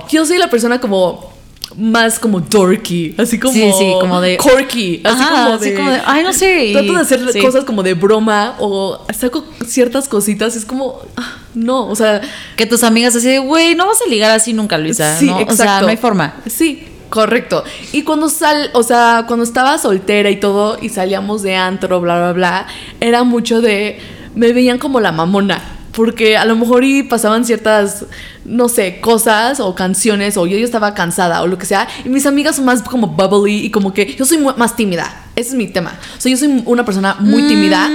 catchy. 0.00 0.16
Yo 0.16 0.26
soy 0.26 0.38
la 0.38 0.48
persona 0.50 0.80
como 0.80 1.34
más 1.76 2.18
como 2.18 2.40
dorky, 2.40 3.14
así 3.18 3.38
como 3.38 3.52
Sí, 3.52 3.70
sí, 3.76 3.92
como 4.00 4.20
de- 4.20 4.36
corky, 4.38 5.00
así 5.04 5.20
Ajá, 5.22 5.30
como 5.44 5.54
así 5.56 5.70
de 5.70 5.76
como 5.76 5.90
de, 5.90 6.00
ay, 6.06 6.22
no 6.22 6.32
sé, 6.32 6.70
Trato 6.72 6.92
de 6.94 7.00
hacer 7.00 7.32
sí. 7.32 7.40
cosas 7.40 7.64
como 7.64 7.82
de 7.82 7.92
broma 7.94 8.54
o 8.60 9.04
saco 9.12 9.44
ciertas 9.66 10.08
cositas, 10.08 10.56
es 10.56 10.64
como 10.64 11.00
ah, 11.16 11.38
no, 11.54 11.86
o 11.88 11.94
sea, 11.96 12.20
Que 12.56 12.64
tus 12.66 12.82
amigas 12.82 13.14
así 13.16 13.28
de, 13.28 13.40
güey, 13.40 13.74
no 13.74 13.86
vas 13.86 13.98
a 14.00 14.08
ligar 14.08 14.30
así 14.30 14.52
nunca, 14.54 14.78
Luisa. 14.78 15.18
sí, 15.18 15.26
¿no? 15.26 15.40
exacto. 15.40 15.52
O 15.54 15.56
sea, 15.66 15.80
no 15.82 15.88
hay 15.88 15.96
forma. 15.98 16.36
Sí, 16.46 16.86
correcto. 17.16 17.64
Y 17.92 18.02
cuando 18.02 18.28
sal, 18.28 18.68
o 18.74 18.82
sea, 18.82 19.24
cuando 19.26 19.42
estaba 19.42 19.78
soltera 19.78 20.28
y 20.28 20.36
todo 20.36 20.76
y 20.78 20.90
salíamos 20.90 21.40
de 21.40 21.56
antro, 21.56 21.98
bla 22.02 22.18
bla 22.18 22.32
bla, 22.34 22.66
era 23.00 23.24
mucho 23.24 23.62
de 23.62 23.98
me 24.34 24.52
veían 24.52 24.78
como 24.78 25.00
la 25.00 25.12
mamona. 25.12 25.62
Porque 25.92 26.36
a 26.36 26.44
lo 26.44 26.56
mejor 26.56 26.84
y 26.84 27.04
pasaban 27.04 27.46
ciertas, 27.46 28.04
no 28.44 28.68
sé, 28.68 29.00
cosas 29.00 29.60
o 29.60 29.74
canciones, 29.74 30.36
o 30.36 30.46
yo, 30.46 30.58
yo 30.58 30.66
estaba 30.66 30.92
cansada 30.92 31.40
o 31.40 31.46
lo 31.46 31.56
que 31.56 31.64
sea, 31.64 31.88
y 32.04 32.10
mis 32.10 32.26
amigas 32.26 32.56
son 32.56 32.66
más 32.66 32.82
como 32.82 33.06
bubbly 33.06 33.64
y 33.64 33.70
como 33.70 33.94
que 33.94 34.14
yo 34.14 34.26
soy 34.26 34.36
más 34.58 34.76
tímida. 34.76 35.24
Ese 35.36 35.50
es 35.50 35.54
mi 35.54 35.68
tema. 35.68 35.98
O 36.18 36.20
sea, 36.20 36.30
yo 36.30 36.36
soy 36.36 36.62
una 36.66 36.84
persona 36.84 37.16
muy 37.18 37.48
tímida. 37.48 37.88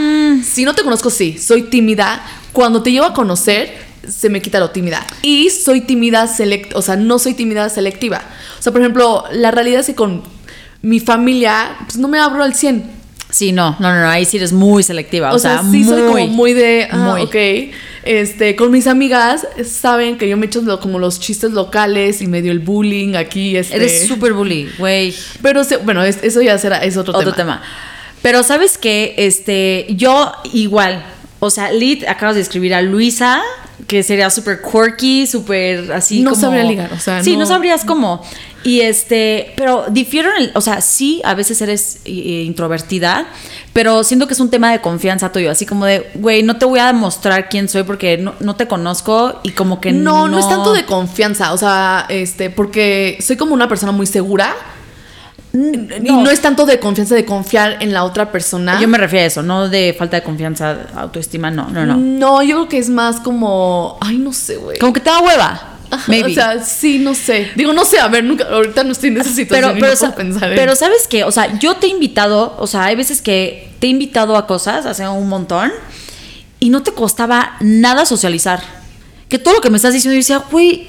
Si 0.43 0.65
no 0.65 0.73
te 0.73 0.81
conozco, 0.81 1.11
sí, 1.11 1.37
soy 1.37 1.69
tímida. 1.69 2.23
Cuando 2.53 2.81
te 2.81 2.91
llevo 2.91 3.05
a 3.05 3.13
conocer, 3.13 3.90
se 4.07 4.29
me 4.29 4.41
quita 4.41 4.59
lo 4.59 4.71
tímida. 4.71 5.05
Y 5.21 5.49
soy 5.49 5.81
tímida 5.81 6.27
select, 6.27 6.75
o 6.75 6.81
sea, 6.81 6.95
no 6.95 7.19
soy 7.19 7.33
tímida 7.33 7.69
selectiva. 7.69 8.21
O 8.59 8.61
sea, 8.61 8.71
por 8.71 8.81
ejemplo, 8.81 9.23
la 9.31 9.51
realidad 9.51 9.81
es 9.81 9.87
que 9.87 9.95
con 9.95 10.23
mi 10.81 10.99
familia, 10.99 11.75
pues 11.85 11.97
no 11.97 12.07
me 12.07 12.19
abro 12.19 12.43
al 12.43 12.55
100. 12.55 13.01
Sí, 13.29 13.53
no, 13.53 13.77
no, 13.79 13.93
no, 13.97 14.09
ahí 14.09 14.25
sí 14.25 14.35
eres 14.37 14.51
muy 14.51 14.83
selectiva. 14.83 15.31
O, 15.31 15.35
O 15.35 15.39
sea, 15.39 15.61
sea, 15.61 15.71
sí 15.71 15.77
muy, 15.77 15.85
soy 15.85 16.01
como 16.01 16.27
muy 16.27 16.53
de, 16.53 16.87
ah, 16.91 16.97
muy. 16.97 17.21
ok. 17.21 17.73
Este, 18.03 18.55
con 18.57 18.71
mis 18.71 18.87
amigas 18.87 19.47
saben 19.63 20.17
que 20.17 20.27
yo 20.27 20.35
me 20.35 20.47
echo 20.47 20.61
como 20.81 20.99
los 20.99 21.19
chistes 21.19 21.51
locales 21.51 22.21
y 22.21 22.27
medio 22.27 22.51
el 22.51 22.59
bullying 22.59 23.15
aquí. 23.15 23.55
Este, 23.55 23.77
Eres 23.77 24.05
súper 24.07 24.33
bully, 24.33 24.69
güey. 24.77 25.15
Pero 25.41 25.63
se- 25.63 25.77
bueno, 25.77 26.03
es- 26.03 26.21
eso 26.23 26.41
ya 26.41 26.57
será, 26.57 26.79
es 26.79 26.97
otro, 26.97 27.15
Otro 27.17 27.31
tema. 27.31 27.61
Pero 28.21 28.43
sabes 28.43 28.77
que 28.77 29.15
este, 29.17 29.85
yo 29.91 30.31
igual, 30.51 31.01
o 31.39 31.49
sea, 31.49 31.71
Lid, 31.71 32.03
acabas 32.05 32.35
de 32.35 32.41
escribir 32.41 32.73
a 32.73 32.81
Luisa, 32.81 33.41
que 33.91 34.03
sería 34.03 34.29
súper 34.29 34.61
quirky, 34.61 35.27
súper 35.27 35.91
así 35.91 36.21
No 36.21 36.29
como... 36.29 36.41
sabría 36.41 36.63
ligar, 36.63 36.93
o 36.93 36.97
sea, 36.99 37.21
Sí, 37.21 37.33
no- 37.33 37.39
no, 37.39 37.45
sabrías 37.45 37.83
cómo. 37.83 38.21
Y 38.63 38.79
este, 38.79 39.51
pero 39.57 39.83
difiero 39.91 40.29
en 40.33 40.43
el, 40.43 40.51
o 40.55 40.61
sea, 40.61 40.79
sí, 40.79 41.19
a 41.25 41.33
veces 41.33 41.61
eres 41.61 41.99
eh, 42.05 42.43
introvertida, 42.47 43.27
pero 43.73 44.05
siento 44.05 44.27
que 44.27 44.33
es 44.33 44.39
un 44.39 44.49
tema 44.49 44.71
de 44.71 44.79
confianza 44.79 45.33
tuyo, 45.33 45.51
así 45.51 45.65
como 45.65 45.83
de, 45.85 46.09
güey, 46.13 46.41
no 46.41 46.55
te 46.57 46.63
voy 46.63 46.79
a 46.79 46.87
demostrar 46.87 47.49
quién 47.49 47.67
soy 47.67 47.83
porque 47.83 48.17
no, 48.17 48.33
no 48.39 48.55
te 48.55 48.65
conozco 48.65 49.41
y 49.43 49.51
como 49.51 49.81
que 49.81 49.91
No, 49.91 50.29
no, 50.29 50.39
es 50.39 50.47
tanto 50.47 50.71
de 50.71 50.85
confianza, 50.85 51.51
o 51.51 51.57
sea, 51.57 52.05
este, 52.07 52.49
porque 52.49 53.17
soy 53.19 53.35
como 53.35 53.53
una 53.53 53.67
persona 53.67 53.91
muy 53.91 54.05
segura. 54.07 54.55
Y 55.53 56.11
no 56.11 56.29
es 56.29 56.41
tanto 56.41 56.65
de 56.65 56.79
confianza 56.79 57.13
de 57.15 57.25
confiar 57.25 57.77
en 57.81 57.93
la 57.93 58.03
otra 58.03 58.31
persona. 58.31 58.79
Yo 58.79 58.87
me 58.87 58.97
refiero 58.97 59.23
a 59.23 59.27
eso, 59.27 59.43
no 59.43 59.67
de 59.69 59.93
falta 59.97 60.17
de 60.17 60.23
confianza, 60.23 60.87
autoestima, 60.95 61.51
no, 61.51 61.67
no, 61.69 61.85
no. 61.85 61.97
No, 61.97 62.41
yo 62.43 62.55
creo 62.57 62.69
que 62.69 62.77
es 62.77 62.89
más 62.89 63.19
como. 63.19 63.97
Ay, 63.99 64.17
no 64.17 64.31
sé, 64.33 64.55
güey. 64.57 64.79
Como 64.79 64.93
que 64.93 64.99
te 65.01 65.09
da 65.09 65.19
hueva. 65.19 65.67
Maybe. 66.07 66.31
O 66.31 66.33
sea, 66.33 66.63
sí, 66.63 66.99
no 66.99 67.13
sé. 67.13 67.49
Digo, 67.55 67.73
no 67.73 67.83
sé, 67.83 67.99
a 67.99 68.07
ver, 68.07 68.23
nunca, 68.23 68.45
ahorita 68.49 68.85
no 68.85 68.93
estoy 68.93 69.09
en 69.09 69.17
esa 69.19 69.29
situación. 69.29 69.73
pero, 69.73 69.91
no 69.91 69.97
puedo 69.97 70.15
pensar 70.15 70.49
en- 70.51 70.55
pero 70.55 70.73
sabes 70.77 71.05
qué, 71.09 71.25
o 71.25 71.31
sea, 71.31 71.59
yo 71.59 71.75
te 71.75 71.87
he 71.87 71.89
invitado, 71.89 72.55
o 72.59 72.65
sea, 72.65 72.85
hay 72.85 72.95
veces 72.95 73.21
que 73.21 73.73
te 73.79 73.87
he 73.87 73.89
invitado 73.89 74.37
a 74.37 74.47
cosas, 74.47 74.85
hace 74.85 75.05
un 75.05 75.27
montón, 75.27 75.69
y 76.61 76.69
no 76.69 76.81
te 76.81 76.93
costaba 76.93 77.57
nada 77.59 78.05
socializar. 78.05 78.61
Que 79.27 79.37
todo 79.37 79.55
lo 79.55 79.59
que 79.61 79.69
me 79.69 79.75
estás 79.75 79.91
diciendo, 79.93 80.13
yo 80.13 80.19
decía, 80.19 80.43
güey, 80.49 80.87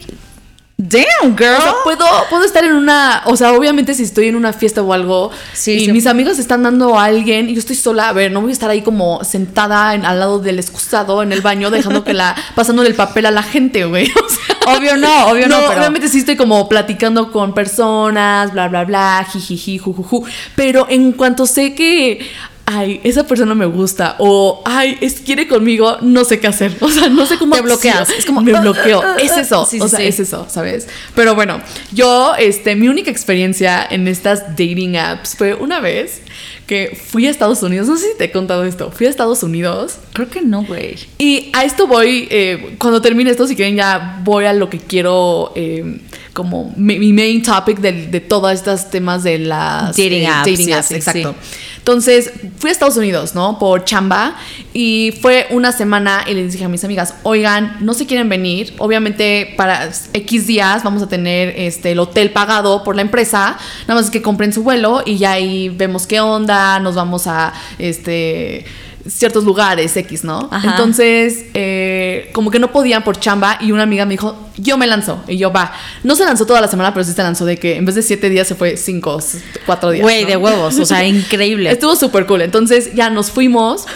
damn, 0.89 1.37
girl. 1.37 1.57
O 1.59 1.63
sea, 1.63 1.75
puedo, 1.85 2.05
puedo 2.31 2.45
estar 2.45 2.65
en 2.65 2.73
una. 2.73 3.23
O 3.27 3.37
sea, 3.37 3.53
obviamente, 3.53 3.95
si 3.95 4.03
estoy 4.03 4.29
en 4.29 4.37
una 4.37 4.53
fiesta 4.53 4.83
o 4.83 4.93
algo 4.93 5.31
Sí, 5.53 5.73
y 5.73 5.85
sí. 5.87 5.93
mis 5.93 6.07
amigos 6.07 6.39
están 6.39 6.63
dando 6.63 6.99
a 6.99 7.05
alguien 7.05 7.49
y 7.49 7.55
yo 7.55 7.61
estoy 7.61 7.77
sola, 7.77 8.09
a 8.09 8.13
ver, 8.13 8.33
no 8.33 8.41
voy 8.41 8.51
a 8.51 8.53
estar 8.53 8.71
ahí 8.71 8.83
como 8.83 9.23
sentada 9.25 9.95
en- 9.95 10.05
al 10.05 10.19
lado 10.19 10.39
del 10.39 10.59
excusado 10.59 11.23
en 11.23 11.33
el 11.33 11.41
baño, 11.41 11.71
dejando 11.71 12.05
que 12.05 12.15
la. 12.15 12.35
pasándole 12.55 12.89
el 12.89 12.95
papel 12.95 13.27
a 13.27 13.31
la 13.31 13.43
gente, 13.43 13.85
güey. 13.85 14.11
O 14.23 14.29
sea, 14.29 14.77
Obvio 14.77 14.97
no, 14.97 15.27
obvio 15.27 15.49
no, 15.49 15.57
pero- 15.67 15.81
obviamente 15.81 16.09
sí 16.09 16.19
estoy 16.19 16.37
como 16.37 16.69
platicando 16.69 17.33
con 17.33 17.53
personas, 17.53 18.53
bla, 18.53 18.69
bla, 18.69 18.85
bla, 18.85 19.27
jijiji, 19.33 19.79
jujuju. 19.79 20.25
Pero 20.55 20.87
en 20.89 21.13
cuanto 21.13 21.47
sé 21.47 21.75
que, 21.75 22.31
ay, 22.67 23.01
esa 23.05 23.27
persona 23.27 23.55
me 23.55 23.67
gusta 23.67 24.17
o, 24.19 24.63
ay, 24.65 24.97
es, 25.01 25.15
quiere 25.21 25.49
conmigo, 25.49 25.99
no 26.01 26.25
sé 26.25 26.41
qué 26.41 26.47
hacer. 26.47 26.77
O 26.81 26.89
sea, 26.91 27.09
no 27.09 27.27
sé 27.27 27.39
cómo 27.39 27.55
Te 27.55 27.63
bloqueas. 27.63 28.09
Es 28.11 28.25
como, 28.25 28.41
me 28.41 28.55
"Ah, 28.57 28.61
bloqueo. 28.61 29.03
ah, 29.03 29.17
ah, 29.19 29.23
Es 29.23 29.37
eso. 29.37 29.67
sí, 29.69 29.81
o 29.81 29.89
sea, 29.89 30.01
es 30.01 30.19
eso, 30.21 30.47
¿sabes? 30.49 30.89
Pero 31.15 31.35
bueno, 31.35 31.61
yo, 31.93 32.35
este, 32.39 32.75
mi 32.77 32.89
única 32.89 33.11
experiencia 33.11 33.87
en 33.89 34.09
estas 34.09 34.51
dating 34.51 34.97
apps 34.97 35.35
fue 35.37 35.55
una 35.55 35.81
vez 35.81 36.23
que 36.67 36.97
fui 36.97 37.27
a 37.27 37.31
Estados 37.31 37.63
Unidos. 37.63 37.89
No 37.89 37.97
sé 37.97 38.13
si 38.13 38.19
te 38.19 38.25
he 38.25 38.31
contado 38.33 38.65
esto. 38.65 38.91
Fui 38.91 39.07
a 39.07 39.11
Estados 39.11 39.43
Unidos. 39.43 39.97
Creo 40.13 40.29
que 40.31 40.41
no, 40.43 40.63
güey. 40.65 40.97
Y 41.19 41.51
a 41.53 41.65
esto 41.65 41.87
voy, 41.87 42.29
eh, 42.31 42.77
cuando 42.79 43.03
termine 43.03 43.31
esto, 43.31 43.47
si 43.47 43.57
quieren 43.57 43.77
ya 43.77 44.21
voy 44.25 44.45
a 44.47 44.53
lo 44.53 44.71
que 44.71 44.79
quiero 44.79 45.53
eh, 45.57 45.99
como 46.33 46.73
mi, 46.77 47.13
main 47.13 47.43
topic 47.43 47.79
de, 47.79 48.07
de 48.07 48.21
todos 48.21 48.53
estos 48.53 48.91
temas 48.91 49.23
de 49.23 49.39
las 49.39 49.89
Dating 49.89 50.23
eh, 50.23 50.27
apps, 50.27 50.51
dating 50.51 50.73
apps, 50.73 50.87
sí, 50.87 50.95
exacto. 50.95 51.35
Entonces 51.77 52.33
fui 52.59 52.71
a 52.71 52.73
Estados 52.73 52.97
Unidos, 52.97 53.35
¿no? 53.35 53.59
Por 53.59 53.85
chamba 53.85 54.37
y 54.73 55.13
fue 55.21 55.49
una 55.51 55.73
semana 55.73 56.25
y 56.29 56.35
les 56.35 56.53
dije 56.53 56.65
a 56.65 56.69
mis 56.69 56.85
amigas, 56.85 57.17
oigan, 57.25 57.79
no 57.81 57.93
se 57.93 58.07
quieren 58.07 58.29
venir, 58.29 58.73
obviamente 58.79 59.53
para 59.57 59.91
X 60.13 60.47
días 60.47 60.85
vamos 60.85 61.03
a 61.03 61.09
tener 61.09 61.55
este, 61.57 61.91
el 61.91 61.99
hotel 61.99 62.31
pagado 62.31 62.85
por 62.85 62.95
la 62.95 63.03
empresa, 63.03 63.59
nada 63.89 64.01
más 64.01 64.11
que 64.11 64.23
compren 64.23 64.53
su 64.53 64.63
vuelo 64.63 65.03
y 65.05 65.19
ya 65.19 65.33
ahí 65.33 65.71
vemos 65.71 66.07
qué 66.07 66.21
onda, 66.21 66.79
nos 66.79 66.95
vamos 66.95 67.27
a 67.27 67.53
este 67.79 68.65
ciertos 69.07 69.45
lugares 69.45 69.97
X, 69.97 70.25
¿no? 70.25 70.49
Ajá. 70.51 70.71
Entonces, 70.71 71.47
eh, 71.55 72.31
como 72.33 72.51
que 72.51 72.59
no 72.59 72.73
podían 72.73 73.05
por 73.05 73.19
chamba 73.19 73.59
y 73.61 73.73
una 73.73 73.83
amiga 73.83 74.05
me 74.05 74.13
dijo, 74.13 74.37
yo 74.57 74.77
me 74.77 74.87
lanzo. 74.87 75.23
Y 75.29 75.37
yo, 75.37 75.53
va. 75.53 75.73
No 76.03 76.15
se 76.15 76.25
lanzó 76.25 76.47
toda 76.47 76.61
la 76.61 76.69
semana, 76.69 76.93
pero 76.93 77.05
sí 77.05 77.13
se 77.13 77.23
lanzó 77.23 77.45
de 77.45 77.57
que 77.57 77.77
en 77.77 77.85
vez 77.85 77.95
de 77.95 78.03
siete 78.03 78.29
días 78.29 78.47
se 78.49 78.55
fue 78.55 78.77
cinco, 78.77 79.19
cuatro 79.67 79.91
días. 79.91 80.03
Güey, 80.03 80.23
¿no? 80.23 80.29
de 80.29 80.37
huevos, 80.37 80.79
o 80.79 80.85
sea, 80.85 81.05
increíble. 81.07 81.71
Estuvo 81.71 81.97
súper 81.97 82.27
cool. 82.27 82.43
Entonces 82.43 82.95
ya 82.95 83.11
nos 83.11 83.31
fuimos. 83.31 83.87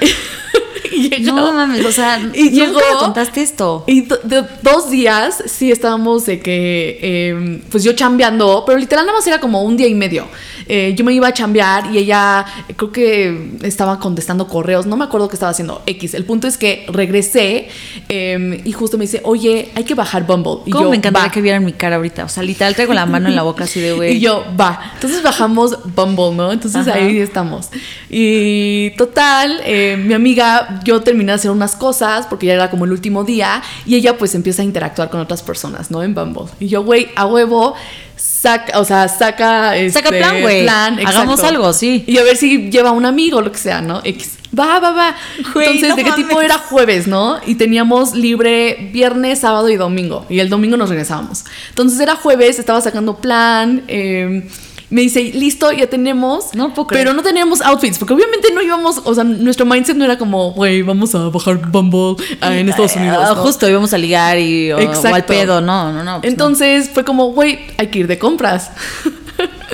y 0.96 1.08
llegó- 1.10 1.36
No 1.36 1.52
mames, 1.52 1.84
o 1.84 1.92
sea, 1.92 2.18
y 2.34 2.44
nunca 2.50 2.56
llegó- 2.66 2.78
me 2.80 2.98
contaste 3.00 3.42
esto. 3.42 3.84
y 3.86 4.02
do- 4.02 4.18
de 4.24 4.44
dos 4.62 4.90
días 4.90 5.42
sí 5.46 5.70
estábamos 5.70 6.26
de 6.26 6.40
que, 6.40 6.98
eh, 7.02 7.60
pues 7.70 7.84
yo 7.84 7.92
chambeando, 7.94 8.64
pero 8.66 8.78
literal 8.78 9.04
nada 9.06 9.18
más 9.18 9.26
era 9.26 9.40
como 9.40 9.62
un 9.62 9.76
día 9.76 9.88
y 9.88 9.94
medio. 9.94 10.26
Eh, 10.66 10.94
yo 10.96 11.04
me 11.04 11.12
iba 11.12 11.28
a 11.28 11.32
chambear 11.34 11.92
y 11.94 11.98
ella 11.98 12.44
creo 12.76 12.90
que 12.90 13.50
estaba 13.62 13.98
contestando 13.98 14.46
correos, 14.48 14.86
no 14.86 14.96
me 14.96 15.04
acuerdo 15.04 15.28
qué 15.28 15.36
estaba 15.36 15.50
haciendo 15.50 15.82
X. 15.86 16.14
El 16.14 16.24
punto 16.24 16.46
es 16.46 16.56
que 16.56 16.86
regresé 16.88 17.68
eh, 18.08 18.62
y 18.64 18.72
justo 18.72 18.96
me 18.96 19.04
dice, 19.04 19.20
oye, 19.24 19.68
hay 19.74 19.84
que 19.84 19.94
bajar 19.94 20.26
Bumble. 20.26 20.62
Y 20.66 20.70
¿Cómo 20.70 20.84
yo, 20.84 20.90
me 20.90 20.96
encantaría 20.96 21.28
"Va". 21.28 21.32
que 21.32 21.42
vieran 21.42 21.64
mi 21.64 21.72
cara 21.74 21.96
ahorita? 21.96 22.24
O 22.24 22.28
sea, 22.28 22.42
literal 22.42 22.74
traigo 22.74 22.94
la 22.94 23.04
mano 23.04 23.28
en 23.28 23.36
la 23.36 23.42
boca 23.42 23.64
así 23.64 23.78
de 23.80 23.92
güey. 23.96 24.16
Y 24.16 24.20
yo, 24.20 24.44
va. 24.58 24.92
Entonces 24.94 25.22
bajamos 25.22 25.78
Bumble, 25.94 26.34
¿no? 26.34 26.52
Entonces 26.52 26.86
Ajá. 26.88 26.94
ahí 26.98 27.18
estamos. 27.18 27.68
Y 28.10 28.90
total, 28.96 29.60
eh, 29.64 29.96
mi 30.02 30.14
amiga, 30.14 30.80
yo 30.84 31.02
terminé 31.02 31.32
de 31.32 31.36
hacer 31.36 31.50
unas 31.50 31.76
cosas 31.76 32.26
porque 32.26 32.46
ya 32.46 32.54
era 32.54 32.70
como 32.70 32.84
el 32.84 32.92
último 32.92 33.24
día 33.24 33.62
y 33.86 33.96
ella 33.96 34.16
pues 34.18 34.34
empieza 34.34 34.62
a 34.62 34.64
interactuar 34.64 35.10
con 35.10 35.20
otras 35.20 35.42
personas, 35.42 35.90
¿no? 35.90 36.02
En 36.02 36.14
Bumble. 36.14 36.46
Y 36.60 36.68
yo, 36.68 36.82
güey, 36.84 37.08
a 37.16 37.26
huevo. 37.26 37.74
Saca, 38.16 38.78
o 38.78 38.84
sea, 38.84 39.08
saca. 39.08 39.72
Saca 39.90 40.08
este, 40.08 40.18
plan, 40.18 40.40
güey. 40.40 40.68
Hagamos 40.68 41.42
algo, 41.42 41.72
sí. 41.72 42.04
Y 42.06 42.18
a 42.18 42.22
ver 42.22 42.36
si 42.36 42.70
lleva 42.70 42.92
un 42.92 43.06
amigo 43.06 43.38
o 43.38 43.42
lo 43.42 43.50
que 43.50 43.58
sea, 43.58 43.80
¿no? 43.80 44.00
X. 44.04 44.38
Va, 44.56 44.78
va, 44.78 44.92
va. 44.92 45.16
Güey, 45.52 45.66
Entonces, 45.76 45.88
no 45.90 45.96
¿de 45.96 46.04
qué 46.04 46.12
tipo 46.12 46.40
era 46.40 46.58
jueves, 46.58 47.08
no? 47.08 47.40
Y 47.44 47.56
teníamos 47.56 48.14
libre 48.14 48.90
viernes, 48.92 49.40
sábado 49.40 49.68
y 49.68 49.76
domingo. 49.76 50.26
Y 50.28 50.38
el 50.38 50.48
domingo 50.48 50.76
nos 50.76 50.90
regresábamos. 50.90 51.44
Entonces 51.70 51.98
era 51.98 52.14
jueves, 52.14 52.58
estaba 52.58 52.80
sacando 52.80 53.16
plan. 53.16 53.82
eh, 53.88 54.48
me 54.94 55.00
dice, 55.00 55.24
listo, 55.34 55.72
ya 55.72 55.88
tenemos. 55.88 56.54
No 56.54 56.72
puedo 56.72 56.86
creer. 56.86 57.06
Pero 57.06 57.16
no 57.16 57.24
teníamos 57.24 57.60
outfits, 57.62 57.98
porque 57.98 58.14
obviamente 58.14 58.52
no 58.54 58.62
íbamos, 58.62 59.02
o 59.02 59.12
sea, 59.12 59.24
nuestro 59.24 59.66
mindset 59.66 59.96
no 59.96 60.04
era 60.04 60.18
como, 60.18 60.52
güey, 60.52 60.82
vamos 60.82 61.12
a 61.16 61.30
bajar 61.30 61.68
Bumble 61.68 62.24
ah, 62.40 62.56
en 62.56 62.68
Estados 62.68 62.94
Unidos. 62.94 63.18
Ah, 63.20 63.34
¿no? 63.34 63.42
Justo 63.42 63.68
íbamos 63.68 63.92
a 63.92 63.98
ligar 63.98 64.38
y 64.38 64.70
o, 64.70 64.78
o 64.78 65.06
al 65.12 65.24
pedo, 65.24 65.60
no, 65.60 65.92
no, 65.92 66.04
no. 66.04 66.20
pues 66.20 66.32
Entonces 66.32 66.90
fue 66.90 67.02
como, 67.04 67.32
güey, 67.32 67.58
hay 67.76 67.88
que 67.88 67.98
ir 67.98 68.06
de 68.06 68.20
compras. 68.20 68.70
no. 69.04 69.12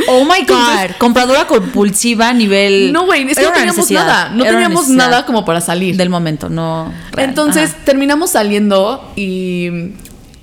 Oh 0.08 0.24
my 0.24 0.42
god, 0.48 0.96
compradora 0.96 1.46
compulsiva 1.46 2.30
a 2.30 2.32
nivel. 2.32 2.90
No, 2.90 3.04
güey, 3.04 3.28
es 3.28 3.36
que 3.36 3.44
no 3.44 3.52
teníamos 3.52 3.90
nada. 3.90 4.30
No 4.30 4.44
teníamos 4.44 4.88
nada 4.88 5.26
como 5.26 5.44
para 5.44 5.60
salir. 5.60 5.98
Del 5.98 6.08
momento, 6.08 6.48
no. 6.48 6.90
real. 7.12 7.28
Entonces 7.28 7.72
Ajá. 7.72 7.84
terminamos 7.84 8.30
saliendo 8.30 9.12
y 9.16 9.92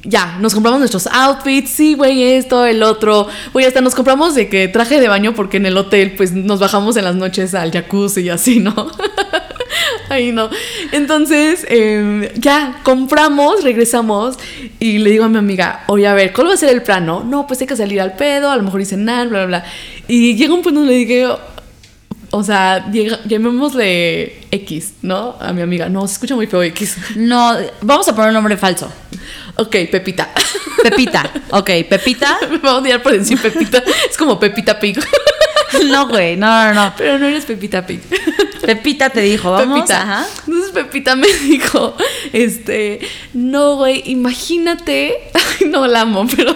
ya, 0.10 0.38
nos 0.39 0.53
compramos 0.53 0.80
nuestros 0.80 1.05
outfits, 1.08 1.70
sí, 1.70 1.93
güey, 1.93 2.24
esto, 2.24 2.66
el 2.66 2.82
otro. 2.82 3.28
Güey, 3.51 3.66
hasta 3.66 3.82
nos 3.82 3.93
compramos 3.93 4.36
de 4.36 4.47
que 4.47 4.70
traje 4.70 5.01
de 5.01 5.10
baño 5.10 5.36
porque 5.36 5.58
en 5.58 5.66
el 5.66 5.76
hotel 5.76 6.14
pues 6.16 6.32
nos 6.32 6.62
bajamos 6.62 6.95
en 6.95 7.03
las 7.03 7.16
noches 7.16 7.53
al 7.53 7.72
jacuzzi 7.72 8.22
y 8.22 8.30
así, 8.30 8.60
¿no? 8.62 8.74
Ahí 10.10 10.32
no. 10.32 10.49
Entonces, 10.93 11.66
eh, 11.70 12.32
ya, 12.38 12.80
compramos, 12.84 13.66
regresamos 13.66 14.38
y 14.80 14.99
le 14.99 15.12
digo 15.12 15.26
a 15.26 15.30
mi 15.30 15.39
amiga, 15.39 15.84
oye, 15.88 16.08
a 16.08 16.14
ver, 16.14 16.32
¿cuál 16.32 16.47
va 16.47 16.53
a 16.53 16.58
ser 16.58 16.70
el 16.70 16.84
plan? 16.84 17.05
No, 17.05 17.45
pues 17.45 17.60
hay 17.60 17.68
que 17.68 17.76
salir 17.76 17.99
al 17.99 18.16
pedo, 18.16 18.49
a 18.49 18.55
lo 18.55 18.64
mejor 18.64 18.80
y 18.80 18.86
cenar, 18.86 19.28
bla, 19.28 19.39
bla, 19.45 19.60
bla. 19.60 19.66
Y 20.08 20.36
llega 20.36 20.53
un 20.53 20.62
punto 20.62 20.80
donde 20.80 20.93
le 20.93 20.99
dije, 20.99 21.28
o 22.32 22.43
sea, 22.43 22.89
llamémosle 23.26 24.47
X, 24.51 24.93
¿no? 25.01 25.36
A 25.39 25.51
mi 25.51 25.62
amiga. 25.62 25.89
No, 25.89 26.08
se 26.08 26.14
escucha 26.14 26.36
muy 26.36 26.47
feo 26.47 26.64
X. 26.64 26.95
No, 27.18 27.55
vamos 27.82 28.08
a 28.08 28.16
poner 28.16 28.30
un 28.30 28.36
nombre 28.36 28.55
falso. 28.55 28.89
Ok, 29.58 29.76
Pepita. 29.91 30.30
Pepita. 30.84 31.32
Ok, 31.51 31.70
Pepita. 31.89 32.38
Me 32.49 32.58
va 32.58 32.72
a 32.72 32.78
odiar 32.78 33.01
por 33.01 33.18
decir 33.18 33.39
Pepita. 33.41 33.84
Es 34.10 34.18
como 34.18 34.39
Pepita 34.39 34.80
Pig. 34.80 34.99
No, 35.86 36.08
güey, 36.08 36.38
no, 36.38 36.47
no, 36.47 36.74
no. 36.74 36.93
Pero 36.97 37.20
no 37.20 37.28
eres 37.28 37.45
Pepita 37.45 37.86
Pig. 37.86 37.99
Pepita 38.62 39.10
te 39.10 39.20
dijo, 39.20 39.51
vamos. 39.51 39.80
Pepita. 39.80 40.01
Ajá. 40.01 40.26
Entonces 40.47 40.72
Pepita 40.72 41.16
me 41.18 41.28
dijo, 41.28 41.93
este, 42.32 42.99
no, 43.34 43.76
güey, 43.76 44.01
imagínate. 44.05 45.30
Ay, 45.34 45.68
no 45.68 45.86
la 45.86 46.01
amo, 46.01 46.26
pero 46.36 46.55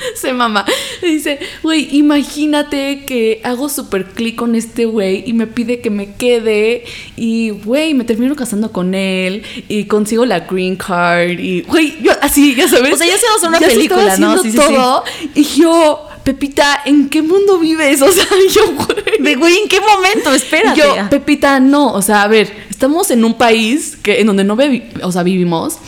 se 0.14 0.32
mama. 0.32 0.64
Dice, 1.02 1.38
güey, 1.62 1.88
imagínate 1.96 3.04
que 3.04 3.40
hago 3.44 3.68
súper 3.68 4.06
clic 4.06 4.36
con 4.36 4.54
este 4.54 4.86
güey 4.86 5.24
y 5.26 5.32
me 5.32 5.46
pide 5.46 5.80
que 5.80 5.90
me 5.90 6.14
quede 6.14 6.84
y, 7.16 7.50
güey, 7.50 7.94
me 7.94 8.04
termino 8.04 8.34
casando 8.36 8.72
con 8.72 8.94
él 8.94 9.42
y 9.68 9.84
consigo 9.84 10.24
la 10.26 10.40
green 10.40 10.76
card 10.76 11.38
y, 11.38 11.62
güey, 11.62 11.96
yo 12.02 12.12
así, 12.20 12.54
ya 12.54 12.68
sabes. 12.68 12.94
O 12.94 12.96
sea, 12.96 13.06
ya 13.06 13.18
se 13.18 13.26
va 13.26 13.32
a 13.32 13.36
hacer 13.36 13.48
una 13.48 13.58
se 13.58 13.66
película, 13.66 14.14
estaba 14.14 14.34
¿no? 14.34 14.40
haciendo 14.40 14.62
Sí, 14.62 14.68
sí, 14.68 14.74
sí. 14.74 14.74
todo 14.74 15.04
y 15.34 15.44
yo... 15.60 16.06
Pepita, 16.20 16.82
¿en 16.84 17.08
qué 17.08 17.22
mundo 17.22 17.58
vives? 17.58 18.02
O 18.10 18.12
sea, 18.12 18.26
yo, 18.54 18.72
güey. 18.74 19.22
De 19.22 19.36
güey, 19.36 19.56
¿en 19.56 19.68
qué 19.68 19.80
momento? 19.80 20.34
Espérate. 20.34 20.78
Yo, 20.78 20.94
Pepita, 21.08 21.60
no, 21.60 21.94
o 21.94 22.02
sea, 22.02 22.22
a 22.24 22.28
ver, 22.28 22.52
estamos 22.68 23.10
en 23.10 23.24
un 23.24 23.34
país 23.34 23.96
que 24.02 24.20
en 24.20 24.26
donde 24.26 24.44
no 24.44 24.56
o 25.02 25.12
sea, 25.12 25.22
vivimos. 25.22 25.78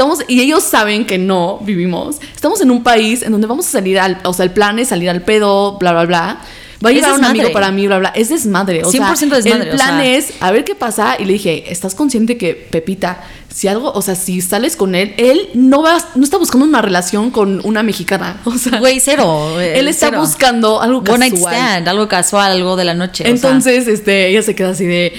Estamos, 0.00 0.20
y 0.28 0.40
ellos 0.40 0.62
saben 0.64 1.04
que 1.04 1.18
no 1.18 1.58
vivimos. 1.60 2.16
Estamos 2.34 2.62
en 2.62 2.70
un 2.70 2.82
país 2.82 3.20
en 3.22 3.32
donde 3.32 3.46
vamos 3.46 3.66
a 3.68 3.70
salir 3.70 3.98
al, 4.00 4.16
o 4.24 4.32
sea, 4.32 4.44
el 4.46 4.50
plan 4.50 4.78
es 4.78 4.88
salir 4.88 5.10
al 5.10 5.20
pedo, 5.20 5.76
bla, 5.78 5.92
bla, 5.92 6.06
bla. 6.06 6.40
Va 6.82 6.88
a 6.88 6.92
llegar 6.92 7.12
un 7.12 7.22
amigo 7.26 7.52
para 7.52 7.70
mí, 7.70 7.86
bla, 7.86 7.98
bla. 7.98 8.08
Es 8.16 8.30
desmadre. 8.30 8.82
O 8.82 8.90
100% 8.90 9.14
sea, 9.14 9.28
desmadre, 9.28 9.68
El 9.68 9.74
o 9.74 9.76
plan 9.76 10.00
sea. 10.00 10.16
es 10.16 10.32
a 10.40 10.50
ver 10.52 10.64
qué 10.64 10.74
pasa. 10.74 11.16
Y 11.18 11.26
le 11.26 11.34
dije, 11.34 11.70
¿estás 11.70 11.94
consciente 11.94 12.38
que 12.38 12.54
Pepita, 12.54 13.22
si 13.54 13.68
algo, 13.68 13.92
o 13.92 14.00
sea, 14.00 14.14
si 14.14 14.40
sales 14.40 14.76
con 14.76 14.94
él, 14.94 15.12
él 15.18 15.50
no 15.52 15.82
va, 15.82 15.98
no 16.14 16.24
está 16.24 16.38
buscando 16.38 16.64
una 16.66 16.80
relación 16.80 17.30
con 17.30 17.60
una 17.64 17.82
mexicana. 17.82 18.40
O 18.46 18.56
sea, 18.56 18.78
Güey, 18.78 18.98
cero. 19.00 19.60
eh, 19.60 19.78
él 19.78 19.88
está 19.88 20.06
cero. 20.06 20.20
buscando 20.20 20.80
algo 20.80 21.00
One 21.00 21.18
night 21.18 21.34
casual. 21.34 21.54
stand, 21.54 21.88
algo 21.90 22.08
casual, 22.08 22.52
algo 22.52 22.74
de 22.76 22.84
la 22.86 22.94
noche. 22.94 23.24
o 23.24 23.26
sea. 23.26 23.34
Entonces, 23.34 23.86
este, 23.86 24.28
ella 24.28 24.40
se 24.40 24.54
queda 24.54 24.70
así 24.70 24.86
de, 24.86 25.12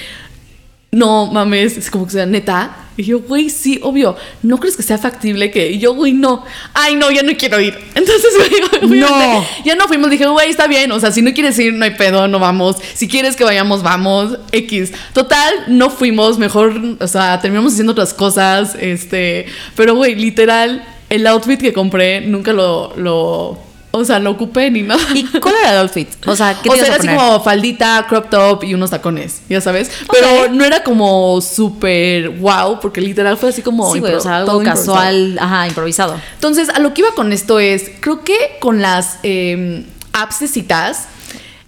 no 0.92 1.28
mames, 1.28 1.78
es 1.78 1.90
como 1.90 2.06
que 2.06 2.12
sea 2.12 2.26
neta. 2.26 2.78
Y 2.98 3.04
yo, 3.04 3.22
güey, 3.22 3.50
sí, 3.50 3.80
obvio, 3.82 4.18
¿no 4.44 4.58
crees 4.58 4.76
que 4.76 4.84
sea 4.84 4.98
factible 4.98 5.50
que? 5.50 5.72
Y 5.72 5.80
yo, 5.80 5.94
güey, 5.96 6.12
no. 6.12 6.44
Ay, 6.74 6.96
no, 6.96 7.10
ya 7.10 7.24
no 7.24 7.32
quiero 7.38 7.60
ir. 7.62 7.74
Entonces, 7.96 8.34
güey, 8.82 9.00
No. 9.00 9.46
ya 9.64 9.76
no 9.76 9.88
fuimos. 9.88 10.10
Dije, 10.12 10.28
güey, 10.28 10.50
está 10.50 10.68
bien. 10.68 10.92
O 10.92 11.00
sea, 11.00 11.12
si 11.12 11.22
no 11.22 11.34
quieres 11.34 11.58
ir, 11.60 11.74
no 11.74 11.86
hay 11.86 11.92
pedo, 11.92 12.28
no 12.28 12.38
vamos. 12.40 12.76
Si 12.94 13.08
quieres 13.08 13.38
que 13.38 13.46
vayamos, 13.46 13.82
vamos. 13.82 14.38
X. 14.52 14.92
Total, 15.14 15.54
no 15.68 15.90
fuimos. 15.90 16.38
Mejor, 16.38 16.98
o 17.00 17.08
sea, 17.08 17.40
terminamos 17.40 17.72
haciendo 17.74 17.94
otras 17.94 18.14
cosas. 18.14 18.76
Este, 18.78 19.46
pero, 19.78 19.96
güey, 19.96 20.16
literal, 20.16 20.84
el 21.10 21.26
outfit 21.28 21.62
que 21.62 21.72
compré 21.74 22.20
nunca 22.22 22.52
lo, 22.52 22.94
lo, 22.98 23.58
o 23.92 24.06
sea, 24.06 24.20
lo 24.20 24.32
ocupé 24.32 24.72
ni 24.72 24.82
nada. 24.84 25.02
¿Y 25.14 25.24
cuál 25.40 25.56
era 25.62 25.74
el 25.74 25.78
outfit? 25.80 26.08
O 26.28 26.36
sea, 26.36 26.58
¿qué 26.62 26.70
o 26.70 26.76
sea, 26.76 26.86
era 26.86 26.96
así 26.96 27.08
como 27.08 27.44
faldita, 27.44 28.06
crop 28.08 28.30
top 28.30 28.64
y 28.64 28.74
unos 28.74 28.90
tacones, 28.90 29.42
ya 29.50 29.60
sabes. 29.62 29.92
Pero 30.12 30.50
no 30.54 30.64
era 30.64 30.84
como 30.84 31.40
súper 31.42 32.30
wow, 32.30 32.80
porque 32.80 33.02
literal 33.02 33.38
fue 33.38 33.50
así 33.50 33.62
como. 33.62 33.92
Sí, 33.94 34.00
güey, 34.00 34.14
impro- 34.14 34.18
o 34.18 34.22
sea, 34.22 34.38
algo 34.38 34.52
todo 34.52 34.62
improvisado. 34.62 34.94
casual, 34.96 35.38
ajá, 35.40 35.68
improvisado. 35.68 36.22
Entonces, 36.36 36.70
a 36.70 36.80
lo 36.80 36.94
que 36.94 37.02
iba 37.02 37.12
con 37.16 37.32
esto 37.34 37.60
es, 37.60 37.92
creo 38.00 38.24
que 38.24 38.38
con 38.60 38.82
las 38.82 39.20
eh, 39.24 39.86
apps 40.14 40.40
de 40.40 40.48
citas 40.48 41.06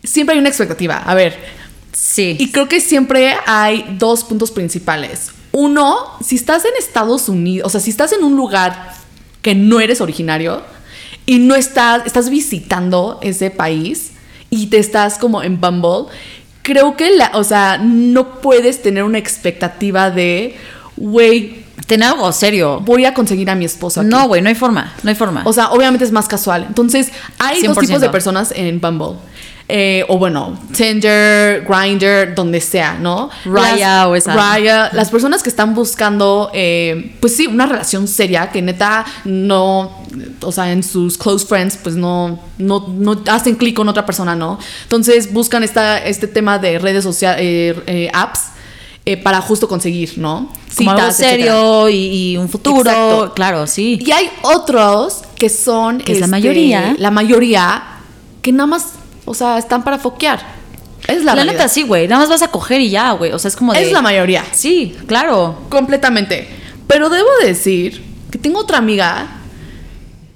siempre 0.04 0.34
hay 0.34 0.40
una 0.40 0.50
expectativa. 0.50 0.98
A 0.98 1.14
ver, 1.14 1.38
Sí. 1.94 2.36
y 2.40 2.52
creo 2.52 2.68
que 2.68 2.82
siempre 2.82 3.36
hay 3.46 3.86
dos 4.00 4.24
puntos 4.24 4.52
principales. 4.52 5.32
Uno, 5.52 5.98
si 6.26 6.36
estás 6.36 6.66
en 6.66 6.72
Estados 6.80 7.30
Unidos, 7.30 7.68
o 7.68 7.70
sea, 7.70 7.80
si 7.80 7.92
estás 7.92 8.12
en 8.14 8.24
un 8.24 8.36
lugar 8.36 8.94
que 9.44 9.54
no 9.56 9.80
eres 9.80 10.02
originario 10.02 10.62
y 11.26 11.40
no 11.40 11.56
estás, 11.56 12.06
estás 12.06 12.30
visitando 12.30 13.20
ese 13.22 13.50
país 13.50 14.12
y 14.50 14.68
te 14.68 14.78
estás 14.78 15.18
como 15.18 15.42
en 15.44 15.60
Bumble, 15.60 16.12
creo 16.62 16.96
que 16.96 17.16
la, 17.16 17.32
o 17.34 17.44
sea, 17.44 17.78
no 17.78 18.42
puedes 18.42 18.82
tener 18.82 19.04
una 19.04 19.18
expectativa 19.18 20.12
de, 20.12 20.56
güey, 20.98 21.64
Tener 21.88 22.08
algo 22.08 22.32
serio. 22.32 22.80
voy 22.80 23.04
a 23.06 23.14
conseguir 23.14 23.50
a 23.50 23.56
mi 23.56 23.66
esposo 23.66 24.02
aquí. 24.02 24.10
No, 24.10 24.28
güey, 24.28 24.42
no 24.42 24.48
hay 24.48 24.56
forma, 24.56 24.94
no 25.04 25.10
hay 25.10 25.16
forma. 25.16 25.42
O 25.46 25.52
sea, 25.52 25.72
obviamente 25.72 26.06
es 26.06 26.12
más 26.12 26.28
casual. 26.28 26.66
Entonces, 26.68 27.12
hay 27.40 27.62
dos 27.64 27.78
100%. 27.78 27.82
tipos 27.88 28.02
de 28.02 28.10
personas 28.10 28.54
en 28.56 28.80
Bumble. 28.80 29.18
Eh, 29.70 30.04
o 30.10 30.18
bueno, 30.18 30.58
Tinder, 30.76 31.66
Grinder, 31.68 32.36
donde 32.36 32.60
sea, 32.62 32.98
¿no? 33.00 33.30
Raya 33.46 34.00
Las- 34.00 34.08
o 34.08 34.16
esa. 34.16 34.36
Raya, 34.36 34.90
las 34.94 35.10
personas 35.10 35.42
que 35.42 35.50
están 35.50 35.74
buscando, 35.74 36.52
eh, 36.54 37.16
pues 37.20 37.36
sí, 37.36 37.48
una 37.48 37.66
relación 37.66 38.08
seria, 38.08 38.52
que 38.52 38.62
neta 38.62 39.06
no, 39.26 40.04
o 40.42 40.52
sea, 40.52 40.72
en 40.72 40.84
sus 40.84 41.18
close 41.18 41.46
friends, 41.46 41.78
pues 41.82 41.96
no, 41.96 42.40
no, 42.58 42.88
no 42.90 43.22
hacen 43.32 43.56
clic 43.56 43.76
con 43.76 43.88
otra 43.90 44.06
persona, 44.06 44.36
¿no? 44.36 44.60
Entonces 44.84 45.32
buscan 45.34 45.64
esta, 45.64 45.98
este 45.98 46.28
tema 46.28 46.60
de 46.60 46.78
redes 46.80 47.04
sociales, 47.04 47.78
apps, 48.14 48.42
eh, 49.06 49.18
para 49.18 49.42
justo 49.42 49.68
conseguir, 49.68 50.14
¿no? 50.18 50.50
Como 50.78 50.92
algo 50.92 51.02
Citas, 51.04 51.20
etcétera. 51.20 51.54
serio 51.54 51.90
y, 51.90 52.32
y 52.32 52.38
un 52.38 52.48
futuro. 52.50 52.90
Exacto. 52.90 53.34
Claro, 53.36 53.68
sí. 53.68 54.00
Y 54.02 54.12
hay 54.12 54.30
otros 54.44 55.24
que 55.36 55.50
son. 55.50 55.96
este, 55.98 56.06
Que 56.06 56.14
es 56.14 56.20
la 56.22 56.28
mayoría. 56.28 56.96
La 56.98 57.12
mayoría 57.12 57.84
que 58.42 58.52
nada 58.54 58.68
más, 58.68 58.94
o 59.26 59.34
sea, 59.34 59.58
están 59.58 59.84
para 59.84 59.98
foquear. 60.00 60.40
Es 61.08 61.20
la, 61.20 61.32
La, 61.32 61.36
realidad. 61.36 61.54
neta, 61.54 61.68
sí, 61.68 61.84
güey. 61.84 62.08
Nada 62.08 62.22
más 62.22 62.30
vas 62.30 62.42
a 62.42 62.48
coger 62.50 62.80
y 62.80 62.90
ya, 62.90 63.12
güey. 63.12 63.32
O 63.34 63.40
sea, 63.40 63.50
es 63.50 63.56
como 63.56 63.74
de. 63.74 63.84
Es 63.84 63.92
la 63.92 64.02
mayoría. 64.02 64.46
Sí, 64.54 64.96
claro. 65.06 65.58
Completamente. 65.70 66.48
Pero 66.88 67.10
debo 67.10 67.30
decir 67.42 68.04
que 68.32 68.38
tengo 68.38 68.60
otra 68.60 68.78
amiga 68.78 69.28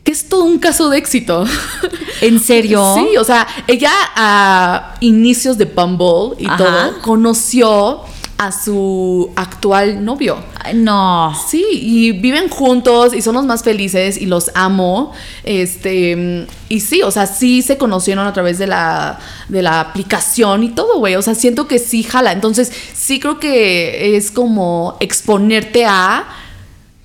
que 0.04 0.12
es 0.12 0.30
todo 0.30 0.46
un 0.46 0.58
caso 0.60 0.90
de 0.90 0.98
éxito. 0.98 1.46
¿En 2.22 2.40
serio? 2.40 2.96
Sí, 2.96 3.18
o 3.18 3.24
sea, 3.24 3.46
ella 3.68 3.92
a 4.16 4.96
inicios 5.02 5.58
de 5.58 5.66
Bumble 5.66 6.36
y 6.40 6.48
Ajá. 6.48 6.58
todo 6.58 7.02
conoció 7.02 8.02
a 8.38 8.52
su 8.52 9.32
actual 9.36 10.06
novio. 10.06 10.38
No. 10.76 11.34
Sí, 11.50 11.66
y 11.72 12.12
viven 12.12 12.50
juntos 12.50 13.14
y 13.14 13.22
son 13.22 13.36
los 13.36 13.46
más 13.46 13.64
felices 13.64 14.18
y 14.18 14.28
los 14.28 14.52
amo. 14.54 15.12
Este, 15.44 16.48
y 16.70 16.80
sí, 16.82 17.02
o 17.02 17.12
sea, 17.12 17.26
sí 17.26 17.62
se 17.62 17.78
conocieron 17.78 18.28
a 18.28 18.34
través 18.34 18.60
de 18.60 18.68
la, 18.68 19.20
de 19.50 19.62
la 19.62 19.80
aplicación 19.80 20.64
y 20.64 20.70
todo, 20.70 21.00
güey. 21.00 21.16
O 21.16 21.22
sea, 21.22 21.36
siento 21.36 21.68
que 21.68 21.80
sí 21.80 22.04
jala. 22.04 22.32
Entonces, 22.32 22.72
sí 22.94 23.20
creo 23.20 23.40
que 23.40 24.16
es 24.16 24.30
como 24.30 24.98
exponerte 25.00 25.86
a, 25.86 26.28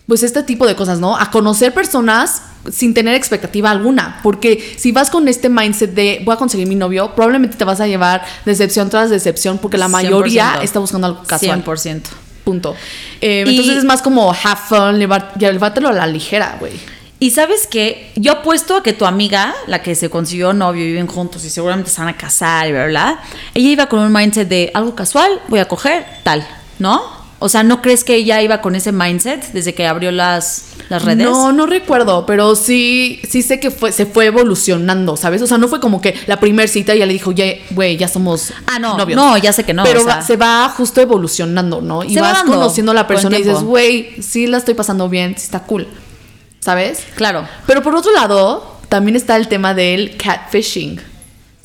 pues, 0.07 0.23
este 0.23 0.43
tipo 0.43 0.67
de 0.67 0.77
cosas, 0.77 1.01
¿no? 1.01 1.17
A 1.17 1.31
conocer 1.31 1.73
personas 1.73 2.43
sin 2.71 2.95
tener 2.95 3.15
expectativa 3.15 3.71
alguna. 3.71 4.21
Porque 4.23 4.75
si 4.79 4.93
vas 4.93 5.11
con 5.11 5.27
este 5.29 5.49
mindset 5.49 5.95
de 5.95 6.21
voy 6.25 6.35
a 6.35 6.37
conseguir 6.37 6.67
mi 6.67 6.75
novio, 6.75 7.15
probablemente 7.15 7.57
te 7.57 7.65
vas 7.65 7.81
a 7.81 7.87
llevar 7.87 8.23
decepción 8.45 8.91
tras 8.91 9.11
decepción 9.11 9.59
porque 9.59 9.79
la 9.79 9.89
mayoría 9.89 10.55
100%. 10.61 10.63
está 10.63 10.79
buscando 10.79 11.07
algo 11.07 11.23
casual. 11.25 11.63
100%. 11.65 12.03
Punto. 12.45 12.75
Eh, 13.21 13.45
Y- 13.47 13.51
entonces 13.51 13.79
es 13.79 13.85
más 13.85 14.03
como 14.03 14.31
have 14.33 14.61
fun, 14.69 14.99
llévatelo 15.39 15.89
a 15.89 15.93
la 15.93 16.07
ligera, 16.07 16.57
güey. 16.59 16.73
Y 17.21 17.31
sabes 17.31 17.69
qué? 17.71 18.11
Yo 18.17 18.33
apuesto 18.33 18.75
a 18.77 18.83
que 18.83 18.93
tu 18.93 19.07
amiga, 19.07 19.55
la 19.69 19.81
que 19.81 19.95
se 19.95 20.11
consiguió 20.11 20.53
novio, 20.53 20.85
viven 20.85 21.07
juntos 21.07 21.45
y 21.45 21.51
seguramente 21.51 21.89
se 21.89 22.01
van 22.01 22.09
a 22.09 22.17
casar 22.17 22.67
y 22.67 22.73
bla, 22.73 22.87
bla, 22.87 23.05
bla, 23.15 23.23
ella 23.55 23.69
iba 23.69 23.87
con 23.87 24.01
un 24.01 24.13
mindset 24.13 24.49
de 24.49 24.73
algo 24.75 24.97
casual, 24.97 25.41
voy 25.47 25.61
a 25.61 25.69
coger, 25.69 26.05
tal, 26.25 26.45
¿no? 26.81 27.22
O 27.43 27.49
sea, 27.49 27.63
¿no 27.63 27.83
crees 27.83 28.05
que 28.05 28.15
ella 28.15 28.41
iba 28.43 28.61
con 28.61 28.75
ese 28.75 28.93
mindset 28.93 29.53
desde 29.53 29.75
que 29.75 29.87
abrió 29.87 30.11
las, 30.13 30.65
las 30.89 31.05
redes? 31.05 31.25
No, 31.27 31.53
no 31.53 31.67
recuerdo, 31.67 32.25
pero 32.27 32.55
sí, 32.57 33.21
sí 33.29 33.43
sé 33.43 33.61
que 33.61 33.71
fue, 33.71 33.93
se 33.93 34.07
fue 34.07 34.27
evolucionando, 34.27 35.17
¿sabes? 35.17 35.43
O 35.43 35.47
sea, 35.47 35.59
no 35.59 35.69
fue 35.69 35.81
como 35.81 36.01
que 36.01 36.15
la 36.27 36.39
primer 36.41 36.69
cita 36.69 36.95
ya 36.95 37.05
le 37.07 37.13
dijo, 37.13 37.33
ya, 37.33 37.47
güey, 37.71 37.97
ya 37.97 38.09
somos 38.09 38.53
Ah, 38.67 38.79
no, 38.79 38.97
novios. 38.97 39.17
no, 39.17 39.37
ya 39.39 39.53
sé 39.53 39.65
que 39.65 39.75
no, 39.75 39.83
Pero 39.85 40.01
o 40.01 40.05
sea. 40.05 40.17
va- 40.17 40.23
se 40.23 40.37
va 40.37 40.69
justo 40.71 41.01
evolucionando, 41.01 41.81
¿no? 41.81 42.05
Y 42.05 42.15
Se 42.15 42.21
va 42.21 42.29
vas 42.29 42.39
dando 42.39 42.53
conociendo 42.55 42.93
a 42.93 42.95
la 42.95 43.07
persona 43.07 43.37
y 43.39 43.43
dices, 43.43 43.63
güey, 43.63 44.23
sí 44.23 44.47
la 44.47 44.59
estoy 44.59 44.75
pasando 44.75 45.09
bien, 45.09 45.35
sí 45.37 45.45
está 45.45 45.61
cool, 45.65 45.89
¿sabes? 46.61 47.05
Claro, 47.17 47.47
Pero 47.67 47.83
por 47.83 47.95
otro 47.97 48.13
lado, 48.13 48.77
también 48.89 49.17
está 49.17 49.37
el 49.37 49.49
tema 49.49 49.75
del 49.75 50.17
catfishing. 50.17 51.01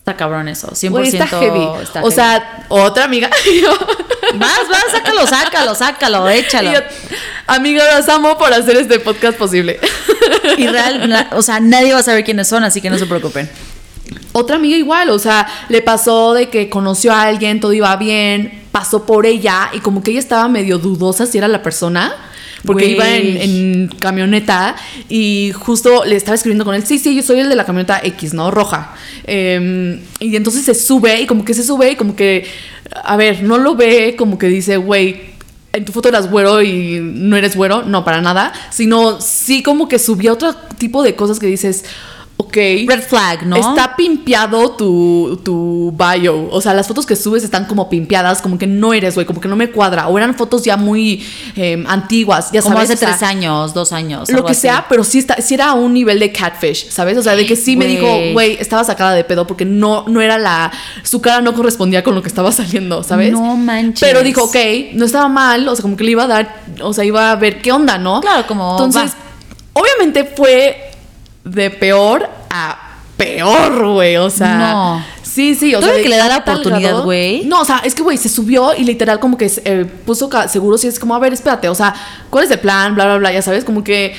Está 0.07 0.15
cabrón 0.15 0.47
eso, 0.47 0.69
100% 0.69 0.89
Güey, 0.89 1.07
está 1.09 1.27
heavy. 1.27 1.67
está 1.83 1.99
o 1.99 2.03
heavy. 2.03 2.15
sea, 2.15 2.65
otra 2.69 3.03
amiga. 3.03 3.29
vas, 4.35 4.59
vas, 4.69 4.85
sácalo, 4.89 5.27
sácalo, 5.27 5.75
sácalo, 5.75 6.29
échalo. 6.29 6.71
Yo, 6.71 6.79
amiga, 7.45 7.83
las 7.83 8.07
amo 8.07 8.37
por 8.37 8.53
hacer 8.53 8.77
este 8.77 9.01
podcast 9.01 9.37
posible. 9.37 9.81
Y 10.57 10.65
real, 10.67 11.27
o 11.33 11.41
sea, 11.41 11.59
nadie 11.59 11.91
va 11.91 11.99
a 11.99 12.03
saber 12.03 12.23
quiénes 12.23 12.47
son, 12.47 12.63
así 12.63 12.79
que 12.79 12.89
no 12.89 12.97
se 12.97 13.05
preocupen. 13.05 13.49
Otra 14.31 14.55
amiga 14.55 14.77
igual, 14.77 15.09
o 15.09 15.19
sea, 15.19 15.45
le 15.67 15.81
pasó 15.81 16.33
de 16.33 16.47
que 16.47 16.69
conoció 16.69 17.11
a 17.11 17.23
alguien, 17.23 17.59
todo 17.59 17.73
iba 17.73 17.93
bien, 17.97 18.63
pasó 18.71 19.05
por 19.05 19.25
ella 19.25 19.71
y 19.73 19.81
como 19.81 20.01
que 20.03 20.11
ella 20.11 20.21
estaba 20.21 20.47
medio 20.47 20.77
dudosa 20.77 21.25
si 21.25 21.37
era 21.37 21.49
la 21.49 21.61
persona. 21.61 22.15
Porque 22.67 22.87
iba 22.87 23.09
en, 23.09 23.37
en 23.37 23.87
camioneta 23.99 24.75
y 25.09 25.51
justo 25.55 26.05
le 26.05 26.15
estaba 26.15 26.35
escribiendo 26.35 26.65
con 26.65 26.75
él, 26.75 26.85
sí, 26.85 26.99
sí, 26.99 27.15
yo 27.15 27.23
soy 27.23 27.39
el 27.39 27.49
de 27.49 27.55
la 27.55 27.65
camioneta 27.65 27.99
X, 28.03 28.33
¿no? 28.33 28.51
Roja. 28.51 28.93
Eh, 29.25 29.99
y 30.19 30.35
entonces 30.35 30.63
se 30.63 30.75
sube 30.75 31.21
y 31.21 31.25
como 31.25 31.43
que 31.43 31.53
se 31.53 31.63
sube 31.63 31.91
y 31.91 31.95
como 31.95 32.15
que, 32.15 32.45
a 33.03 33.17
ver, 33.17 33.43
no 33.43 33.57
lo 33.57 33.75
ve 33.75 34.15
como 34.17 34.37
que 34.37 34.47
dice, 34.47 34.77
güey, 34.77 35.21
en 35.73 35.85
tu 35.85 35.91
foto 35.91 36.09
eras 36.09 36.29
güero 36.29 36.61
y 36.61 36.99
no 37.01 37.35
eres 37.35 37.55
güero, 37.55 37.83
no, 37.83 38.03
para 38.03 38.21
nada, 38.21 38.53
sino 38.71 39.21
sí 39.21 39.63
como 39.63 39.87
que 39.87 39.99
subía 39.99 40.33
otro 40.33 40.55
tipo 40.55 41.03
de 41.03 41.15
cosas 41.15 41.39
que 41.39 41.47
dices, 41.47 41.85
ok. 42.37 42.55
Red 42.87 43.01
flag, 43.01 43.45
¿no? 43.45 43.55
Está 43.55 43.95
pimpeado 43.95 44.71
tu, 44.71 45.39
tu 45.43 45.93
bio. 45.97 46.47
O 46.51 46.61
sea, 46.61 46.73
las 46.73 46.87
fotos 46.87 47.05
que 47.05 47.15
subes 47.15 47.43
están 47.43 47.65
como 47.65 47.89
pimpeadas, 47.89 48.41
como 48.41 48.57
que 48.57 48.67
no 48.67 48.93
eres, 48.93 49.15
güey, 49.15 49.25
como 49.25 49.41
que 49.41 49.47
no 49.47 49.55
me 49.55 49.71
cuadra. 49.71 50.07
O 50.07 50.17
eran 50.17 50.35
fotos 50.35 50.63
ya 50.63 50.77
muy 50.77 51.25
eh, 51.55 51.83
antiguas, 51.87 52.51
ya 52.51 52.61
Como 52.61 52.75
sabes. 52.75 52.91
hace 52.91 53.05
o 53.05 53.07
sea, 53.07 53.17
tres 53.17 53.23
años, 53.23 53.73
dos 53.73 53.91
años. 53.91 54.29
Lo 54.29 54.37
algo 54.37 54.47
que 54.47 54.51
así. 54.53 54.61
sea, 54.61 54.85
pero 54.87 55.03
sí, 55.03 55.19
está, 55.19 55.41
sí 55.41 55.53
era 55.55 55.69
a 55.69 55.73
un 55.73 55.93
nivel 55.93 56.19
de 56.19 56.31
catfish, 56.31 56.89
¿sabes? 56.89 57.17
O 57.17 57.23
sea, 57.23 57.35
de 57.35 57.45
que 57.45 57.55
sí 57.55 57.75
me 57.75 57.85
dijo, 57.85 58.07
güey, 58.33 58.57
estaba 58.59 58.83
sacada 58.83 59.13
de 59.13 59.23
pedo 59.23 59.45
porque 59.45 59.65
no, 59.65 60.05
no 60.07 60.21
era 60.21 60.37
la. 60.37 60.71
Su 61.03 61.21
cara 61.21 61.41
no 61.41 61.53
correspondía 61.53 62.03
con 62.03 62.15
lo 62.15 62.21
que 62.21 62.29
estaba 62.29 62.51
saliendo, 62.51 63.03
¿sabes? 63.03 63.31
No 63.31 63.55
manches. 63.57 64.07
Pero 64.07 64.23
dijo, 64.23 64.43
ok, 64.43 64.55
no 64.93 65.05
estaba 65.05 65.27
mal, 65.27 65.67
o 65.67 65.75
sea, 65.75 65.81
como 65.81 65.97
que 65.97 66.03
le 66.03 66.11
iba 66.11 66.23
a 66.23 66.27
dar, 66.27 66.61
o 66.81 66.93
sea, 66.93 67.03
iba 67.03 67.31
a 67.31 67.35
ver 67.35 67.61
qué 67.61 67.71
onda, 67.71 67.97
¿no? 67.97 68.21
Claro, 68.21 68.45
como, 68.47 68.71
Entonces, 68.71 69.11
va. 69.11 69.81
obviamente 69.81 70.23
fue 70.23 70.86
de 71.49 71.69
peor 71.69 72.27
a 72.49 72.77
peor, 73.17 73.93
güey, 73.93 74.17
o 74.17 74.29
sea. 74.29 74.57
No. 74.57 75.05
Sí, 75.23 75.55
sí, 75.55 75.73
o 75.75 75.81
sea. 75.81 75.93
Que 76.01 76.09
le 76.09 76.17
da 76.17 76.27
la 76.27 76.37
oportunidad, 76.37 77.03
güey. 77.03 77.45
No, 77.45 77.61
o 77.61 77.65
sea, 77.65 77.81
es 77.83 77.93
que, 77.95 78.01
güey, 78.03 78.17
se 78.17 78.29
subió 78.29 78.73
y 78.75 78.83
literal 78.83 79.19
como 79.19 79.37
que 79.37 79.51
eh, 79.65 79.85
puso 80.05 80.29
seguro, 80.47 80.77
sí, 80.77 80.87
es 80.87 80.99
como, 80.99 81.15
a 81.15 81.19
ver, 81.19 81.33
espérate, 81.33 81.69
o 81.69 81.75
sea, 81.75 81.93
¿cuál 82.29 82.45
es 82.45 82.51
el 82.51 82.59
plan? 82.59 82.95
Bla, 82.95 83.05
bla, 83.05 83.17
bla, 83.17 83.31
ya 83.33 83.41
sabes, 83.41 83.63
como 83.63 83.83
que. 83.83 84.13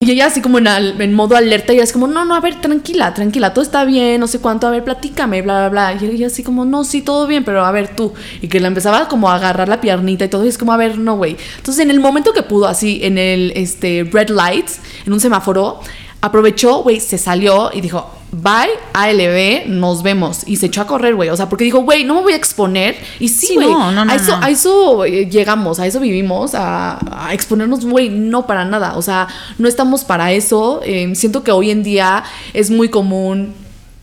Y 0.00 0.10
ella 0.10 0.26
así 0.26 0.42
como 0.42 0.58
en, 0.58 0.66
al- 0.68 1.00
en 1.00 1.14
modo 1.14 1.34
alerta 1.34 1.72
y 1.72 1.78
es 1.78 1.90
como, 1.92 2.06
no, 2.06 2.26
no, 2.26 2.34
a 2.34 2.40
ver, 2.40 2.60
tranquila, 2.60 3.14
tranquila, 3.14 3.54
todo 3.54 3.62
está 3.64 3.84
bien, 3.84 4.20
no 4.20 4.26
sé 4.26 4.38
cuánto, 4.38 4.66
a 4.66 4.70
ver, 4.70 4.84
platícame, 4.84 5.40
bla, 5.40 5.68
bla, 5.68 5.92
bla. 5.92 5.98
Y 6.02 6.04
ella 6.10 6.26
así 6.26 6.42
como, 6.42 6.66
no, 6.66 6.84
sí, 6.84 7.00
todo 7.00 7.26
bien, 7.26 7.42
pero 7.44 7.64
a 7.64 7.70
ver 7.70 7.96
tú. 7.96 8.12
Y 8.42 8.48
que 8.48 8.60
la 8.60 8.68
empezaba 8.68 9.08
como 9.08 9.30
a 9.30 9.36
agarrar 9.36 9.68
la 9.68 9.80
piernita 9.80 10.26
y 10.26 10.28
todo, 10.28 10.44
y 10.44 10.48
es 10.48 10.58
como, 10.58 10.72
a 10.74 10.76
ver, 10.76 10.98
no, 10.98 11.16
güey. 11.16 11.38
Entonces 11.56 11.82
en 11.82 11.90
el 11.90 12.00
momento 12.00 12.32
que 12.34 12.42
pudo, 12.42 12.66
así, 12.66 13.00
en 13.02 13.16
el 13.16 13.52
este, 13.56 14.06
red 14.12 14.28
light, 14.28 14.66
en 15.06 15.12
un 15.14 15.20
semáforo, 15.20 15.80
aprovechó, 16.24 16.82
güey, 16.82 17.00
se 17.00 17.18
salió 17.18 17.70
y 17.72 17.82
dijo, 17.82 18.10
bye, 18.32 18.70
ALB, 18.94 19.68
nos 19.68 20.02
vemos. 20.02 20.40
Y 20.46 20.56
se 20.56 20.66
echó 20.66 20.80
a 20.80 20.86
correr, 20.86 21.14
güey. 21.14 21.28
O 21.28 21.36
sea, 21.36 21.50
porque 21.50 21.64
dijo, 21.64 21.80
güey, 21.80 22.04
no 22.04 22.14
me 22.14 22.22
voy 22.22 22.32
a 22.32 22.36
exponer. 22.36 22.96
Y 23.20 23.28
sí, 23.28 23.48
Sí, 23.48 23.54
güey, 23.56 23.68
no, 23.68 23.92
no, 23.92 24.06
no, 24.06 24.12
a, 24.12 24.14
eso, 24.14 24.38
a 24.40 24.48
eso 24.48 25.04
llegamos, 25.04 25.80
a 25.80 25.86
eso 25.86 26.00
vivimos, 26.00 26.54
a, 26.54 27.26
a 27.26 27.34
exponernos, 27.34 27.84
güey, 27.84 28.08
no 28.08 28.46
para 28.46 28.64
nada. 28.64 28.96
O 28.96 29.02
sea, 29.02 29.28
no 29.58 29.68
estamos 29.68 30.04
para 30.04 30.32
eso. 30.32 30.80
Eh, 30.82 31.12
siento 31.14 31.42
que 31.42 31.52
hoy 31.52 31.70
en 31.70 31.82
día 31.82 32.24
es 32.54 32.70
muy 32.70 32.88
común 32.88 33.52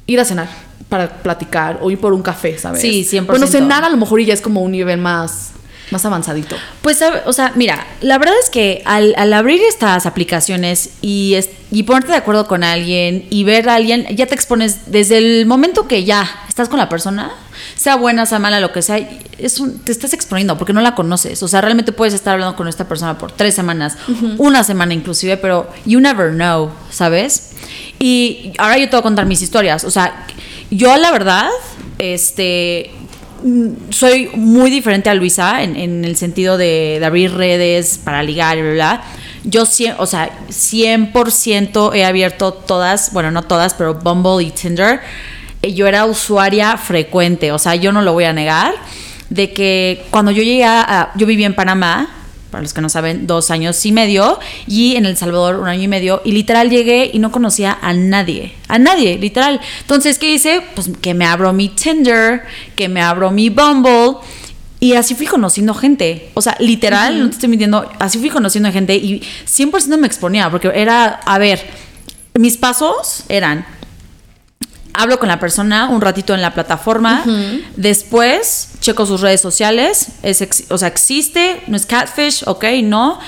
ir 0.05 0.19
a 0.19 0.25
cenar 0.25 0.47
para 0.89 1.09
platicar 1.09 1.79
o 1.81 1.89
ir 1.89 1.99
por 1.99 2.13
un 2.13 2.21
café, 2.21 2.55
¿sabes? 2.59 2.81
Sí, 2.81 3.07
100%. 3.09 3.25
Bueno, 3.25 3.47
cenar 3.47 3.83
a 3.83 3.89
lo 3.89 3.97
mejor 3.97 4.21
ya 4.21 4.33
es 4.35 4.41
como 4.41 4.61
un 4.61 4.73
nivel 4.73 4.99
más, 4.99 5.53
más 5.91 6.05
avanzadito. 6.05 6.55
Pues, 6.81 6.99
o 7.25 7.33
sea, 7.33 7.51
mira, 7.55 7.85
la 8.01 8.17
verdad 8.17 8.33
es 8.43 8.49
que 8.49 8.81
al, 8.85 9.13
al 9.17 9.31
abrir 9.33 9.61
estas 9.67 10.05
aplicaciones 10.05 10.89
y, 11.01 11.35
es- 11.35 11.49
y 11.71 11.83
ponerte 11.83 12.11
de 12.11 12.17
acuerdo 12.17 12.47
con 12.47 12.63
alguien 12.63 13.25
y 13.29 13.43
ver 13.43 13.69
a 13.69 13.75
alguien, 13.75 14.05
ya 14.15 14.25
te 14.25 14.33
expones 14.35 14.91
desde 14.91 15.17
el 15.17 15.45
momento 15.45 15.87
que 15.87 16.03
ya 16.03 16.29
estás 16.49 16.69
con 16.69 16.79
la 16.79 16.89
persona, 16.89 17.31
sea 17.75 17.95
buena, 17.95 18.25
sea 18.25 18.39
mala, 18.39 18.59
lo 18.59 18.71
que 18.71 18.81
sea, 18.81 18.97
es 19.37 19.59
un- 19.59 19.79
te 19.79 19.91
estás 19.91 20.13
exponiendo 20.13 20.57
porque 20.57 20.73
no 20.73 20.81
la 20.81 20.95
conoces. 20.95 21.43
O 21.43 21.47
sea, 21.47 21.61
realmente 21.61 21.91
puedes 21.91 22.13
estar 22.13 22.33
hablando 22.33 22.55
con 22.55 22.67
esta 22.67 22.87
persona 22.87 23.17
por 23.17 23.31
tres 23.31 23.53
semanas, 23.55 23.97
una 24.37 24.63
semana 24.63 24.93
inclusive, 24.93 25.37
pero 25.37 25.69
you 25.85 25.99
never 25.99 26.31
know, 26.31 26.71
¿sabes? 26.89 27.51
Y 27.99 28.53
ahora 28.57 28.77
yo 28.77 28.85
te 28.85 28.91
voy 28.91 28.99
a 28.99 29.03
contar 29.03 29.25
mis 29.25 29.41
historias. 29.41 29.83
O 29.83 29.91
sea, 29.91 30.25
yo 30.71 30.95
la 30.97 31.11
verdad, 31.11 31.47
este, 31.99 32.91
soy 33.89 34.29
muy 34.35 34.69
diferente 34.69 35.09
a 35.09 35.13
Luisa 35.15 35.63
en, 35.63 36.05
el 36.05 36.15
sentido 36.15 36.57
de, 36.57 37.01
abrir 37.03 37.33
redes 37.33 37.99
para 38.03 38.23
ligar 38.23 38.57
y 38.57 38.61
bla, 38.61 38.73
bla. 38.73 39.03
Yo, 39.43 39.63
cien- 39.65 39.95
o 39.97 40.05
sea, 40.05 40.29
100% 40.49 41.95
he 41.95 42.05
abierto 42.05 42.53
todas, 42.53 43.11
bueno, 43.13 43.31
no 43.31 43.43
todas, 43.43 43.73
pero 43.73 43.95
Bumble 43.95 44.43
y 44.45 44.51
Tinder. 44.51 44.99
Eh, 45.61 45.73
Yo 45.73 45.87
era 45.87 46.05
usuaria 46.05 46.77
frecuente, 46.77 47.51
o 47.51 47.57
sea, 47.59 47.75
yo 47.75 47.91
no 47.91 48.01
lo 48.01 48.13
voy 48.13 48.25
a 48.25 48.33
negar, 48.33 48.73
de 49.29 49.51
que 49.53 50.03
cuando 50.11 50.31
yo 50.31 50.43
llegué 50.43 50.63
a- 50.65 51.11
yo 51.15 51.25
vivía 51.25 51.47
en 51.47 51.55
Panamá 51.55 52.09
para 52.51 52.61
los 52.61 52.73
que 52.73 52.81
no 52.81 52.89
saben, 52.89 53.25
dos 53.25 53.49
años 53.49 53.83
y 53.85 53.91
medio, 53.91 54.39
y 54.67 54.95
en 54.95 55.05
El 55.05 55.17
Salvador 55.17 55.55
un 55.55 55.67
año 55.67 55.83
y 55.83 55.87
medio, 55.87 56.21
y 56.23 56.33
literal 56.33 56.69
llegué 56.69 57.09
y 57.11 57.19
no 57.19 57.31
conocía 57.31 57.77
a 57.81 57.93
nadie, 57.93 58.53
a 58.67 58.77
nadie, 58.77 59.17
literal. 59.17 59.59
Entonces, 59.81 60.19
¿qué 60.19 60.33
hice? 60.33 60.61
Pues 60.75 60.89
que 61.01 61.13
me 61.13 61.25
abro 61.25 61.53
mi 61.53 61.69
Tinder, 61.69 62.43
que 62.75 62.89
me 62.89 63.01
abro 63.01 63.31
mi 63.31 63.49
Bumble, 63.49 64.17
y 64.79 64.93
así 64.93 65.15
fui 65.15 65.27
conociendo 65.27 65.73
gente. 65.73 66.31
O 66.33 66.41
sea, 66.41 66.57
literal, 66.59 67.19
no 67.19 67.29
te 67.29 67.35
estoy 67.35 67.49
mintiendo, 67.49 67.89
así 67.99 68.17
fui 68.17 68.29
conociendo 68.29 68.71
gente 68.71 68.95
y 68.95 69.21
100% 69.45 69.97
me 69.97 70.07
exponía, 70.07 70.49
porque 70.49 70.71
era, 70.73 71.07
a 71.07 71.37
ver, 71.37 71.61
mis 72.33 72.57
pasos 72.57 73.23
eran 73.29 73.65
hablo 74.93 75.19
con 75.19 75.27
la 75.27 75.39
persona 75.39 75.87
un 75.89 76.01
ratito 76.01 76.33
en 76.33 76.41
la 76.41 76.53
plataforma, 76.53 77.23
después 77.75 78.69
checo 78.79 79.05
sus 79.05 79.21
redes 79.21 79.41
sociales, 79.41 80.07
es 80.23 80.65
o 80.69 80.77
sea, 80.77 80.87
existe, 80.87 81.61
no 81.67 81.77
es 81.77 81.85
catfish, 81.85 82.43
ok, 82.45 82.65
no. 82.83 83.19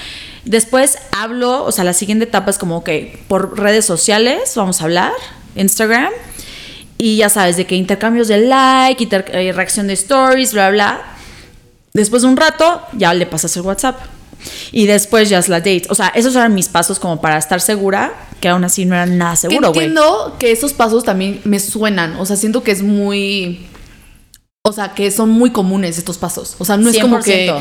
Después 0.46 0.98
hablo, 1.18 1.64
o 1.64 1.72
sea, 1.72 1.84
la 1.84 1.94
siguiente 1.94 2.26
etapa 2.26 2.50
es 2.50 2.58
como, 2.58 2.78
ok, 2.78 2.90
por 3.28 3.58
redes 3.60 3.86
sociales 3.86 4.54
vamos 4.56 4.82
a 4.82 4.86
hablar, 4.86 5.14
Instagram, 5.56 6.12
y 6.98 7.18
ya 7.18 7.30
sabes, 7.30 7.58
de 7.58 7.66
que 7.66 7.76
intercambios 7.76 8.28
de 8.28 8.40
like, 8.40 9.08
eh, 9.12 9.52
reacción 9.54 9.88
de 9.88 9.94
stories, 9.94 10.54
bla, 10.54 10.70
bla. 10.70 11.02
Después 11.94 12.24
de 12.24 12.28
un 12.28 12.38
rato, 12.38 12.82
ya 12.94 13.14
le 13.14 13.26
pasas 13.26 13.56
el 13.56 13.64
WhatsApp. 13.64 14.00
Y 14.72 14.86
después 14.86 15.30
ya 15.30 15.40
es 15.40 15.50
la 15.50 15.60
date. 15.60 15.84
O 15.90 15.96
sea, 15.96 16.08
esos 16.10 16.36
eran 16.36 16.54
mis 16.54 16.70
pasos 16.70 17.00
como 17.00 17.22
para 17.22 17.38
estar 17.38 17.62
segura, 17.62 18.14
que 18.40 18.50
aún 18.50 18.64
así 18.64 18.86
no 18.86 18.96
era 18.96 19.06
nada 19.06 19.36
seguro, 19.36 19.72
güey. 19.72 19.86
Entiendo 19.88 20.36
que 20.40 20.52
esos 20.52 20.74
pasos 20.74 21.04
también 21.04 21.42
me 21.44 21.60
suenan. 21.60 22.16
O 22.18 22.26
sea, 22.26 22.36
siento 22.36 22.64
que 22.64 22.72
es 22.72 22.82
muy. 22.82 23.68
O 24.66 24.72
sea, 24.72 24.94
que 24.94 25.12
son 25.12 25.30
muy 25.30 25.52
comunes 25.52 25.98
estos 25.98 26.18
pasos. 26.18 26.56
O 26.60 26.66
sea, 26.66 26.78
no 26.78 26.90
es 26.90 26.98
como 27.00 27.20
que 27.20 27.54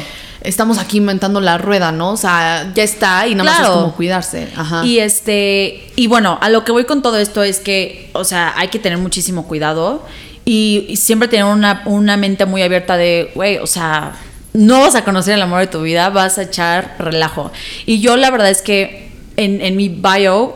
estamos 0.42 0.78
aquí 0.78 0.98
inventando 0.98 1.40
la 1.40 1.58
rueda, 1.58 1.90
¿no? 1.92 2.12
O 2.12 2.16
sea, 2.16 2.72
ya 2.74 2.82
está 2.82 3.26
y 3.26 3.34
nada 3.34 3.50
más 3.50 3.60
es 3.62 3.68
como 3.68 3.94
cuidarse. 3.94 4.48
Ajá. 4.56 4.84
Y 4.84 4.98
este. 5.00 5.92
Y 5.96 6.06
bueno, 6.06 6.38
a 6.40 6.48
lo 6.48 6.64
que 6.64 6.72
voy 6.72 6.84
con 6.84 7.02
todo 7.02 7.18
esto 7.18 7.42
es 7.42 7.58
que, 7.58 8.10
o 8.14 8.24
sea, 8.24 8.54
hay 8.56 8.68
que 8.68 8.78
tener 8.78 8.98
muchísimo 8.98 9.48
cuidado 9.48 10.04
y, 10.44 10.94
siempre 10.96 11.28
tener 11.28 11.44
una, 11.44 11.82
una 11.86 12.16
mente 12.16 12.46
muy 12.46 12.62
abierta 12.62 12.96
de, 12.96 13.30
güey, 13.34 13.58
o 13.58 13.66
sea 13.66 14.14
no 14.54 14.80
vas 14.80 14.94
a 14.94 15.04
conocer 15.04 15.34
el 15.34 15.42
amor 15.42 15.60
de 15.60 15.66
tu 15.66 15.82
vida, 15.82 16.10
vas 16.10 16.38
a 16.38 16.42
echar 16.42 16.96
relajo. 16.98 17.52
Y 17.86 18.00
yo 18.00 18.16
la 18.16 18.30
verdad 18.30 18.50
es 18.50 18.62
que 18.62 19.10
en, 19.36 19.76
mi 19.76 19.88
bio, 19.88 20.54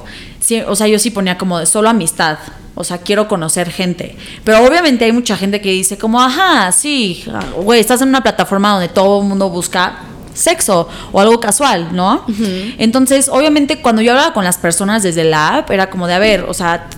o 0.67 0.77
sea, 0.77 0.87
yo 0.87 0.99
sí 0.99 1.11
ponía 1.11 1.39
como 1.39 1.59
de 1.59 1.67
solo 1.67 1.89
amistad. 1.89 2.39
O 2.75 2.85
sea, 2.85 2.99
quiero 2.99 3.27
conocer 3.27 3.71
gente. 3.71 4.17
Pero 4.45 4.63
obviamente 4.63 5.07
hay 5.07 5.13
mucha 5.13 5.35
gente 5.37 5.63
que 5.63 5.71
dice 5.71 5.97
como, 5.97 6.21
ajá, 6.21 6.71
sí, 6.73 7.25
güey, 7.57 7.81
estás 7.81 8.03
en 8.03 8.09
una 8.09 8.23
plataforma 8.23 8.73
donde 8.73 8.89
todo 8.89 9.23
el 9.23 9.29
mundo 9.29 9.49
busca 9.49 10.01
sexo 10.35 10.87
o 11.11 11.21
algo 11.21 11.41
casual, 11.41 11.97
¿no? 11.97 12.23
Entonces, 12.77 13.31
obviamente 13.31 13.81
cuando 13.81 14.03
yo 14.03 14.13
hablaba 14.13 14.35
con 14.35 14.45
las 14.45 14.59
personas 14.59 15.03
desde 15.03 15.25
la 15.25 15.57
app, 15.57 15.71
era 15.71 15.89
como 15.89 16.07
de, 16.07 16.15
a 16.15 16.19
ver, 16.19 16.43
o 16.43 16.53
sea, 16.53 16.89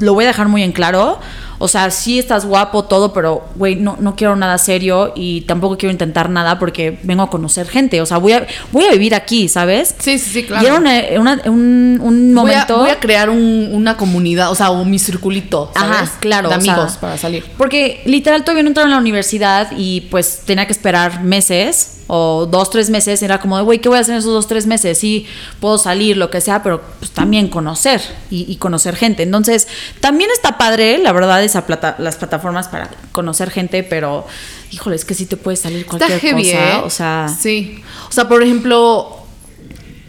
lo 0.00 0.14
voy 0.14 0.24
a 0.24 0.28
dejar 0.28 0.48
muy 0.48 0.62
en 0.62 0.72
claro. 0.72 1.20
O 1.58 1.68
sea, 1.68 1.90
sí 1.90 2.18
estás 2.18 2.44
guapo, 2.44 2.84
todo, 2.84 3.12
pero, 3.12 3.44
güey, 3.56 3.76
no, 3.76 3.96
no 4.00 4.16
quiero 4.16 4.36
nada 4.36 4.58
serio 4.58 5.12
y 5.14 5.42
tampoco 5.42 5.78
quiero 5.78 5.92
intentar 5.92 6.30
nada 6.30 6.58
porque 6.58 6.98
vengo 7.02 7.22
a 7.22 7.30
conocer 7.30 7.66
gente. 7.68 8.00
O 8.00 8.06
sea, 8.06 8.18
voy 8.18 8.32
a, 8.32 8.46
voy 8.72 8.84
a 8.84 8.92
vivir 8.92 9.14
aquí, 9.14 9.48
¿sabes? 9.48 9.94
Sí, 9.98 10.18
sí, 10.18 10.30
sí, 10.30 10.42
claro. 10.44 10.62
Y 10.62 10.66
era 10.66 11.50
un, 11.50 12.00
un, 12.02 12.34
momento. 12.34 12.78
Voy 12.78 12.90
a, 12.90 13.00
crear 13.00 13.30
una 13.30 13.96
comunidad, 13.96 14.50
o 14.50 14.54
sea, 14.54 14.70
un, 14.70 14.90
mi 14.90 14.98
circulito, 14.98 15.70
¿sabes? 15.74 15.96
Ajá, 15.96 16.12
claro. 16.20 16.48
De 16.48 16.54
amigos 16.54 16.96
para 17.00 17.16
salir. 17.16 17.44
Porque 17.56 18.02
literal 18.04 18.42
todavía 18.42 18.62
no 18.62 18.68
entraron 18.68 18.92
a 18.92 18.96
la 18.96 19.00
universidad 19.00 19.68
y 19.76 20.02
pues 20.02 20.42
tenía 20.44 20.66
que 20.66 20.72
esperar 20.72 21.22
meses 21.22 21.95
o 22.06 22.46
dos, 22.46 22.70
tres 22.70 22.90
meses, 22.90 23.22
era 23.22 23.40
como 23.40 23.56
de, 23.56 23.64
güey, 23.64 23.80
¿qué 23.80 23.88
voy 23.88 23.98
a 23.98 24.00
hacer 24.00 24.14
en 24.14 24.20
esos 24.20 24.32
dos, 24.32 24.46
tres 24.46 24.66
meses? 24.66 24.98
Sí, 24.98 25.26
puedo 25.60 25.78
salir, 25.78 26.16
lo 26.16 26.30
que 26.30 26.40
sea, 26.40 26.62
pero 26.62 26.80
pues 26.98 27.10
también 27.10 27.48
conocer 27.48 28.00
y, 28.30 28.56
conocer 28.56 28.96
gente. 28.96 29.22
Entonces, 29.22 29.66
también 30.00 30.30
está 30.30 30.58
padre, 30.58 30.98
la 30.98 31.12
verdad, 31.12 31.42
esa 31.42 31.66
plata, 31.66 31.96
las 31.98 32.16
plataformas 32.16 32.68
para 32.68 32.90
conocer 33.12 33.50
gente, 33.50 33.82
pero, 33.82 34.26
híjole, 34.70 34.96
es 34.96 35.04
que 35.04 35.14
sí 35.14 35.26
te 35.26 35.36
puede 35.36 35.56
salir 35.56 35.86
cualquier 35.86 36.20
cosa. 36.20 36.76
¿eh? 36.76 36.80
O 36.84 36.90
sea. 36.90 37.28
Sí. 37.28 37.82
O 38.08 38.12
sea, 38.12 38.28
por 38.28 38.42
ejemplo, 38.42 39.22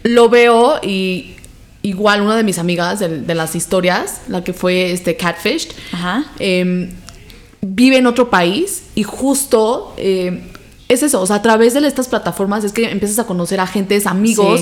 lo 0.04 0.30
veo 0.30 0.80
y 0.84 1.36
igual 1.82 2.22
una 2.22 2.36
de 2.36 2.43
mis 2.43 2.60
amigas 2.60 3.00
de, 3.00 3.36
las 3.36 3.56
historias, 3.56 4.22
la 4.28 4.43
que 4.43 4.54
fue 4.54 4.91
este 4.91 5.16
Catfished, 5.16 5.72
em, 6.38 6.91
vive 7.62 7.98
en 7.98 8.08
otro 8.08 8.30
país 8.30 8.84
y 8.93 9.04
justo 9.04 9.93
eh, 9.98 10.52
es 10.90 11.04
eso, 11.04 11.22
o 11.22 11.26
sea, 11.26 11.38
a 11.38 11.42
través 11.42 11.74
de 11.74 11.86
estas 11.86 12.08
plataformas 12.08 12.64
es 12.64 12.72
que 12.72 12.90
empiezas 12.90 13.20
a 13.20 13.26
conocer 13.26 13.60
a 13.60 13.68
gentes, 13.68 14.08
amigos. 14.08 14.62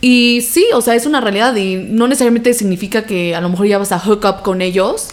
Y 0.00 0.42
sí, 0.42 0.66
o 0.74 0.82
sea, 0.82 0.94
es 0.94 1.06
una 1.06 1.20
realidad 1.20 1.54
y 1.56 1.76
no 1.76 2.08
necesariamente 2.08 2.52
significa 2.52 3.04
que 3.04 3.34
a 3.34 3.40
lo 3.40 3.48
mejor 3.48 3.66
ya 3.66 3.78
vas 3.78 3.92
a 3.92 3.98
hook 3.98 4.24
up 4.24 4.42
con 4.42 4.60
ellos 4.60 5.08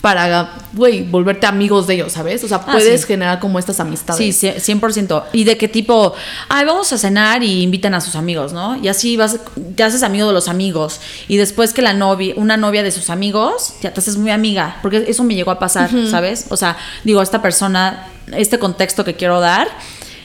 para, 0.00 0.54
güey, 0.72 1.02
volverte 1.02 1.46
amigos 1.46 1.86
de 1.86 1.94
ellos, 1.94 2.12
¿sabes? 2.12 2.42
O 2.42 2.48
sea, 2.48 2.62
ah, 2.66 2.72
puedes 2.72 3.04
generar 3.04 3.38
como 3.38 3.58
estas 3.58 3.80
amistades. 3.80 4.34
Sí, 4.34 4.48
100%. 4.48 5.24
Y 5.32 5.44
de 5.44 5.58
qué 5.58 5.68
tipo, 5.68 6.14
ay, 6.48 6.64
vamos 6.64 6.92
a 6.92 6.98
cenar 6.98 7.42
y 7.42 7.62
invitan 7.62 7.94
a 7.94 8.00
sus 8.00 8.16
amigos, 8.16 8.52
¿no? 8.52 8.82
Y 8.82 8.88
así 8.88 9.16
vas, 9.16 9.38
te 9.76 9.82
haces 9.82 10.02
amigo 10.02 10.26
de 10.26 10.32
los 10.32 10.48
amigos. 10.48 11.00
Y 11.28 11.36
después 11.36 11.74
que 11.74 11.82
la 11.82 11.92
novia, 11.92 12.34
una 12.36 12.56
novia 12.56 12.82
de 12.82 12.90
sus 12.90 13.10
amigos, 13.10 13.74
ya 13.82 13.92
te 13.92 14.00
haces 14.00 14.16
muy 14.16 14.30
amiga. 14.30 14.78
Porque 14.80 15.04
eso 15.06 15.22
me 15.22 15.34
llegó 15.34 15.50
a 15.50 15.58
pasar, 15.58 15.90
¿sabes? 16.10 16.46
O 16.48 16.56
sea, 16.56 16.78
digo, 17.04 17.20
esta 17.20 17.42
persona, 17.42 18.08
este 18.32 18.58
contexto 18.58 19.04
que 19.04 19.14
quiero 19.14 19.38
dar 19.40 19.68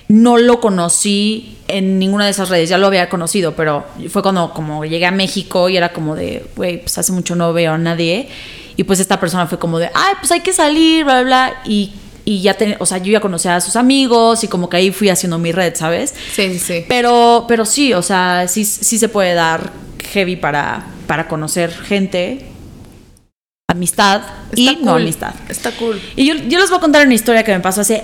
no 0.07 0.37
lo 0.37 0.59
conocí 0.59 1.57
en 1.67 1.97
ninguna 1.97 2.25
de 2.25 2.31
esas 2.31 2.49
redes, 2.49 2.69
ya 2.69 2.77
lo 2.77 2.87
había 2.87 3.09
conocido, 3.09 3.55
pero 3.55 3.85
fue 4.09 4.21
cuando 4.21 4.53
como 4.53 4.85
llegué 4.85 5.05
a 5.05 5.11
México 5.11 5.67
y 5.69 5.77
era 5.77 5.93
como 5.93 6.15
de, 6.15 6.45
güey, 6.55 6.81
pues 6.81 6.97
hace 6.97 7.11
mucho 7.11 7.35
no 7.35 7.53
veo 7.53 7.73
a 7.73 7.77
nadie. 7.77 8.29
Y 8.77 8.83
pues 8.83 8.99
esta 8.99 9.19
persona 9.19 9.47
fue 9.47 9.57
como 9.57 9.79
de, 9.79 9.89
ay, 9.93 10.13
pues 10.19 10.31
hay 10.31 10.41
que 10.41 10.53
salir, 10.53 11.05
bla, 11.05 11.21
bla, 11.21 11.23
bla. 11.23 11.61
Y, 11.65 11.93
y 12.25 12.41
ya, 12.41 12.55
o 12.79 12.85
sea, 12.85 12.97
yo 12.97 13.11
ya 13.11 13.21
conocía 13.21 13.55
a 13.55 13.61
sus 13.61 13.75
amigos 13.75 14.43
y 14.43 14.47
como 14.47 14.69
que 14.69 14.77
ahí 14.77 14.91
fui 14.91 15.09
haciendo 15.09 15.39
mi 15.39 15.51
red, 15.51 15.75
¿sabes? 15.75 16.13
Sí, 16.33 16.51
sí, 16.53 16.59
sí. 16.59 16.85
Pero, 16.87 17.45
pero 17.47 17.65
sí, 17.65 17.93
o 17.93 18.01
sea, 18.01 18.47
sí, 18.47 18.65
sí 18.65 18.97
se 18.97 19.09
puede 19.09 19.33
dar 19.33 19.71
heavy 20.11 20.35
para, 20.35 20.85
para 21.07 21.27
conocer 21.27 21.71
gente 21.71 22.45
amistad 23.67 24.21
y 24.55 24.77
no 24.81 24.95
amistad. 24.95 25.33
Está 25.49 25.71
cool. 25.71 25.99
Y 26.15 26.25
yo, 26.25 26.35
yo 26.35 26.59
les 26.59 26.69
voy 26.69 26.77
a 26.77 26.81
contar 26.81 27.05
una 27.05 27.15
historia 27.15 27.43
que 27.43 27.53
me 27.53 27.59
pasó 27.59 27.81
hace 27.81 28.03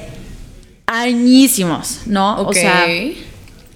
añísimos, 0.92 2.02
¿no? 2.06 2.42
O 2.42 2.54
sea, 2.54 2.86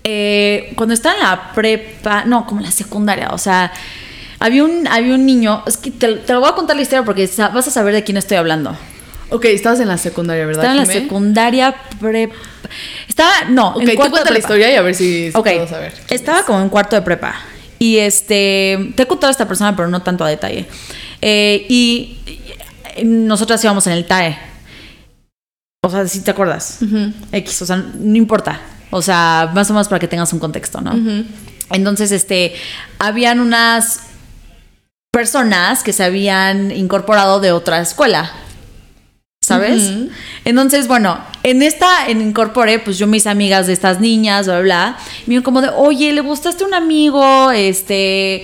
eh, 0.03 0.74
cuando 0.76 0.93
estaba 0.93 1.16
en 1.16 1.22
la 1.22 1.53
prepa, 1.53 2.26
no, 2.26 2.45
como 2.45 2.59
en 2.59 2.66
la 2.66 2.72
secundaria, 2.72 3.30
o 3.32 3.38
sea, 3.38 3.72
había 4.39 4.63
un, 4.66 4.86
había 4.88 5.16
un 5.16 5.26
niño, 5.26 5.63
es 5.66 5.78
que 5.78 5.91
te, 5.91 6.07
lo 6.28 6.41
voy 6.41 6.49
a 6.49 6.53
contar 6.53 6.76
la 6.76 6.82
historia 6.82 7.05
porque 7.05 7.30
vas 7.53 7.68
a 7.68 7.72
saber 7.72 7.93
de 7.93 8.03
quién 8.03 8.18
estoy 8.18 8.38
hablando. 8.38 8.78
Ok, 9.30 9.45
estabas 9.45 9.80
en 9.80 9.88
la 9.88 9.97
secundaria, 9.97 10.45
¿verdad? 10.45 10.66
Estaba 10.66 10.82
en 10.82 10.88
la 10.88 10.93
secundaria 10.93 11.76
prepa. 11.99 12.36
Estaba, 13.07 13.32
no, 13.49 13.70
Ok, 13.70 13.84
en 13.84 13.95
cuarto 13.95 14.32
la 14.32 14.39
historia 14.39 14.72
y 14.72 14.76
a 14.76 14.82
ver 14.82 14.93
si, 14.93 15.32
si 15.32 15.41
puedo 15.41 15.68
saber. 15.68 15.93
Estaba 16.09 16.43
como 16.43 16.61
en 16.61 16.70
cuarto 16.70 16.95
de 16.95 17.01
prepa. 17.01 17.34
Y 17.80 17.97
este, 17.97 18.91
te 18.95 19.03
he 19.03 19.07
contado 19.07 19.30
a 19.30 19.32
esta 19.32 19.47
persona, 19.47 19.76
pero 19.76 19.88
no 19.88 20.01
tanto 20.01 20.24
a 20.24 20.30
detalle. 20.30 20.66
Eh, 21.22 21.66
y 21.70 22.18
nosotras 23.03 23.63
íbamos 23.63 23.88
en 23.88 23.93
el 23.93 24.05
TAE. 24.05 24.38
O 25.86 25.89
sea, 25.89 26.07
si 26.07 26.21
te 26.21 26.31
acuerdas. 26.31 26.79
X, 27.31 27.61
o 27.61 27.65
sea, 27.67 27.77
no 27.77 28.15
importa. 28.15 28.59
O 28.89 29.03
sea, 29.03 29.51
más 29.53 29.69
o 29.69 29.73
menos 29.73 29.88
para 29.88 29.99
que 29.99 30.07
tengas 30.07 30.33
un 30.33 30.39
contexto, 30.39 30.81
¿no? 30.81 30.93
Entonces, 31.69 32.11
este, 32.11 32.55
habían 32.97 33.39
unas 33.39 33.99
personas 35.11 35.83
que 35.83 35.93
se 35.93 36.03
habían 36.03 36.71
incorporado 36.71 37.39
de 37.39 37.51
otra 37.51 37.81
escuela. 37.81 38.31
¿Sabes? 39.43 39.91
Entonces, 40.43 40.88
bueno, 40.88 41.19
en 41.43 41.61
esta, 41.61 42.07
en 42.07 42.19
Incorpore, 42.19 42.79
pues 42.79 42.97
yo 42.97 43.05
mis 43.05 43.27
amigas 43.27 43.67
de 43.67 43.73
estas 43.73 43.99
niñas, 43.99 44.47
bla, 44.47 44.61
bla, 44.61 44.97
me 45.27 45.43
como 45.43 45.61
de, 45.61 45.69
oye, 45.69 46.11
¿le 46.13 46.21
gustaste 46.21 46.63
un 46.63 46.73
amigo? 46.73 47.51
Este, 47.51 48.43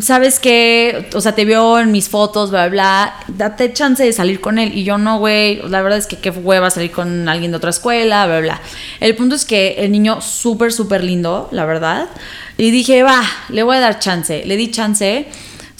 ¿sabes 0.00 0.38
qué? 0.38 1.08
O 1.14 1.20
sea, 1.20 1.34
te 1.34 1.44
vio 1.44 1.78
en 1.78 1.90
mis 1.90 2.08
fotos, 2.08 2.50
bla, 2.50 2.68
bla, 2.68 3.14
date 3.28 3.72
chance 3.72 4.04
de 4.04 4.12
salir 4.12 4.40
con 4.40 4.58
él. 4.58 4.76
Y 4.76 4.84
yo 4.84 4.98
no, 4.98 5.18
güey, 5.18 5.62
la 5.68 5.82
verdad 5.82 5.98
es 5.98 6.06
que 6.06 6.16
qué 6.16 6.30
hueva 6.30 6.70
salir 6.70 6.90
con 6.90 7.28
alguien 7.28 7.50
de 7.50 7.56
otra 7.56 7.70
escuela, 7.70 8.26
bla, 8.26 8.40
bla. 8.40 8.60
El 9.00 9.16
punto 9.16 9.34
es 9.34 9.44
que 9.44 9.76
el 9.78 9.92
niño 9.92 10.20
súper, 10.20 10.72
súper 10.72 11.02
lindo, 11.02 11.48
la 11.52 11.64
verdad. 11.64 12.08
Y 12.56 12.70
dije, 12.70 13.02
va, 13.02 13.22
le 13.48 13.62
voy 13.62 13.76
a 13.76 13.80
dar 13.80 13.98
chance. 13.98 14.44
Le 14.44 14.56
di 14.56 14.70
chance 14.70 15.26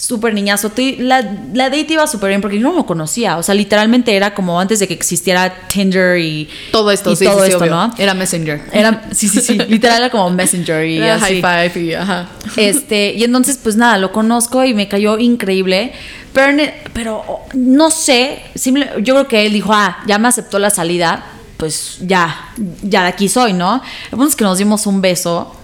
súper 0.01 0.33
niñazo. 0.33 0.71
La, 0.97 1.21
la 1.53 1.65
date 1.65 1.85
iba 1.89 2.07
súper 2.07 2.29
bien 2.29 2.41
porque 2.41 2.57
yo 2.57 2.67
no 2.67 2.73
lo 2.73 2.85
conocía. 2.87 3.37
O 3.37 3.43
sea, 3.43 3.53
literalmente 3.53 4.15
era 4.15 4.33
como 4.33 4.59
antes 4.59 4.79
de 4.79 4.87
que 4.87 4.95
existiera 4.95 5.67
Tinder 5.67 6.17
y 6.17 6.49
todo 6.71 6.91
esto, 6.91 7.15
sí, 7.15 7.23
todo 7.23 7.45
esto, 7.45 7.65
¿no? 7.67 7.93
Era 7.97 8.15
Messenger. 8.15 8.61
Era, 8.73 9.03
sí, 9.11 9.29
sí, 9.29 9.41
sí. 9.41 9.57
literal 9.69 9.99
era 9.99 10.09
como 10.09 10.29
Messenger 10.31 10.85
y 10.85 10.97
era 10.97 11.19
high 11.19 11.41
five 11.41 11.85
y 11.85 11.93
ajá. 11.93 12.27
Este, 12.57 13.13
y 13.13 13.23
entonces, 13.23 13.59
pues 13.61 13.75
nada, 13.75 13.99
lo 13.99 14.11
conozco 14.11 14.65
y 14.65 14.73
me 14.73 14.87
cayó 14.87 15.19
increíble. 15.19 15.93
Pero, 16.33 16.63
pero 16.93 17.23
no 17.53 17.91
sé, 17.91 18.41
simple, 18.55 18.89
yo 19.03 19.13
creo 19.13 19.27
que 19.27 19.45
él 19.45 19.53
dijo, 19.53 19.71
ah, 19.73 19.99
ya 20.07 20.17
me 20.17 20.27
aceptó 20.27 20.57
la 20.57 20.69
salida 20.69 21.25
pues 21.57 21.99
ya, 22.01 22.53
ya 22.81 23.03
de 23.03 23.09
aquí 23.09 23.29
soy, 23.29 23.53
¿no? 23.53 23.83
El 24.05 24.17
punto 24.17 24.29
es 24.29 24.35
que 24.35 24.43
nos 24.43 24.57
dimos 24.57 24.87
un 24.87 24.99
beso, 24.99 25.55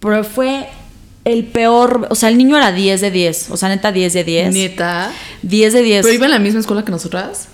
pero 0.00 0.24
fue 0.24 0.68
el 1.26 1.44
peor, 1.44 2.06
o 2.08 2.14
sea, 2.14 2.28
el 2.28 2.38
niño 2.38 2.56
era 2.56 2.70
10 2.70 3.00
de 3.00 3.10
10, 3.10 3.50
o 3.50 3.56
sea, 3.56 3.68
neta 3.68 3.90
10 3.90 4.12
de 4.12 4.22
10. 4.24 4.54
Neta. 4.54 5.10
10 5.42 5.72
de 5.72 5.82
10. 5.82 6.02
¿Pero 6.02 6.14
iba 6.14 6.26
en 6.26 6.30
la 6.30 6.38
misma 6.38 6.60
escuela 6.60 6.84
que 6.84 6.92
nosotras? 6.92 7.48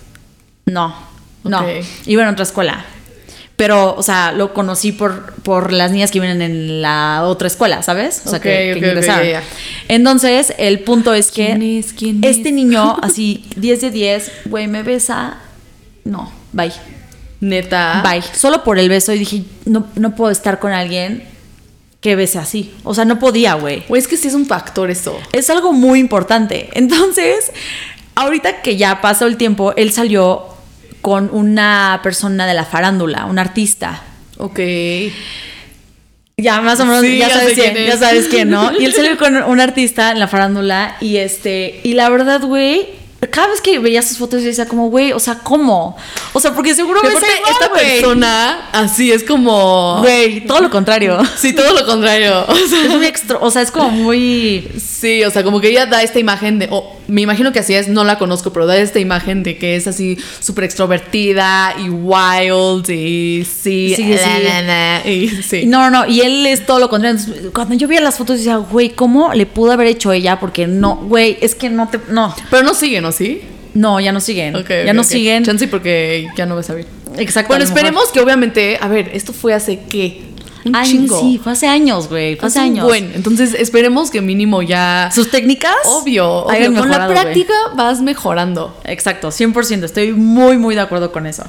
No, 0.67 0.95
no, 1.43 1.65
iba 2.05 2.21
en 2.21 2.29
otra 2.29 2.43
escuela. 2.43 2.85
Pero, 3.55 3.95
o 3.95 4.03
sea, 4.03 4.31
lo 4.31 4.53
conocí 4.53 4.91
por, 4.91 5.33
por 5.41 5.73
las 5.73 5.91
niñas 5.91 6.11
que 6.11 6.19
vienen 6.19 6.41
en 6.43 6.81
la 6.83 7.23
otra 7.25 7.47
escuela, 7.47 7.81
¿sabes? 7.81 8.21
O 8.25 8.29
sea, 8.29 8.37
Ok, 8.37 8.43
que, 8.43 8.49
que 8.49 8.71
ok, 8.73 8.77
ingresaron. 8.77 9.25
ya, 9.25 9.31
ya. 9.31 9.43
Entonces, 9.87 10.53
el 10.59 10.79
punto 10.81 11.13
es 11.13 11.31
que 11.31 11.47
¿Quién 11.47 11.61
es? 11.63 11.93
¿Quién 11.93 12.23
este 12.23 12.49
es? 12.49 12.55
niño, 12.55 12.97
así, 13.01 13.45
10 13.55 13.81
de 13.81 13.89
10, 13.91 14.31
güey, 14.45 14.67
me 14.67 14.83
besa. 14.83 15.37
No, 16.03 16.31
bye. 16.51 16.71
Neta. 17.41 18.03
Bye. 18.07 18.21
Solo 18.33 18.63
por 18.63 18.77
el 18.77 18.87
beso 18.89 19.13
y 19.13 19.19
dije, 19.19 19.43
no, 19.65 19.87
no 19.95 20.15
puedo 20.15 20.31
estar 20.31 20.59
con 20.59 20.71
alguien 20.71 21.23
que 22.03 22.15
bese 22.17 22.37
así. 22.37 22.73
O 22.83 22.93
sea, 22.93 23.05
no 23.05 23.17
podía, 23.17 23.53
güey. 23.53 23.83
Güey, 23.87 23.99
es 24.01 24.07
que 24.07 24.17
sí 24.17 24.27
es 24.27 24.33
un 24.33 24.45
factor 24.45 24.91
eso. 24.91 25.17
Es 25.31 25.49
algo 25.49 25.71
muy 25.71 25.99
importante. 25.99 26.69
Entonces, 26.73 27.51
ahorita 28.13 28.61
que 28.61 28.75
ya 28.77 28.99
pasó 29.01 29.25
el 29.25 29.37
tiempo, 29.37 29.73
él 29.77 29.91
salió 29.91 30.45
con 31.01 31.29
una 31.33 32.01
persona 32.03 32.45
de 32.45 32.53
la 32.53 32.65
farándula, 32.65 33.25
un 33.25 33.39
artista. 33.39 34.03
Ok. 34.37 34.59
Ya 36.35 36.61
más 36.61 36.79
o 36.79 36.85
menos, 36.85 37.01
Sí, 37.01 37.17
ya, 37.19 37.29
sabes 37.29 37.53
quién, 37.53 37.73
quién 37.73 37.87
ya 37.87 37.93
es. 37.93 37.99
sabes 37.99 38.27
quién, 38.27 38.49
¿no? 38.49 38.71
Y 38.79 38.85
él 38.85 38.93
salió 38.93 39.17
con 39.17 39.35
un 39.37 39.59
artista 39.61 40.11
en 40.11 40.19
la 40.19 40.27
farándula 40.27 40.97
y 40.99 41.17
este, 41.17 41.79
y 41.83 41.93
la 41.93 42.09
verdad, 42.09 42.41
güey, 42.41 42.87
cada 43.29 43.47
vez 43.47 43.61
que 43.61 43.79
veía 43.79 44.01
sus 44.01 44.17
fotos 44.17 44.41
yo 44.41 44.47
decía 44.47 44.67
como, 44.67 44.89
güey, 44.89 45.13
o 45.13 45.19
sea, 45.19 45.39
¿cómo? 45.39 45.95
O 46.33 46.39
sea, 46.39 46.53
porque 46.53 46.73
seguro 46.73 47.01
besa 47.01 47.17
aparte, 47.17 47.37
igual, 47.37 47.53
esta 47.53 47.73
persona 47.73 48.69
así 48.71 49.11
es 49.11 49.23
como. 49.23 49.99
Güey, 50.01 50.45
todo 50.45 50.61
lo 50.61 50.69
contrario. 50.69 51.19
Sí, 51.37 51.53
todo 51.53 51.73
lo 51.73 51.85
contrario. 51.85 52.45
O 52.47 52.55
sea, 52.55 52.85
Es 52.85 52.89
muy 52.89 53.05
extra, 53.05 53.37
o 53.39 53.51
sea, 53.51 53.61
es 53.61 53.71
como 53.71 53.89
muy 53.89 54.71
sí, 54.77 55.23
o 55.23 55.31
sea, 55.31 55.43
como 55.43 55.59
que 55.59 55.69
ella 55.69 55.85
da 55.85 56.01
esta 56.01 56.19
imagen 56.19 56.59
de. 56.59 56.67
o 56.71 56.97
me 57.07 57.21
imagino 57.21 57.51
que 57.51 57.59
así 57.59 57.73
es, 57.73 57.87
no 57.87 58.03
la 58.03 58.17
conozco, 58.17 58.53
pero 58.53 58.65
da 58.65 58.77
esta 58.77 58.99
imagen 58.99 59.43
de 59.43 59.57
que 59.57 59.75
es 59.75 59.87
así 59.87 60.17
súper 60.39 60.65
extrovertida 60.65 61.75
y 61.83 61.89
wild 61.89 62.89
y 62.89 63.45
sí. 63.45 63.93
Sí, 63.95 63.95
sí. 63.95 64.15
la, 64.15 64.39
la, 64.39 64.61
la, 64.61 65.09
y 65.09 65.29
sí. 65.29 65.65
No, 65.65 65.89
no, 65.89 66.07
y 66.07 66.21
él 66.21 66.45
es 66.45 66.65
todo 66.65 66.79
lo 66.79 66.89
contrario. 66.89 67.19
Entonces, 67.19 67.51
cuando 67.53 67.75
yo 67.75 67.87
veía 67.87 68.01
las 68.01 68.17
fotos 68.17 68.37
decía, 68.37 68.57
güey, 68.57 68.89
¿cómo 68.89 69.33
le 69.33 69.45
pudo 69.45 69.71
haber 69.71 69.87
hecho 69.87 70.11
ella? 70.11 70.39
Porque 70.39 70.67
no, 70.67 70.95
güey, 70.95 71.37
es 71.41 71.55
que 71.55 71.69
no 71.69 71.87
te. 71.89 71.99
No, 72.09 72.35
Pero 72.49 72.63
no 72.63 72.73
siguen, 72.73 73.05
¿o 73.05 73.11
sí? 73.11 73.41
no, 73.73 73.99
ya 73.99 74.11
no 74.11 74.19
siguen. 74.19 74.53
Ya 74.85 74.93
no 74.93 75.03
siguen. 75.03 75.43
Chance 75.43 75.67
porque 75.67 76.27
ya 76.35 76.45
no 76.45 76.55
vas 76.55 76.69
a 76.69 76.75
ver. 76.75 76.85
Exacto. 77.17 77.49
Bueno, 77.49 77.65
mejor. 77.65 77.77
esperemos 77.77 78.11
que 78.11 78.19
obviamente. 78.19 78.77
A 78.79 78.87
ver, 78.87 79.11
esto 79.13 79.33
fue 79.33 79.53
hace 79.53 79.79
qué? 79.89 80.21
Un 80.65 80.81
chingo. 80.83 81.19
sí, 81.19 81.39
fue 81.43 81.51
hace 81.51 81.67
años, 81.67 82.07
güey. 82.07 82.35
Fue 82.35 82.47
hace 82.47 82.59
años. 82.59 82.85
buen. 82.85 83.11
Entonces 83.15 83.53
esperemos 83.53 84.09
que 84.09 84.21
mínimo 84.21 84.61
ya. 84.61 85.09
Sus 85.13 85.29
técnicas. 85.29 85.75
Obvio, 85.85 86.45
obvio. 86.45 86.65
Con 86.65 86.89
la 86.89 86.99
mejorado, 86.99 87.13
práctica 87.13 87.53
vas 87.75 88.01
mejorando. 88.01 88.77
Exacto, 88.85 89.29
100%. 89.29 89.83
Estoy 89.83 90.13
muy, 90.13 90.57
muy 90.57 90.75
de 90.75 90.81
acuerdo 90.81 91.11
con 91.11 91.25
eso. 91.25 91.43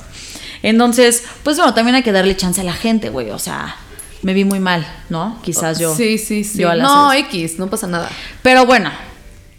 Entonces, 0.62 1.24
pues 1.42 1.56
bueno, 1.56 1.74
también 1.74 1.94
hay 1.94 2.02
que 2.02 2.12
darle 2.12 2.36
chance 2.36 2.60
a 2.60 2.64
la 2.64 2.72
gente, 2.72 3.10
güey. 3.10 3.30
O 3.30 3.38
sea, 3.38 3.76
me 4.22 4.32
vi 4.32 4.44
muy 4.44 4.60
mal, 4.60 4.86
¿no? 5.10 5.38
Quizás 5.42 5.78
yo. 5.78 5.94
Sí, 5.94 6.18
sí, 6.18 6.42
sí. 6.42 6.58
yo 6.58 6.70
al 6.70 6.80
no, 6.80 7.10
hacer 7.10 7.26
X, 7.26 7.58
no 7.58 7.68
pasa 7.68 7.86
nada. 7.86 8.08
Pero 8.42 8.64
bueno, 8.64 8.90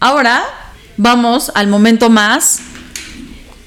ahora 0.00 0.44
vamos 0.96 1.52
al 1.54 1.68
momento 1.68 2.10
más 2.10 2.60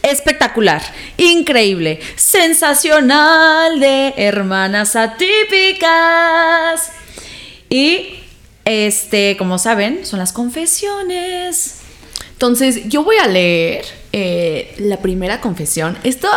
espectacular, 0.04 0.82
increíble, 1.18 2.00
sensacional 2.16 3.80
de 3.80 4.14
hermanas 4.18 4.96
atípicas. 4.96 6.92
Y 7.70 8.20
este, 8.66 9.36
como 9.38 9.58
saben, 9.58 10.06
son 10.06 10.20
las 10.20 10.34
confesiones. 10.34 11.78
Entonces, 12.32 12.88
yo 12.88 13.04
voy 13.04 13.18
a 13.18 13.28
leer 13.28 13.86
eh, 14.14 14.74
la 14.78 14.98
primera 14.98 15.42
confesión. 15.42 15.98
Esto 16.04 16.30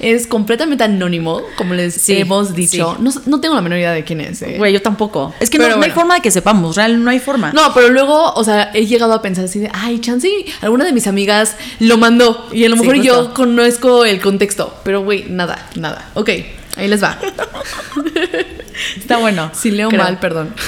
es 0.00 0.26
completamente 0.26 0.82
anónimo, 0.84 1.42
como 1.56 1.74
les 1.74 1.94
Sí, 1.94 2.16
hemos 2.18 2.54
dicho. 2.54 2.96
sí. 2.96 3.02
No, 3.02 3.12
no 3.26 3.40
tengo 3.40 3.54
la 3.54 3.60
menor 3.62 3.78
idea 3.78 3.92
de 3.92 4.02
quién 4.04 4.20
es. 4.20 4.42
eh. 4.42 4.54
Güey, 4.58 4.72
yo 4.72 4.82
tampoco. 4.82 5.34
Es 5.40 5.50
que 5.50 5.58
no, 5.58 5.66
hay 5.82 5.90
forma 5.90 6.14
de 6.16 6.20
que 6.22 6.30
sepamos, 6.30 6.76
real, 6.76 7.02
no 7.04 7.10
hay 7.10 7.18
forma. 7.18 7.52
No, 7.52 7.72
pero 7.74 7.88
luego, 7.90 8.32
o 8.34 8.44
sea, 8.44 8.70
he 8.74 8.86
llegado 8.86 9.12
a 9.12 9.22
pensar 9.22 9.44
así 9.44 9.58
de, 9.60 9.70
ay, 9.72 9.98
chance, 10.00 10.28
alguna 10.62 10.84
de 10.84 10.92
mis 10.92 11.06
amigas 11.06 11.56
lo 11.78 11.96
mandó 11.98 12.48
y 12.52 12.64
a 12.64 12.68
lo 12.68 12.76
Sí, 12.76 12.82
mejor 12.82 12.96
yo 13.02 13.34
conozco 13.34 14.04
el 14.04 14.20
contexto, 14.20 14.74
pero 14.84 15.02
güey, 15.02 15.24
nada, 15.28 15.68
nada. 15.76 16.10
Ok, 16.14 16.30
ahí 16.76 16.88
les 16.88 17.02
va. 17.02 17.18
Está 18.96 19.18
bueno. 19.18 19.50
Si 19.54 19.70
leo 19.70 19.88
creo. 19.90 20.02
mal, 20.02 20.18
perdón. 20.18 20.54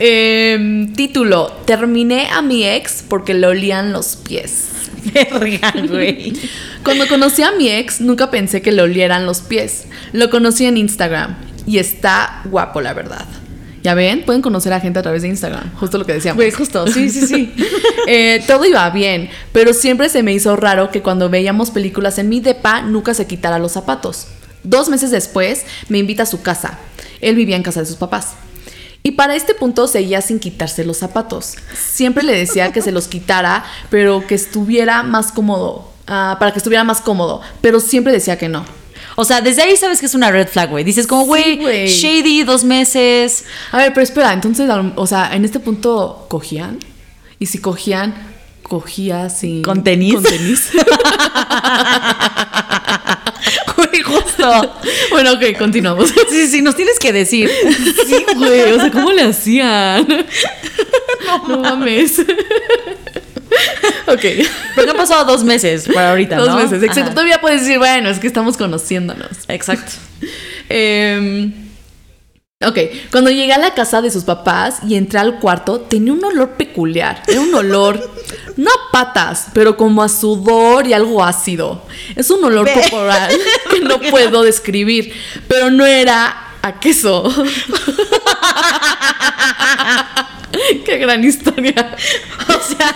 Em, 0.00 0.92
título, 0.94 1.50
terminé 1.64 2.28
a 2.30 2.40
mi 2.42 2.64
ex 2.64 3.02
porque 3.08 3.34
le 3.34 3.46
olían 3.48 3.92
los 3.92 4.14
pies. 4.16 4.68
Verga, 5.14 5.74
güey. 5.88 6.34
Cuando 6.82 7.06
conocí 7.08 7.42
a 7.42 7.52
mi 7.52 7.68
ex, 7.68 8.00
nunca 8.00 8.30
pensé 8.30 8.62
que 8.62 8.72
le 8.72 8.82
olieran 8.82 9.26
los 9.26 9.40
pies. 9.40 9.86
Lo 10.12 10.30
conocí 10.30 10.66
en 10.66 10.76
Instagram 10.76 11.36
y 11.66 11.78
está 11.78 12.42
guapo, 12.44 12.80
la 12.80 12.94
verdad. 12.94 13.26
Ya 13.82 13.94
ven, 13.94 14.24
pueden 14.24 14.42
conocer 14.42 14.72
a 14.72 14.80
gente 14.80 14.98
a 14.98 15.02
través 15.02 15.22
de 15.22 15.28
Instagram, 15.28 15.72
justo 15.74 15.98
lo 15.98 16.04
que 16.04 16.12
decíamos. 16.12 16.36
Güey, 16.36 16.50
justo, 16.50 16.86
sí, 16.88 17.10
sí, 17.10 17.26
sí. 17.26 17.54
Eh, 18.10 18.42
todo 18.46 18.64
iba 18.64 18.88
bien, 18.88 19.28
pero 19.52 19.74
siempre 19.74 20.08
se 20.08 20.22
me 20.22 20.32
hizo 20.32 20.56
raro 20.56 20.90
que 20.90 21.02
cuando 21.02 21.28
veíamos 21.28 21.70
películas 21.70 22.18
en 22.18 22.30
mi 22.30 22.40
depa 22.40 22.80
nunca 22.80 23.12
se 23.12 23.26
quitara 23.26 23.58
los 23.58 23.72
zapatos. 23.72 24.28
Dos 24.62 24.88
meses 24.88 25.10
después 25.10 25.66
me 25.90 25.98
invita 25.98 26.22
a 26.22 26.26
su 26.26 26.40
casa. 26.40 26.78
Él 27.20 27.36
vivía 27.36 27.56
en 27.56 27.62
casa 27.62 27.80
de 27.80 27.86
sus 27.86 27.96
papás. 27.96 28.34
Y 29.02 29.12
para 29.12 29.36
este 29.36 29.54
punto 29.54 29.86
seguía 29.86 30.20
sin 30.20 30.38
quitarse 30.38 30.84
los 30.84 30.98
zapatos. 30.98 31.54
Siempre 31.74 32.24
le 32.24 32.36
decía 32.36 32.72
que 32.72 32.82
se 32.82 32.92
los 32.92 33.08
quitara, 33.08 33.64
pero 33.90 34.26
que 34.26 34.34
estuviera 34.34 35.02
más 35.02 35.32
cómodo. 35.32 35.92
ah, 36.06 36.36
para 36.38 36.52
que 36.52 36.58
estuviera 36.58 36.84
más 36.84 37.00
cómodo. 37.00 37.40
Pero 37.60 37.80
siempre 37.80 38.12
decía 38.12 38.38
que 38.38 38.48
no. 38.48 38.64
O 39.16 39.24
sea, 39.24 39.40
desde 39.40 39.62
ahí 39.62 39.76
sabes 39.76 40.00
que 40.00 40.06
es 40.06 40.14
una 40.14 40.30
red 40.30 40.46
flag, 40.48 40.70
güey. 40.70 40.84
Dices 40.84 41.06
como, 41.06 41.26
güey, 41.26 41.88
shady, 41.88 42.44
dos 42.44 42.64
meses. 42.64 43.44
A 43.72 43.78
ver, 43.78 43.92
pero 43.92 44.04
espera, 44.04 44.32
entonces, 44.32 44.70
o 44.94 45.06
sea, 45.06 45.34
en 45.34 45.44
este 45.44 45.58
punto 45.58 46.26
cogían. 46.28 46.78
Y 47.38 47.46
si 47.46 47.58
cogían, 47.58 48.14
cogía 48.62 49.28
sin. 49.28 49.62
¿Con 49.62 49.82
tenis? 49.82 50.14
Con 50.14 50.22
tenis. 50.22 50.70
Güey, 53.76 54.02
justo. 54.02 54.74
bueno, 55.10 55.32
ok, 55.32 55.56
continuamos. 55.58 56.12
Sí, 56.30 56.46
sí, 56.46 56.62
nos 56.62 56.76
tienes 56.76 56.98
que 56.98 57.12
decir. 57.12 57.50
Sí, 58.06 58.26
güey, 58.36 58.72
o 58.72 58.80
sea, 58.80 58.90
¿cómo 58.90 59.12
le 59.12 59.22
hacían? 59.22 60.06
No, 61.48 61.58
mames. 61.58 62.18
ok. 64.06 64.24
Porque 64.74 64.90
han 64.90 64.96
pasado 64.96 65.24
dos 65.24 65.42
meses 65.44 65.88
para 65.92 66.10
ahorita, 66.10 66.36
Dos 66.36 66.48
¿no? 66.48 66.56
meses. 66.56 66.82
Exacto. 66.82 67.02
Ajá. 67.02 67.10
Todavía 67.14 67.40
puedes 67.40 67.62
decir, 67.62 67.78
bueno, 67.78 68.10
es 68.10 68.18
que 68.18 68.26
estamos 68.26 68.56
conociéndonos. 68.56 69.30
Exacto. 69.48 69.92
Em, 70.68 71.52
ok, 72.66 72.76
cuando 73.12 73.30
llegué 73.30 73.52
a 73.52 73.58
la 73.58 73.74
casa 73.74 74.02
de 74.02 74.10
sus 74.10 74.24
papás 74.24 74.80
y 74.86 74.96
entré 74.96 75.20
al 75.20 75.38
cuarto, 75.38 75.80
tenía 75.80 76.12
un 76.12 76.24
olor 76.24 76.56
peculiar. 76.56 77.22
Era 77.28 77.40
un 77.40 77.54
olor, 77.54 78.10
no 78.56 78.68
a 78.68 78.92
patas, 78.92 79.46
pero 79.54 79.76
como 79.76 80.02
a 80.02 80.08
sudor 80.08 80.86
y 80.86 80.92
algo 80.92 81.22
ácido. 81.22 81.82
Es 82.16 82.30
un 82.30 82.44
olor 82.44 82.68
corporal 82.72 83.30
que 83.70 83.80
no 83.80 84.00
puedo 84.10 84.42
describir, 84.42 85.12
pero 85.46 85.70
no 85.70 85.86
era 85.86 86.56
a 86.60 86.80
queso. 86.80 87.32
Qué 90.84 90.98
gran 90.98 91.22
historia. 91.24 91.96
O 92.48 92.60
sea, 92.76 92.94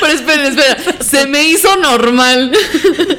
pero 0.00 0.12
espera, 0.12 0.48
espera. 0.48 1.02
Se 1.02 1.26
me 1.26 1.44
hizo 1.44 1.74
normal. 1.76 2.52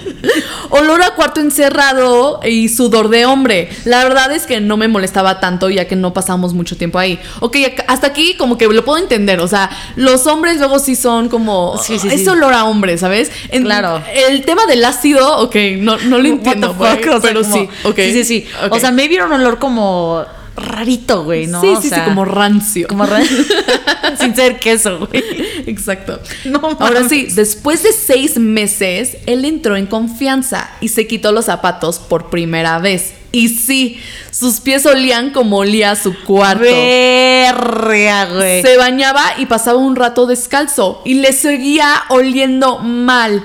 Olor 0.69 1.01
a 1.03 1.11
cuarto 1.15 1.39
encerrado 1.41 2.39
y 2.43 2.69
sudor 2.69 3.09
de 3.09 3.25
hombre. 3.25 3.69
La 3.86 4.03
verdad 4.03 4.32
es 4.32 4.45
que 4.45 4.61
no 4.61 4.77
me 4.77 4.88
molestaba 4.88 5.39
tanto 5.39 5.69
ya 5.69 5.88
que 5.88 5.95
no 5.95 6.13
pasamos 6.13 6.53
mucho 6.53 6.77
tiempo 6.77 6.97
ahí. 6.99 7.19
Ok, 7.39 7.57
hasta 7.88 8.07
aquí 8.07 8.36
como 8.36 8.57
que 8.57 8.67
lo 8.67 8.86
puedo 8.86 8.99
entender. 8.99 9.39
O 9.41 9.47
sea, 9.47 9.69
los 9.95 10.27
hombres 10.27 10.57
luego 10.59 10.79
sí 10.79 10.95
son 10.95 11.29
como... 11.29 11.77
Sí, 11.77 11.99
sí, 11.99 12.09
sí. 12.09 12.27
olor 12.27 12.53
a 12.53 12.65
hombre, 12.65 12.97
¿sabes? 12.97 13.32
En- 13.49 13.63
Claro. 13.63 14.01
El 14.13 14.43
tema 14.45 14.65
del 14.65 14.84
ácido, 14.86 15.39
ok, 15.39 15.55
no, 15.79 15.97
no 15.97 16.19
lo 16.19 16.27
entiendo. 16.27 16.73
Fuck, 16.73 16.84
o 16.84 16.88
sea, 16.88 17.19
pero 17.21 17.41
como- 17.41 17.53
sí, 17.55 17.69
ok. 17.84 17.95
Sí, 17.95 18.13
sí, 18.13 18.23
sí. 18.23 18.47
O 18.69 18.79
sea, 18.79 18.91
me 18.91 19.07
vieron 19.07 19.32
un 19.34 19.41
olor 19.41 19.59
como 19.59 20.23
rarito, 20.55 21.23
güey, 21.23 21.47
¿no? 21.47 21.61
sí, 21.61 21.67
O 21.67 21.81
sí, 21.81 21.89
sea, 21.89 21.99
sí, 21.99 22.03
como 22.09 22.25
rancio. 22.25 22.87
Como 22.87 23.05
ra- 23.05 23.21
Sin 24.19 24.35
ser 24.35 24.59
queso, 24.59 25.07
güey. 25.07 25.23
Exacto. 25.67 26.19
No 26.45 26.59
Ahora 26.79 27.07
sí, 27.07 27.27
después 27.33 27.83
de 27.83 27.93
seis 27.93 28.37
meses, 28.37 29.17
él 29.25 29.45
entró 29.45 29.75
en 29.77 29.87
confianza 29.87 30.69
y 30.81 30.89
se 30.89 31.07
quitó 31.07 31.31
los 31.31 31.45
zapatos 31.45 31.99
por 31.99 32.29
primera 32.29 32.79
vez. 32.79 33.13
Y 33.33 33.47
sí, 33.47 33.97
sus 34.29 34.59
pies 34.59 34.85
olían 34.85 35.29
como 35.31 35.59
olía 35.59 35.95
su 35.95 36.13
cuarto. 36.23 36.63
Verga, 36.65 38.25
güey. 38.25 38.61
Se 38.61 38.75
bañaba 38.77 39.23
y 39.37 39.45
pasaba 39.45 39.77
un 39.79 39.95
rato 39.95 40.25
descalzo 40.25 41.01
y 41.05 41.13
le 41.15 41.31
seguía 41.31 42.03
oliendo 42.09 42.79
mal. 42.79 43.43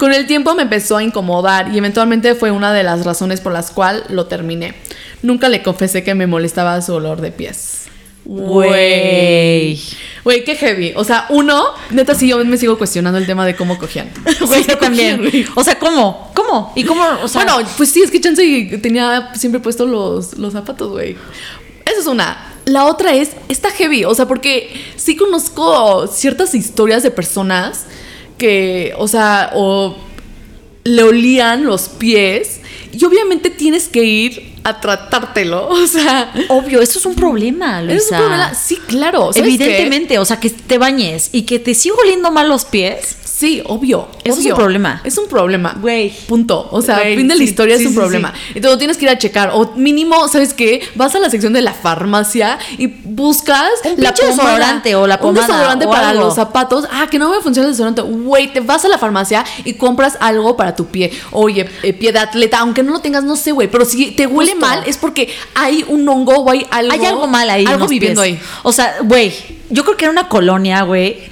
Con 0.00 0.14
el 0.14 0.26
tiempo 0.26 0.54
me 0.54 0.62
empezó 0.62 0.96
a 0.96 1.02
incomodar 1.02 1.74
y 1.74 1.76
eventualmente 1.76 2.34
fue 2.34 2.50
una 2.50 2.72
de 2.72 2.82
las 2.82 3.04
razones 3.04 3.42
por 3.42 3.52
las 3.52 3.70
cuales 3.70 4.04
lo 4.08 4.24
terminé. 4.24 4.72
Nunca 5.20 5.50
le 5.50 5.62
confesé 5.62 6.02
que 6.02 6.14
me 6.14 6.26
molestaba 6.26 6.80
su 6.80 6.94
olor 6.94 7.20
de 7.20 7.32
pies. 7.32 7.82
Güey. 8.24 9.78
Güey, 10.24 10.44
qué 10.44 10.56
heavy. 10.56 10.94
O 10.96 11.04
sea, 11.04 11.26
uno, 11.28 11.74
neta, 11.90 12.14
sí, 12.14 12.28
yo 12.28 12.42
me 12.46 12.56
sigo 12.56 12.78
cuestionando 12.78 13.18
el 13.18 13.26
tema 13.26 13.44
de 13.44 13.54
cómo 13.54 13.76
cogían. 13.76 14.08
Güey, 14.46 14.64
¿Cómo 14.64 14.78
también. 14.78 15.46
O 15.54 15.62
sea, 15.62 15.78
¿cómo? 15.78 16.32
¿Cómo? 16.34 16.72
¿Y 16.74 16.84
cómo? 16.84 17.04
O 17.22 17.28
sea, 17.28 17.44
bueno, 17.44 17.68
pues 17.76 17.90
sí, 17.90 18.00
es 18.00 18.10
que 18.10 18.22
Chance 18.22 18.78
tenía 18.82 19.34
siempre 19.34 19.60
puesto 19.60 19.84
los, 19.84 20.38
los 20.38 20.54
zapatos, 20.54 20.92
güey. 20.92 21.14
Esa 21.84 22.00
es 22.00 22.06
una. 22.06 22.54
La 22.64 22.86
otra 22.86 23.12
es, 23.12 23.32
está 23.50 23.70
heavy, 23.70 24.06
o 24.06 24.14
sea, 24.14 24.26
porque 24.26 24.72
sí 24.96 25.14
conozco 25.14 26.06
ciertas 26.06 26.54
historias 26.54 27.02
de 27.02 27.10
personas 27.10 27.84
que, 28.40 28.94
o 28.96 29.06
sea, 29.06 29.50
o 29.54 29.94
le 30.82 31.02
olían 31.02 31.66
los 31.66 31.90
pies 31.90 32.60
y 32.90 33.04
obviamente 33.04 33.50
tienes 33.50 33.86
que 33.86 34.02
ir 34.02 34.54
a 34.64 34.80
tratártelo, 34.80 35.68
o 35.68 35.86
sea... 35.86 36.32
obvio, 36.48 36.80
eso 36.80 36.98
es 36.98 37.06
un 37.06 37.14
problema, 37.14 37.82
Luisa. 37.82 37.98
Es 37.98 38.10
un 38.10 38.18
problema, 38.18 38.54
sí, 38.54 38.78
claro. 38.88 39.30
Evidentemente, 39.34 40.18
o 40.18 40.24
sea, 40.24 40.40
que 40.40 40.48
te 40.48 40.78
bañes 40.78 41.28
y 41.32 41.42
que 41.42 41.58
te 41.58 41.74
siga 41.74 41.96
oliendo 42.02 42.30
mal 42.30 42.48
los 42.48 42.64
pies. 42.64 43.16
Sí, 43.40 43.62
obvio. 43.64 44.06
Eso 44.22 44.38
es 44.38 44.44
un 44.44 44.54
problema. 44.54 45.00
Es 45.02 45.16
un 45.16 45.26
problema. 45.26 45.74
Güey. 45.80 46.10
Punto. 46.28 46.68
O 46.72 46.82
sea, 46.82 46.96
Güey, 46.98 47.16
fin 47.16 47.26
de 47.26 47.36
la 47.36 47.38
sí, 47.38 47.44
historia 47.44 47.76
sí, 47.78 47.84
es 47.84 47.86
un 47.86 47.94
sí, 47.94 47.98
problema. 47.98 48.34
Y 48.54 48.60
te 48.60 48.68
lo 48.68 48.76
tienes 48.76 48.98
que 48.98 49.06
ir 49.06 49.10
a 49.10 49.16
checar. 49.16 49.52
O 49.54 49.72
mínimo, 49.76 50.28
¿sabes 50.28 50.52
qué? 50.52 50.82
Vas 50.94 51.14
a 51.14 51.20
la 51.20 51.30
sección 51.30 51.54
de 51.54 51.62
la 51.62 51.72
farmacia 51.72 52.58
y 52.76 52.86
buscas 52.86 53.70
Un 53.84 53.96
pinche 53.96 54.26
desodorante 54.26 54.94
o 54.94 55.06
la 55.06 55.18
pomada 55.18 55.40
Un 55.46 55.46
desodorante 55.46 55.86
o 55.86 55.90
para 55.90 56.10
algo. 56.10 56.24
los 56.24 56.34
zapatos. 56.34 56.84
Ah, 56.92 57.06
que 57.10 57.18
no 57.18 57.30
me 57.30 57.40
funciona 57.40 57.68
el 57.68 57.72
desodorante. 57.72 58.02
Güey, 58.02 58.52
te 58.52 58.60
vas 58.60 58.84
a 58.84 58.88
la 58.88 58.98
farmacia 58.98 59.42
y 59.64 59.72
compras 59.72 60.18
algo 60.20 60.54
para 60.54 60.76
tu 60.76 60.84
pie. 60.88 61.10
Oye, 61.30 61.66
eh, 61.82 61.94
pie 61.94 62.12
de 62.12 62.18
atleta, 62.18 62.58
aunque 62.58 62.82
no 62.82 62.92
lo 62.92 63.00
tengas, 63.00 63.24
no 63.24 63.36
sé, 63.36 63.52
güey. 63.52 63.68
Pero 63.70 63.86
si 63.86 64.10
te 64.10 64.26
huele 64.26 64.52
Justo. 64.52 64.66
mal, 64.66 64.82
es 64.84 64.98
porque 64.98 65.32
hay 65.54 65.82
un 65.88 66.06
hongo 66.06 66.34
o 66.34 66.50
hay 66.50 66.66
algo. 66.70 66.92
Hay 66.92 67.06
algo 67.06 67.26
mal 67.26 67.48
ahí. 67.48 67.64
Algo 67.64 67.88
viviendo 67.88 68.20
pies. 68.20 68.34
ahí. 68.36 68.42
O 68.64 68.72
sea, 68.72 68.96
güey, 69.02 69.32
yo 69.70 69.82
creo 69.84 69.96
que 69.96 70.04
era 70.04 70.12
una 70.12 70.28
colonia, 70.28 70.82
güey. 70.82 71.29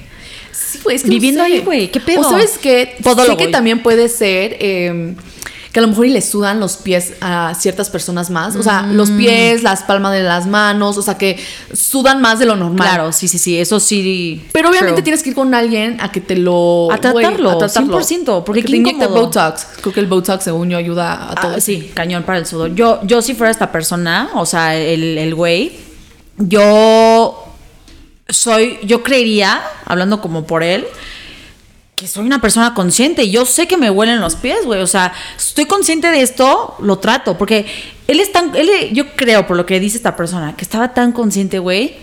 Sí, 0.70 0.80
güey, 0.82 0.96
es 0.96 1.02
que 1.02 1.08
no 1.08 1.14
Viviendo 1.14 1.44
sé. 1.44 1.46
ahí, 1.52 1.60
güey, 1.60 1.90
¿qué 1.90 2.00
pedo? 2.00 2.20
O 2.20 2.24
sabes 2.30 2.58
Podólogo, 3.02 3.38
sí 3.38 3.44
que 3.44 3.48
también 3.50 3.82
puede 3.82 4.08
ser 4.08 4.56
eh, 4.60 5.14
que 5.72 5.80
a 5.80 5.82
lo 5.82 5.88
mejor 5.88 6.06
y 6.06 6.10
le 6.10 6.22
sudan 6.22 6.60
los 6.60 6.78
pies 6.78 7.12
a 7.20 7.54
ciertas 7.54 7.90
personas 7.90 8.30
más. 8.30 8.56
O 8.56 8.62
sea, 8.62 8.82
los 8.86 9.10
Mm. 9.10 9.16
pies, 9.18 9.62
las 9.62 9.82
palmas 9.82 10.12
de 10.12 10.22
las 10.22 10.46
manos, 10.46 10.96
o 10.96 11.02
sea, 11.02 11.16
que 11.18 11.38
sudan 11.74 12.20
más 12.22 12.38
de 12.38 12.46
lo 12.46 12.56
normal. 12.56 12.88
Claro, 12.88 13.12
sí, 13.12 13.28
sí, 13.28 13.38
sí, 13.38 13.58
eso 13.58 13.78
sí. 13.78 14.42
Pero 14.52 14.70
obviamente 14.70 14.94
True. 14.94 15.02
tienes 15.04 15.22
que 15.22 15.28
ir 15.30 15.34
con 15.34 15.54
alguien 15.54 15.98
a 16.00 16.10
que 16.10 16.20
te 16.22 16.36
lo... 16.36 16.88
A 16.90 16.96
güey, 17.10 17.24
tratarlo, 17.24 17.58
100%, 17.60 18.44
porque 18.44 18.62
que 18.62 18.68
te 18.68 18.76
incómodo. 18.78 19.26
Botox. 19.26 19.66
Creo 19.82 19.92
que 19.92 20.00
el 20.00 20.06
Botox, 20.06 20.44
según 20.44 20.70
yo, 20.70 20.78
ayuda 20.78 21.30
a 21.32 21.34
todo. 21.34 21.54
Ah, 21.56 21.60
sí, 21.60 21.90
cañón 21.94 22.22
para 22.24 22.38
el 22.38 22.46
sudor. 22.46 22.74
Yo, 22.74 23.00
yo 23.04 23.20
si 23.20 23.34
fuera 23.34 23.50
esta 23.50 23.70
persona, 23.70 24.30
o 24.34 24.46
sea, 24.46 24.74
el, 24.74 25.18
el 25.18 25.34
güey, 25.34 25.72
yo 26.38 27.44
soy, 28.28 28.78
yo 28.82 29.02
creería, 29.02 29.62
hablando 29.84 30.20
como 30.20 30.46
por 30.46 30.62
él, 30.62 30.86
que 31.98 32.06
soy 32.06 32.24
una 32.26 32.40
persona 32.40 32.74
consciente 32.74 33.24
y 33.24 33.32
yo 33.32 33.44
sé 33.44 33.66
que 33.66 33.76
me 33.76 33.90
huelen 33.90 34.20
los 34.20 34.36
pies, 34.36 34.64
güey. 34.64 34.80
O 34.80 34.86
sea, 34.86 35.12
estoy 35.36 35.66
consciente 35.66 36.08
de 36.10 36.22
esto, 36.22 36.76
lo 36.80 36.98
trato, 36.98 37.36
porque 37.36 37.66
él 38.06 38.20
es 38.20 38.30
tan, 38.30 38.54
él, 38.54 38.70
yo 38.92 39.16
creo, 39.16 39.46
por 39.46 39.56
lo 39.56 39.66
que 39.66 39.80
dice 39.80 39.96
esta 39.96 40.14
persona, 40.14 40.54
que 40.56 40.64
estaba 40.64 40.94
tan 40.94 41.12
consciente, 41.12 41.58
güey, 41.58 41.96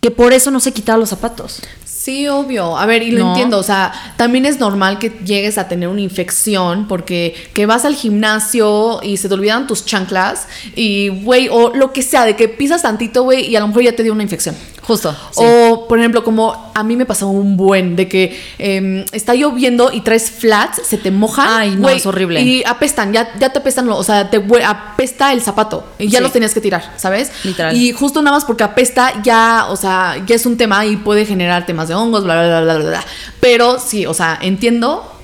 que 0.00 0.10
por 0.10 0.32
eso 0.32 0.50
no 0.50 0.58
se 0.58 0.72
quitaba 0.72 0.98
los 0.98 1.10
zapatos. 1.10 1.62
Sí, 2.02 2.26
obvio. 2.28 2.78
A 2.78 2.86
ver, 2.86 3.02
y 3.02 3.10
lo 3.10 3.18
No. 3.24 3.28
entiendo. 3.32 3.58
O 3.58 3.62
sea, 3.62 3.92
también 4.16 4.46
es 4.46 4.58
normal 4.58 4.98
que 4.98 5.10
llegues 5.22 5.58
a 5.58 5.68
tener 5.68 5.86
una 5.86 6.00
infección 6.00 6.88
porque 6.88 7.34
que 7.52 7.66
vas 7.66 7.84
al 7.84 7.94
gimnasio 7.94 9.00
y 9.02 9.18
se 9.18 9.28
te 9.28 9.34
olvidan 9.34 9.66
tus 9.66 9.84
chanclas 9.84 10.46
y, 10.74 11.08
güey, 11.08 11.48
o 11.50 11.74
lo 11.74 11.92
que 11.92 12.00
sea, 12.02 12.24
de 12.24 12.36
que 12.36 12.48
pisas 12.48 12.80
tantito, 12.82 13.22
güey, 13.24 13.48
y 13.48 13.56
a 13.56 13.60
lo 13.60 13.68
mejor 13.68 13.82
ya 13.82 13.92
te 13.94 14.02
dio 14.02 14.14
una 14.14 14.22
infección. 14.22 14.54
Justo. 14.80 15.14
O, 15.36 15.86
por 15.86 15.98
ejemplo, 15.98 16.24
como 16.24 16.72
a 16.74 16.82
mí 16.82 16.96
me 16.96 17.04
pasó 17.04 17.28
un 17.28 17.56
buen 17.58 17.94
de 17.96 18.08
que 18.08 18.40
em, 18.58 19.04
está 19.12 19.34
lloviendo 19.34 19.90
y 19.92 20.00
traes 20.00 20.30
flats, 20.30 20.80
se 20.84 20.96
te 20.96 21.10
mojan. 21.10 21.46
Ay, 21.48 21.76
no, 21.76 21.88
es 21.90 22.06
horrible. 22.06 22.40
Y 22.40 22.64
apestan, 22.64 23.12
ya, 23.12 23.28
ya 23.38 23.50
te 23.52 23.58
apestan, 23.58 23.88
o 23.90 24.02
sea, 24.02 24.30
te 24.30 24.42
apesta 24.64 25.32
el 25.34 25.42
zapato 25.42 25.84
y 25.98 26.08
ya 26.08 26.18
Sí. 26.18 26.22
los 26.24 26.32
tenías 26.32 26.54
que 26.54 26.62
tirar, 26.62 26.94
¿sabes? 26.96 27.30
Literal. 27.44 27.76
Y 27.76 27.92
justo 27.92 28.22
nada 28.22 28.38
más 28.38 28.46
porque 28.46 28.64
apesta, 28.64 29.22
ya, 29.22 29.66
o 29.68 29.76
sea, 29.76 30.16
ya 30.26 30.34
es 30.34 30.46
un 30.46 30.56
tema 30.56 30.84
y 30.86 30.96
puede 30.96 31.26
generar 31.26 31.66
temas 31.66 31.89
de 31.90 31.94
hongos, 31.94 32.24
bla, 32.24 32.34
bla, 32.34 32.62
bla, 32.62 32.76
bla, 32.78 32.88
bla. 32.88 33.04
Pero 33.40 33.78
sí, 33.78 34.06
o 34.06 34.14
sea, 34.14 34.38
entiendo. 34.40 35.16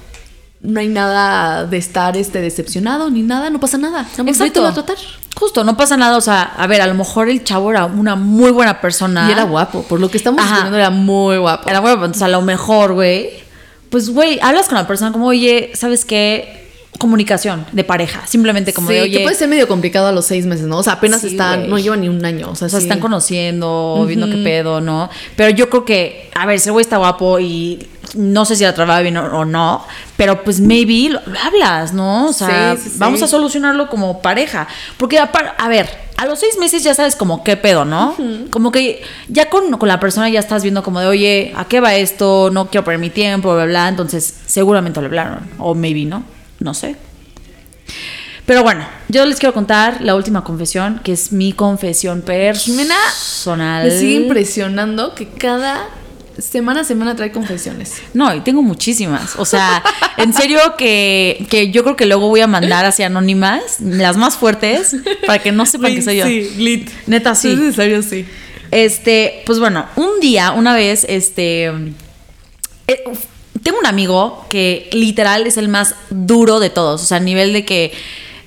No 0.63 0.81
hay 0.81 0.89
nada 0.89 1.65
de 1.65 1.77
estar 1.77 2.17
este, 2.17 2.41
decepcionado 2.41 3.09
ni 3.09 3.23
nada, 3.23 3.51
no 3.51 3.61
pasa 3.61 3.79
nada. 3.79 4.03
Más 4.03 4.27
Exacto. 4.27 4.67
a 4.67 4.75
tratar. 4.75 4.97
Justo, 5.39 5.63
no 5.63 5.77
pasa 5.77 5.97
nada. 5.97 6.17
O 6.17 6.21
sea, 6.21 6.43
a 6.43 6.67
ver, 6.67 6.81
a 6.81 6.87
lo 6.87 6.95
mejor 6.95 7.29
el 7.29 7.45
chavo 7.45 7.71
era 7.71 7.85
una 7.85 8.17
muy 8.17 8.51
buena 8.51 8.81
persona. 8.81 9.29
Y 9.29 9.33
era 9.33 9.45
guapo, 9.45 9.83
por 9.83 10.01
lo 10.01 10.11
que 10.11 10.17
estamos 10.17 10.43
viendo 10.51 10.77
era 10.77 10.91
muy 10.91 11.37
guapo. 11.37 11.69
Era 11.69 11.81
bueno, 11.81 11.97
entonces 11.97 12.23
a 12.23 12.29
lo 12.29 12.43
mejor, 12.43 12.95
güey. 12.95 13.31
Pues, 13.91 14.11
güey, 14.11 14.41
hablas 14.43 14.67
con 14.67 14.77
la 14.77 14.89
persona 14.89 15.13
como, 15.13 15.27
oye, 15.27 15.71
¿sabes 15.75 16.05
qué? 16.05 16.66
Comunicación 16.99 17.67
de 17.73 17.85
pareja. 17.85 18.27
Simplemente 18.27 18.73
como 18.73 18.89
sí, 18.89 18.95
de, 18.95 19.01
oye. 19.03 19.19
que 19.19 19.23
puede 19.25 19.37
ser 19.37 19.49
medio 19.49 19.69
complicado 19.69 20.07
a 20.07 20.13
los 20.13 20.25
seis 20.27 20.47
meses, 20.47 20.67
¿no? 20.67 20.79
O 20.79 20.83
sea, 20.83 20.95
apenas 20.95 21.21
Sí, 21.21 21.29
están, 21.29 21.69
no 21.69 21.79
llevan 21.79 22.01
ni 22.01 22.09
un 22.09 22.25
año. 22.25 22.51
O 22.51 22.55
sea, 22.57 22.67
O 22.67 22.69
sea, 22.69 22.79
sí. 22.81 22.87
se 22.87 22.89
están 22.89 23.01
conociendo, 23.01 24.05
viendo 24.07 24.27
qué 24.29 24.37
pedo, 24.43 24.81
¿no? 24.81 25.11
Pero 25.37 25.51
yo 25.51 25.69
creo 25.69 25.85
que, 25.85 26.31
a 26.35 26.47
ver, 26.47 26.57
ese 26.57 26.71
güey 26.71 26.83
está 26.83 26.97
guapo 26.97 27.39
y 27.39 27.87
no 28.15 28.45
sé 28.45 28.57
si 28.57 28.63
la 28.65 28.75
trabaja 28.75 29.01
bien 29.01 29.17
o, 29.17 29.25
o 29.41 29.45
no, 29.45 29.85
pero 30.17 30.43
pues 30.45 30.61
maybe 30.61 31.09
lo, 31.11 31.21
lo 31.27 31.39
hablas, 31.39 31.93
¿no? 31.93 32.29
O 32.29 32.33
sea, 32.33 32.77
vamos 32.97 33.21
a 33.23 33.27
solucionarlo 33.27 33.89
como 33.89 34.23
pareja. 34.23 34.67
Porque, 34.97 35.19
apar- 35.21 35.55
a 35.59 35.69
ver, 35.69 35.89
a 36.17 36.25
los 36.25 36.39
seis 36.39 36.57
meses 36.59 36.83
ya 36.83 36.95
sabes 36.95 37.15
como 37.17 37.45
qué 37.45 37.57
pedo, 37.59 37.85
¿no? 37.85 38.15
Como 38.51 38.73
que 38.73 39.03
ya 39.29 39.51
con, 39.51 39.71
con 39.77 39.89
la 39.89 40.01
persona 40.01 40.29
ya 40.31 40.41
estás 40.41 40.63
viendo 40.63 40.83
como 40.83 41.01
de, 41.01 41.07
oye, 41.09 41.53
¿a 41.57 41.67
qué 41.67 41.81
va 41.81 41.95
esto? 41.95 42.49
No 42.51 42.71
quiero 42.71 42.85
perder 42.85 43.01
mi 43.01 43.11
tiempo, 43.11 43.49
bla, 43.55 43.65
bla, 43.65 43.71
bla. 43.83 43.89
Entonces, 43.89 44.35
seguramente 44.47 45.01
lo 45.01 45.07
hablaron. 45.09 45.41
O 45.59 45.75
maybe 45.75 46.05
no, 46.07 46.23
no 46.61 46.75
sé. 46.75 46.97
Pero 48.47 48.63
bueno, 48.63 48.87
yo 49.09 49.25
les 49.27 49.39
quiero 49.39 49.53
contar 49.53 50.01
la 50.03 50.15
última 50.15 50.45
confesión, 50.45 51.01
que 51.03 51.13
es 51.13 51.33
mi 51.33 51.53
confesión 51.53 52.23
personal. 52.23 53.85
Me 53.89 53.91
sigue 53.99 54.15
impresionando 54.15 55.15
que 55.15 55.29
cada 55.29 55.89
semana 56.39 56.83
a 56.83 56.85
semana 56.85 57.17
trae 57.17 57.33
confesiones. 57.33 57.95
No, 58.15 58.33
y 58.35 58.41
tengo 58.41 58.63
muchísimas. 58.63 59.35
O 59.37 59.45
sea, 59.45 59.83
en 60.17 60.33
serio 60.33 60.61
que, 60.79 61.47
que 61.51 61.71
yo 61.71 61.83
creo 61.83 61.97
que 61.97 62.07
luego 62.07 62.29
voy 62.29 62.41
a 62.41 62.47
mandar 62.47 62.85
hacia 62.85 63.07
anónimas, 63.07 63.81
las 63.81 64.17
más 64.17 64.37
fuertes, 64.37 64.95
para 65.27 65.43
que 65.43 65.51
no 65.51 65.67
sepan 65.67 65.95
que 65.95 66.03
soy 66.03 66.19
yo. 66.19 66.27
Sí, 66.27 66.51
lit. 66.59 66.91
Neta, 67.07 67.35
sí. 67.35 67.51
Es 67.51 67.59
necesario, 67.59 68.03
sí. 68.03 68.27
Este, 68.71 69.43
pues 69.47 69.59
bueno, 69.59 69.87
un 69.97 70.21
día, 70.21 70.53
una 70.53 70.75
vez, 70.75 71.05
este. 71.09 71.65
eh, 72.87 73.05
tengo 73.67 73.81
un 73.81 73.87
amigo 73.87 74.47
que 74.49 74.89
literal 74.93 75.45
es 75.45 75.57
el 75.57 75.67
más 75.67 75.97
duro 76.09 76.61
de 76.61 76.71
todos. 76.71 77.03
O 77.03 77.05
sea, 77.05 77.17
a 77.17 77.21
nivel 77.21 77.53
de 77.53 77.65
que 77.65 77.93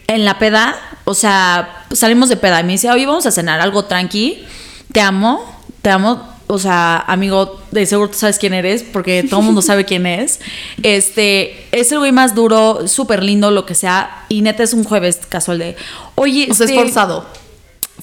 en 0.07 0.24
la 0.24 0.39
peda, 0.39 0.80
o 1.03 1.13
sea, 1.13 1.84
salimos 1.91 2.30
de 2.30 2.38
peda 2.38 2.61
y 2.61 2.63
me 2.63 2.72
dice, 2.72 2.89
oye, 2.89 3.05
vamos 3.05 3.26
a 3.26 3.32
cenar 3.32 3.59
algo 3.59 3.84
tranqui. 3.84 4.45
Te 4.93 5.01
amo, 5.01 5.43
te 5.82 5.89
amo. 5.89 6.26
O 6.47 6.57
sea, 6.57 6.99
amigo, 6.99 7.61
de 7.72 7.86
seguro 7.86 8.09
tú 8.09 8.17
sabes 8.17 8.39
quién 8.39 8.53
eres, 8.53 8.82
porque 8.82 9.24
todo 9.30 9.41
el 9.41 9.45
mundo 9.47 9.61
sabe 9.61 9.84
quién 9.84 10.05
es. 10.05 10.39
Este, 10.84 11.67
es 11.74 11.91
el 11.91 11.99
güey 11.99 12.13
más 12.13 12.34
duro, 12.34 12.88
súper 12.88 13.22
lindo, 13.22 13.51
lo 13.51 13.65
que 13.65 13.76
sea. 13.76 14.24
Y 14.30 14.41
neta 14.41 14.63
es 14.63 14.72
un 14.72 14.86
jueves 14.86 15.20
casual 15.28 15.59
de, 15.59 15.76
oye, 16.15 16.47
O 16.49 16.53
sea, 16.53 16.63
es 16.63 16.72
este, 16.72 16.82
forzado. 16.82 17.26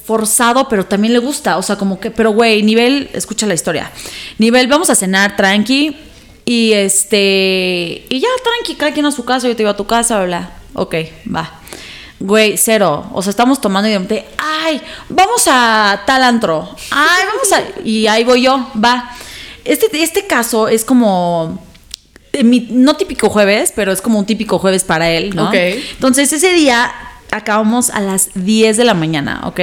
forzado, 0.04 0.68
pero 0.68 0.84
también 0.84 1.14
le 1.14 1.18
gusta. 1.20 1.56
O 1.56 1.62
sea, 1.62 1.76
como 1.76 1.98
que, 1.98 2.10
pero 2.10 2.32
güey, 2.32 2.62
nivel, 2.62 3.08
escucha 3.14 3.46
la 3.46 3.54
historia. 3.54 3.90
Nivel, 4.36 4.66
vamos 4.66 4.90
a 4.90 4.94
cenar 4.94 5.34
tranqui. 5.34 5.96
Y 6.48 6.72
este. 6.72 8.06
Y 8.08 8.20
ya, 8.20 8.28
tranqui, 8.42 8.76
cada 8.76 8.92
quien 8.92 9.04
a 9.06 9.10
su 9.12 9.24
casa, 9.24 9.48
yo 9.48 9.56
te 9.56 9.62
iba 9.62 9.72
a 9.72 9.76
tu 9.76 9.86
casa, 9.86 10.16
bla, 10.18 10.26
bla. 10.26 10.50
Ok, 10.74 10.94
va. 11.34 11.60
Güey, 12.20 12.56
cero. 12.56 13.10
O 13.12 13.20
sea, 13.22 13.30
estamos 13.30 13.60
tomando 13.60 13.88
y 13.88 13.92
de 13.92 13.98
repente, 13.98 14.26
ay, 14.38 14.80
vamos 15.08 15.42
a 15.48 16.02
tal 16.06 16.22
antro. 16.22 16.68
Ay, 16.90 17.24
vamos 17.26 17.52
a. 17.52 17.62
Y 17.84 18.06
ahí 18.06 18.22
voy 18.24 18.42
yo, 18.42 18.70
va. 18.82 19.10
Este, 19.64 19.86
este 20.02 20.26
caso 20.28 20.68
es 20.68 20.84
como. 20.84 21.62
eh, 22.32 22.44
mi- 22.44 22.68
no 22.70 22.94
típico 22.94 23.28
jueves, 23.28 23.72
pero 23.74 23.90
es 23.92 24.00
como 24.00 24.18
un 24.20 24.24
típico 24.26 24.58
jueves 24.60 24.84
para 24.84 25.10
él, 25.10 25.34
¿no? 25.34 25.48
Ok. 25.48 25.54
Entonces 25.54 26.32
ese 26.32 26.52
día 26.52 26.92
acabamos 27.32 27.90
a 27.90 28.00
las 28.00 28.30
10 28.34 28.76
de 28.76 28.84
la 28.84 28.94
mañana, 28.94 29.40
¿ok? 29.46 29.60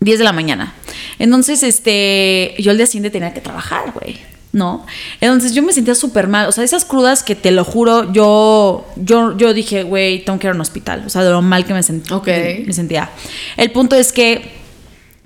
10 0.00 0.18
de 0.18 0.24
la 0.24 0.32
mañana. 0.32 0.72
Entonces, 1.18 1.62
este, 1.62 2.54
yo 2.58 2.70
el 2.72 2.78
día 2.78 2.86
siguiente 2.86 3.10
tenía 3.10 3.32
que 3.34 3.40
trabajar, 3.40 3.92
güey. 3.92 4.18
¿No? 4.52 4.84
Entonces 5.20 5.54
yo 5.54 5.62
me 5.62 5.72
sentía 5.72 5.94
súper 5.94 6.28
mal. 6.28 6.46
O 6.46 6.52
sea, 6.52 6.62
esas 6.62 6.84
crudas 6.84 7.22
que 7.22 7.34
te 7.34 7.50
lo 7.52 7.64
juro, 7.64 8.12
yo, 8.12 8.84
yo, 8.96 9.34
yo 9.38 9.54
dije, 9.54 9.82
güey, 9.82 10.24
tengo 10.24 10.38
que 10.38 10.46
ir 10.46 10.50
a 10.52 10.54
un 10.54 10.60
hospital. 10.60 11.04
O 11.06 11.08
sea, 11.08 11.24
de 11.24 11.30
lo 11.30 11.40
mal 11.40 11.64
que 11.64 11.72
me, 11.72 11.80
sent- 11.80 12.12
Ok. 12.12 12.28
me 12.66 12.72
sentía. 12.74 13.10
El 13.56 13.70
punto 13.72 13.96
es 13.96 14.12
que 14.12 14.52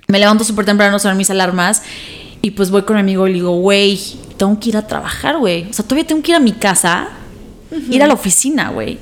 me 0.07 0.17
levanto 0.19 0.45
súper 0.45 0.63
temprano, 0.65 0.97
sonar 0.97 1.17
mis 1.17 1.29
alarmas. 1.29 1.83
Y 2.41 2.51
pues 2.51 2.69
voy 2.71 2.83
con 2.83 2.95
mi 2.95 3.01
amigo 3.01 3.27
y 3.27 3.31
le 3.31 3.35
digo, 3.35 3.51
güey, 3.59 3.99
tengo 4.37 4.57
que 4.59 4.69
ir 4.69 4.77
a 4.77 4.87
trabajar, 4.87 5.37
güey. 5.39 5.69
O 5.69 5.73
sea, 5.73 5.83
todavía 5.83 6.07
tengo 6.07 6.21
que 6.21 6.31
ir 6.31 6.35
a 6.37 6.39
mi 6.39 6.53
casa 6.53 7.09
ir 7.89 8.01
a 8.01 8.07
la 8.07 8.13
oficina, 8.13 8.69
güey. 8.69 8.97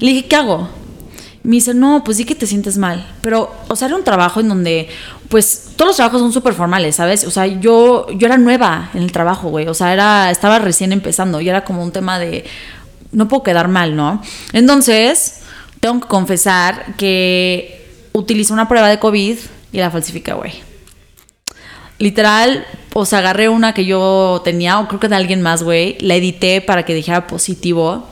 Y 0.00 0.04
le 0.04 0.12
dije, 0.12 0.26
¿qué 0.26 0.36
hago? 0.36 0.68
Me 1.44 1.56
dice, 1.56 1.74
no, 1.74 2.04
pues 2.04 2.16
sí 2.16 2.24
que 2.24 2.34
te 2.34 2.46
sientes 2.46 2.78
mal. 2.78 3.06
Pero, 3.20 3.52
o 3.68 3.76
sea, 3.76 3.88
era 3.88 3.96
un 3.96 4.04
trabajo 4.04 4.40
en 4.40 4.48
donde, 4.48 4.88
pues, 5.28 5.72
todos 5.76 5.88
los 5.88 5.96
trabajos 5.96 6.20
son 6.20 6.32
súper 6.32 6.54
formales, 6.54 6.96
¿sabes? 6.96 7.24
O 7.24 7.30
sea, 7.30 7.46
yo, 7.46 8.06
yo 8.10 8.26
era 8.26 8.38
nueva 8.38 8.90
en 8.94 9.02
el 9.02 9.10
trabajo, 9.10 9.48
güey. 9.48 9.66
O 9.66 9.74
sea, 9.74 9.92
era, 9.92 10.30
estaba 10.30 10.58
recién 10.58 10.92
empezando 10.92 11.40
y 11.40 11.48
era 11.48 11.64
como 11.64 11.82
un 11.82 11.90
tema 11.90 12.18
de, 12.18 12.44
no 13.10 13.28
puedo 13.28 13.42
quedar 13.42 13.68
mal, 13.68 13.96
¿no? 13.96 14.22
Entonces, 14.52 15.40
tengo 15.80 16.00
que 16.00 16.06
confesar 16.06 16.94
que 16.96 17.88
utilicé 18.12 18.52
una 18.52 18.68
prueba 18.68 18.88
de 18.88 18.98
COVID 18.98 19.36
y 19.72 19.78
la 19.78 19.90
falsifiqué, 19.90 20.32
güey. 20.32 20.52
Literal, 21.98 22.66
o 22.94 23.04
sea, 23.04 23.18
agarré 23.18 23.48
una 23.48 23.74
que 23.74 23.84
yo 23.84 24.42
tenía, 24.44 24.80
o 24.80 24.88
creo 24.88 25.00
que 25.00 25.08
de 25.08 25.16
alguien 25.16 25.42
más, 25.42 25.62
güey, 25.62 25.96
la 26.00 26.14
edité 26.14 26.60
para 26.60 26.84
que 26.84 26.94
dijera 26.94 27.26
positivo. 27.26 28.08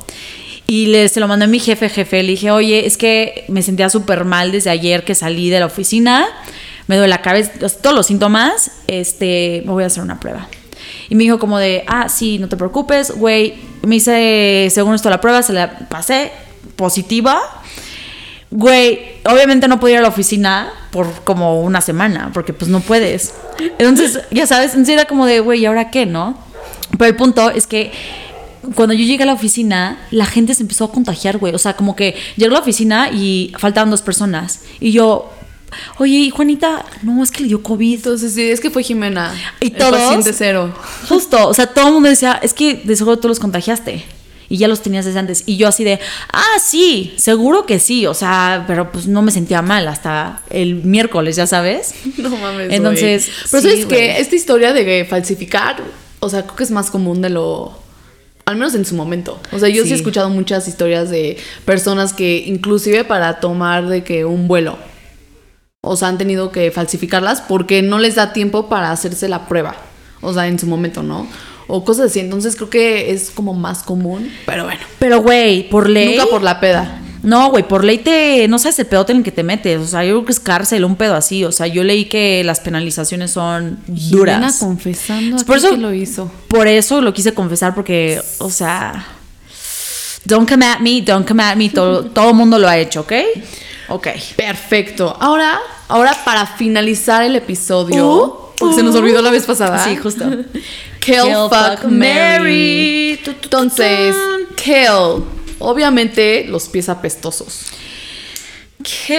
Y 0.70 0.86
le, 0.86 1.08
se 1.08 1.18
lo 1.18 1.26
mandé 1.26 1.46
a 1.46 1.48
mi 1.48 1.58
jefe, 1.58 1.88
jefe. 1.88 2.22
Le 2.22 2.30
dije, 2.30 2.52
oye, 2.52 2.86
es 2.86 2.96
que 2.96 3.44
me 3.48 3.60
sentía 3.60 3.90
súper 3.90 4.24
mal 4.24 4.52
desde 4.52 4.70
ayer 4.70 5.04
que 5.04 5.16
salí 5.16 5.50
de 5.50 5.58
la 5.58 5.66
oficina. 5.66 6.28
Me 6.86 6.94
duele 6.94 7.08
la 7.08 7.22
cabeza, 7.22 7.50
todos 7.82 7.96
los 7.96 8.06
síntomas. 8.06 8.70
Este, 8.86 9.64
me 9.66 9.72
voy 9.72 9.82
a 9.82 9.88
hacer 9.88 10.04
una 10.04 10.20
prueba. 10.20 10.46
Y 11.08 11.16
me 11.16 11.24
dijo 11.24 11.40
como 11.40 11.58
de, 11.58 11.82
ah, 11.88 12.08
sí, 12.08 12.38
no 12.38 12.48
te 12.48 12.56
preocupes, 12.56 13.10
güey. 13.10 13.54
Me 13.82 13.96
hice, 13.96 14.68
según 14.70 14.94
esto, 14.94 15.10
la 15.10 15.20
prueba, 15.20 15.42
se 15.42 15.54
la 15.54 15.76
pasé 15.88 16.30
positiva. 16.76 17.40
Güey, 18.52 19.16
obviamente 19.24 19.66
no 19.66 19.80
podía 19.80 19.94
ir 19.94 19.98
a 19.98 20.02
la 20.02 20.08
oficina 20.08 20.72
por 20.92 21.24
como 21.24 21.62
una 21.62 21.80
semana, 21.80 22.30
porque 22.32 22.52
pues 22.52 22.70
no 22.70 22.78
puedes. 22.78 23.34
Entonces, 23.80 24.20
ya 24.30 24.46
sabes, 24.46 24.70
entonces 24.70 24.94
era 24.94 25.06
como 25.06 25.26
de, 25.26 25.40
güey, 25.40 25.62
¿y 25.62 25.66
ahora 25.66 25.90
qué, 25.90 26.06
no? 26.06 26.38
Pero 26.96 27.06
el 27.06 27.16
punto 27.16 27.50
es 27.50 27.66
que 27.66 27.90
cuando 28.74 28.94
yo 28.94 29.04
llegué 29.04 29.22
a 29.22 29.26
la 29.26 29.32
oficina, 29.32 29.98
la 30.11 30.26
gente 30.26 30.54
se 30.54 30.62
empezó 30.62 30.84
a 30.84 30.92
contagiar, 30.92 31.38
güey. 31.38 31.54
O 31.54 31.58
sea, 31.58 31.74
como 31.74 31.96
que 31.96 32.14
llegó 32.36 32.52
a 32.52 32.58
la 32.58 32.61
oficina 32.61 33.11
y 33.11 33.52
faltaban 33.58 33.90
dos 33.90 34.02
personas. 34.02 34.62
Y 34.80 34.92
yo, 34.92 35.30
oye, 35.98 36.16
¿y 36.16 36.30
Juanita, 36.30 36.84
no, 37.02 37.22
es 37.22 37.30
que 37.30 37.42
le 37.42 37.48
dio 37.48 37.62
COVID. 37.62 37.94
Entonces, 37.96 38.34
sí, 38.34 38.42
es 38.42 38.61
que 38.61 38.70
fue 38.70 38.82
Jimena. 38.82 39.32
Y 39.61 39.66
el 39.66 39.72
todos- 39.72 39.96
paciente 39.98 40.32
cero. 40.32 40.74
Justo, 41.08 41.48
o 41.48 41.54
sea, 41.54 41.66
todo 41.68 41.88
el 41.88 41.94
mundo 41.94 42.08
decía, 42.08 42.38
es 42.42 42.52
que 42.54 42.74
de 42.84 42.96
seguro 42.96 43.18
tú 43.18 43.28
los 43.28 43.38
contagiaste. 43.38 44.04
Y 44.52 44.56
ya 44.56 44.66
los 44.66 44.82
tenías 44.82 45.04
desde 45.04 45.20
antes. 45.20 45.44
Y 45.46 45.56
yo 45.58 45.68
así 45.68 45.84
de, 45.84 46.00
ah, 46.32 46.58
sí, 46.61 47.14
seguro 47.16 47.66
que 47.66 47.78
sí. 47.78 48.06
O 48.08 48.14
sea, 48.14 48.64
pero 48.66 48.90
pues 48.90 49.06
no 49.06 49.22
me 49.22 49.30
sentía 49.30 49.62
mal 49.62 49.86
hasta 49.86 50.42
el 50.50 50.74
miércoles, 50.74 51.36
ya 51.36 51.46
sabes. 51.46 51.94
No 52.18 52.30
mames. 52.30 52.72
Entonces, 52.72 53.30
Pero 53.48 53.62
sí, 53.62 53.68
sabes 53.70 53.86
que 53.86 54.18
esta 54.18 54.34
historia 54.34 54.72
de 54.72 55.06
falsificar, 55.08 55.80
o 56.18 56.28
sea, 56.28 56.42
creo 56.42 56.56
que 56.56 56.64
es 56.64 56.72
más 56.72 56.90
común 56.90 57.22
de 57.22 57.30
lo. 57.30 57.78
Al 58.51 58.57
menos 58.57 58.74
en 58.74 58.84
su 58.84 58.94
momento. 58.94 59.40
O 59.53 59.59
sea, 59.59 59.68
yo 59.68 59.82
sí, 59.82 59.88
Sí. 59.88 59.94
he 59.94 59.96
escuchado 59.96 60.28
muchas 60.28 60.66
historias 60.68 61.09
de 61.09 61.36
personas 61.64 62.12
que, 62.12 62.44
inclusive 62.46 63.05
para 63.05 63.40
tomar 63.40 63.86
de 63.88 64.03
que 64.05 64.24
un 64.24 64.48
vuelo, 64.48 64.76
o 65.82 65.96
sea, 65.96 66.09
han 66.09 66.18
tenido 66.18 66.53
que 66.53 66.70
falsificarlas 66.70 67.40
porque 67.40 67.80
no 67.82 67.98
les 67.98 68.16
da 68.16 68.32
tiempo 68.32 68.68
para 68.68 68.90
hacerse 68.90 69.28
la 69.28 69.46
prueba. 69.48 69.76
O 70.20 70.34
sea, 70.34 70.46
en 70.48 70.59
su 70.59 70.66
momento, 70.66 71.03
¿no? 71.03 71.26
O 71.68 71.84
cosas 71.84 72.11
así. 72.11 72.20
Entonces 72.20 72.57
creo 72.57 72.68
que 72.68 73.12
es 73.12 73.30
como 73.30 73.55
más 73.55 73.82
común. 73.82 74.30
Pero 74.44 74.64
bueno. 74.64 74.80
Pero, 74.98 75.22
güey, 75.22 75.68
por 75.70 75.88
ley. 75.88 76.16
Nunca 76.16 76.26
por 76.28 76.42
la 76.42 76.61
peda. 76.61 77.01
No, 77.22 77.50
güey, 77.50 77.66
por 77.68 77.84
ley 77.84 77.98
te. 77.98 78.48
No 78.48 78.58
sabes 78.58 78.78
el 78.78 78.86
pedote 78.86 79.12
en 79.12 79.18
el 79.18 79.24
que 79.24 79.32
te 79.32 79.42
metes. 79.42 79.78
O 79.80 79.86
sea, 79.86 80.02
yo 80.04 80.14
creo 80.14 80.24
que 80.24 80.32
es 80.32 80.40
cárcel, 80.40 80.84
un 80.84 80.96
pedo 80.96 81.14
así. 81.14 81.44
O 81.44 81.52
sea, 81.52 81.66
yo 81.66 81.84
leí 81.84 82.06
que 82.06 82.42
las 82.44 82.60
penalizaciones 82.60 83.30
son 83.32 83.78
Jimena 83.86 84.10
duras. 84.38 84.56
confesando 84.58 85.36
Por 85.44 85.58
eso- 85.58 85.70
que 85.70 85.76
lo 85.76 85.92
hizo. 85.92 86.30
Por 86.48 86.66
eso 86.66 87.00
lo 87.02 87.12
quise 87.12 87.34
confesar, 87.34 87.74
porque, 87.74 88.20
o 88.38 88.50
sea. 88.50 89.06
Don't 90.24 90.48
come 90.48 90.64
at 90.66 90.80
me, 90.80 91.00
don't 91.02 91.26
come 91.26 91.42
at 91.42 91.56
me. 91.56 91.68
Todo, 91.70 92.04
todo 92.14 92.32
mundo 92.34 92.58
lo 92.58 92.68
ha 92.68 92.76
hecho, 92.78 93.00
¿ok? 93.02 93.12
Ok. 93.88 94.08
Perfecto. 94.36 95.16
Ahora, 95.20 95.58
ahora 95.88 96.16
para 96.24 96.46
finalizar 96.46 97.22
el 97.22 97.36
episodio, 97.36 98.06
Uh, 98.06 98.32
porque 98.58 98.74
se 98.76 98.82
nos 98.82 98.94
olvidó 98.94 99.20
la 99.22 99.30
vez 99.30 99.44
pasada. 99.46 99.82
Sí, 99.84 99.96
justo. 99.96 100.24
Kill, 100.28 100.44
Kill, 101.00 101.32
fuck, 101.48 101.80
fuck, 101.80 101.84
Mary. 101.84 101.98
Mary. 102.38 103.20
Entonces, 103.42 104.14
kill. 104.56 105.24
Obviamente, 105.61 106.44
los 106.48 106.68
pies 106.68 106.88
apestosos. 106.88 107.66
Kill. 108.82 109.18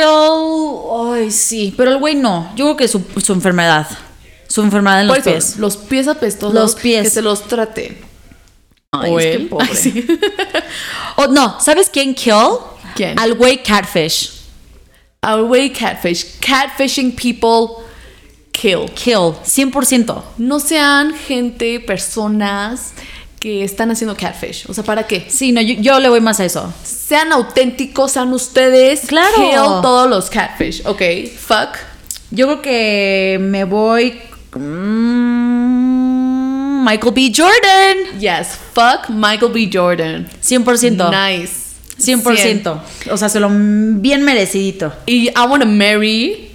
Ay, 1.14 1.32
sí. 1.32 1.74
Pero 1.78 1.92
el 1.92 1.98
güey 1.98 2.16
no. 2.16 2.52
Yo 2.56 2.66
creo 2.66 2.78
que 2.78 2.88
su, 2.88 3.04
su 3.24 3.34
enfermedad. 3.34 3.88
Su 4.48 4.62
enfermedad 4.62 5.02
en 5.02 5.08
los 5.08 5.20
pies. 5.20 5.58
los 5.58 5.78
pies 5.78 6.08
apestosos. 6.08 6.54
Los 6.54 6.76
pies. 6.76 7.04
Que 7.04 7.10
se 7.10 7.22
los 7.22 7.48
trate. 7.48 8.02
Ay, 8.92 9.12
o 9.12 9.20
es 9.20 9.26
que 9.26 9.34
él. 9.34 9.48
pobre. 9.48 9.68
Ay, 9.70 9.76
sí. 9.82 10.08
Oh, 11.18 11.28
no, 11.28 11.60
¿sabes 11.60 11.89
quién 11.89 12.16
kill? 12.16 12.58
¿Quién? 12.96 13.20
Al 13.20 13.36
güey 13.36 13.62
catfish. 13.62 14.42
Our 15.24 15.44
way 15.44 15.70
catfish. 15.70 16.39
Catfishing 16.39 17.16
people 17.16 17.86
kill. 18.52 18.89
Kill. 18.96 19.36
100%. 19.46 20.24
No 20.38 20.60
sean 20.60 21.14
gente, 21.14 21.80
personas 21.80 22.94
que 23.42 23.64
están 23.64 23.89
haciendo 23.89 24.16
catfish. 24.16 24.66
O 24.70 24.74
sea, 24.74 24.84
¿para 24.84 25.08
qué? 25.08 25.26
Sí, 25.28 25.52
no, 25.52 25.62
yo, 25.62 25.74
yo 25.82 26.00
le 26.00 26.10
voy 26.10 26.22
más 26.22 26.39
a 26.39 26.46
eso. 26.46 26.72
Sean 26.84 27.34
auténticos, 27.34 28.12
sean 28.12 28.32
ustedes. 28.34 29.02
Claro. 29.08 29.36
Kill 29.36 29.82
todos 29.82 30.08
los 30.08 30.30
catfish. 30.30 30.84
Ok, 30.86 31.02
fuck. 31.39 31.70
Yo 32.30 32.46
creo 32.46 32.62
que 32.62 33.39
me 33.42 33.64
voy. 33.64 34.20
mm, 34.56 36.86
Michael 36.86 37.14
B. 37.16 37.32
Jordan. 37.36 38.20
Yes, 38.20 38.50
fuck 38.74 39.10
Michael 39.10 39.52
B. 39.52 39.72
Jordan. 39.74 40.30
100%. 40.44 41.10
Nice. 41.10 41.54
100%. 41.98 42.80
O 43.10 43.18
sea, 43.18 43.28
se 43.28 43.39
lo 43.39 43.50
bien 43.52 44.22
merecidito. 44.22 44.94
Y 45.08 45.30
I 45.30 45.34
want 45.50 45.64
to 45.64 45.70
marry 45.70 46.52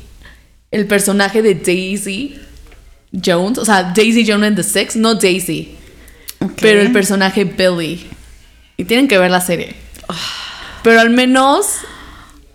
el 0.71 0.87
personaje 0.87 1.43
de 1.43 1.57
Daisy 1.57 2.37
Jones. 3.25 3.59
O 3.59 3.65
sea, 3.65 3.93
Daisy 3.95 4.25
Jones 4.25 4.47
en 4.49 4.55
The 4.55 4.63
Six, 4.63 4.95
no 4.95 5.17
Daisy. 5.17 5.77
Pero 6.61 6.81
el 6.81 6.93
personaje 6.93 7.45
Billy. 7.45 8.07
Y 8.77 8.85
tienen 8.85 9.09
que 9.09 9.19
ver 9.19 9.31
la 9.31 9.41
serie. 9.41 9.75
Pero 10.83 11.01
al 11.01 11.11
menos 11.11 11.67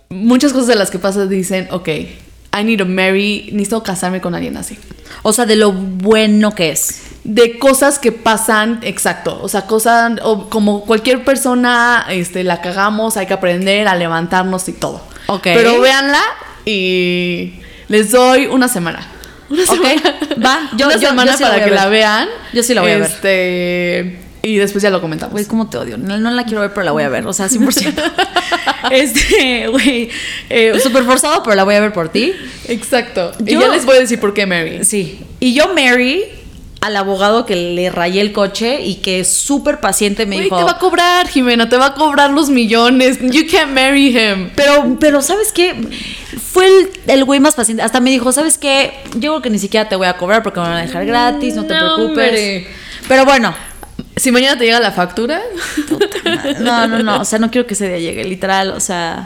muchas 0.09 0.53
cosas 0.53 0.67
de 0.67 0.75
las 0.75 0.91
que 0.91 0.99
pasan 0.99 1.29
dicen, 1.29 1.67
ok, 1.71 1.87
I 1.87 2.63
need 2.63 2.79
to 2.79 2.85
marry, 2.85 3.49
necesito 3.51 3.81
casarme 3.81 4.21
con 4.21 4.35
alguien 4.35 4.57
así. 4.57 4.77
O 5.23 5.33
sea, 5.33 5.45
de 5.45 5.55
lo 5.55 5.71
bueno 5.71 6.53
que 6.53 6.71
es. 6.71 7.03
De 7.23 7.59
cosas 7.59 7.99
que 7.99 8.11
pasan, 8.11 8.79
exacto. 8.81 9.39
O 9.41 9.47
sea, 9.47 9.67
cosas, 9.67 10.13
o 10.23 10.49
como 10.49 10.85
cualquier 10.85 11.23
persona, 11.23 12.05
este, 12.09 12.43
la 12.43 12.61
cagamos, 12.61 13.17
hay 13.17 13.27
que 13.27 13.33
aprender 13.33 13.87
a 13.87 13.95
levantarnos 13.95 14.67
y 14.67 14.73
todo. 14.73 15.01
Ok. 15.27 15.43
Pero 15.43 15.79
véanla 15.79 16.21
y 16.65 17.53
les 17.87 18.11
doy 18.11 18.47
una 18.47 18.67
semana. 18.67 19.07
Una 19.51 19.65
semana. 19.65 20.01
va. 20.45 20.69
Yo- 20.77 20.87
una 20.87 20.95
yo- 20.95 21.09
semana 21.09 21.31
yo 21.33 21.37
sí 21.37 21.43
para 21.43 21.55
que 21.59 21.65
ver. 21.69 21.73
la 21.73 21.87
vean. 21.87 22.29
Yo 22.53 22.63
sí 22.63 22.73
la 22.73 22.81
voy 22.81 22.91
a 22.91 22.97
ver. 22.97 23.07
Este, 23.11 24.19
y 24.43 24.55
después 24.57 24.81
ya 24.81 24.89
lo 24.89 25.01
comentamos. 25.01 25.33
Güey, 25.33 25.45
¿cómo 25.45 25.69
te 25.69 25.77
odio? 25.77 25.97
No, 25.97 26.17
no 26.17 26.31
la 26.31 26.43
quiero 26.45 26.61
ver, 26.61 26.71
pero 26.73 26.83
la 26.83 26.91
voy 26.91 27.03
a 27.03 27.09
ver. 27.09 27.27
O 27.27 27.33
sea, 27.33 27.47
100%. 27.47 27.93
este, 28.91 29.67
güey. 29.67 30.09
Eh, 30.49 30.79
Súper 30.81 31.03
forzado, 31.03 31.43
pero 31.43 31.55
la 31.55 31.63
voy 31.63 31.75
a 31.75 31.79
ver 31.79 31.93
por 31.93 32.09
ti. 32.09 32.33
Exacto. 32.67 33.31
y 33.45 33.53
Yo- 33.53 33.61
ya 33.61 33.67
les 33.69 33.85
voy 33.85 33.97
a 33.97 33.99
decir 33.99 34.19
por 34.19 34.33
qué 34.33 34.45
Mary. 34.45 34.83
Sí. 34.83 35.19
Y 35.39 35.53
yo, 35.53 35.73
Mary, 35.73 36.23
al 36.82 36.97
abogado 36.97 37.45
que 37.45 37.55
le 37.55 37.89
rayé 37.91 38.21
el 38.21 38.32
coche 38.32 38.82
y 38.82 38.95
que 38.95 39.23
súper 39.23 39.79
paciente 39.79 40.25
me 40.25 40.36
Güey, 40.38 40.45
dijo. 40.45 40.57
te 40.57 40.63
va 40.63 40.71
a 40.71 40.77
cobrar, 40.79 41.27
Jimena, 41.27 41.69
te 41.69 41.77
va 41.77 41.88
a 41.88 41.93
cobrar 41.93 42.32
los 42.32 42.49
millones. 42.49 43.19
You 43.21 43.43
can't 43.51 43.71
marry 43.71 44.07
him. 44.17 44.49
Pero, 44.55 44.97
pero, 44.99 45.21
¿sabes 45.21 45.51
qué? 45.53 45.75
Fue 46.51 46.65
el, 46.67 46.89
el 47.07 47.23
güey 47.23 47.39
más 47.39 47.53
paciente. 47.55 47.84
Hasta 47.84 47.99
me 47.99 48.09
dijo, 48.09 48.32
¿sabes 48.32 48.57
qué? 48.57 48.93
Yo 49.13 49.32
creo 49.34 49.41
que 49.43 49.49
ni 49.51 49.59
siquiera 49.59 49.88
te 49.88 49.95
voy 49.95 50.07
a 50.07 50.17
cobrar 50.17 50.41
porque 50.41 50.59
me 50.59 50.67
van 50.67 50.77
a 50.77 50.82
dejar 50.82 51.05
gratis, 51.05 51.55
no 51.55 51.63
te 51.65 51.75
preocupes. 51.75 52.07
hombre. 52.29 52.67
Pero 53.07 53.25
bueno, 53.25 53.53
Si 54.15 54.32
mañana 54.32 54.57
te 54.57 54.65
llega 54.65 54.79
la 54.79 54.91
factura, 54.91 55.39
no, 56.59 56.88
no, 56.88 57.03
no. 57.03 57.21
O 57.21 57.25
sea, 57.25 57.38
no 57.39 57.49
quiero 57.51 57.67
que 57.67 57.75
ese 57.75 57.88
día 57.88 57.99
llegue, 57.99 58.23
literal. 58.23 58.71
O 58.71 58.79
sea. 58.79 59.23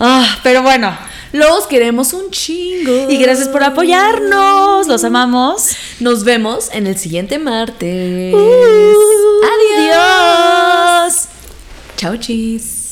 Ah, 0.00 0.38
pero 0.42 0.62
bueno. 0.62 0.96
Los 1.36 1.66
queremos 1.66 2.12
un 2.12 2.30
chingo. 2.30 3.10
Y 3.10 3.16
gracias 3.18 3.48
por 3.48 3.62
apoyarnos. 3.62 4.86
Los 4.86 5.04
amamos. 5.04 5.76
Nos 6.00 6.24
vemos 6.24 6.68
en 6.72 6.86
el 6.86 6.96
siguiente 6.98 7.38
martes. 7.38 8.34
Adiós. 9.84 11.28
Chao, 11.96 12.16
chis. 12.16 12.85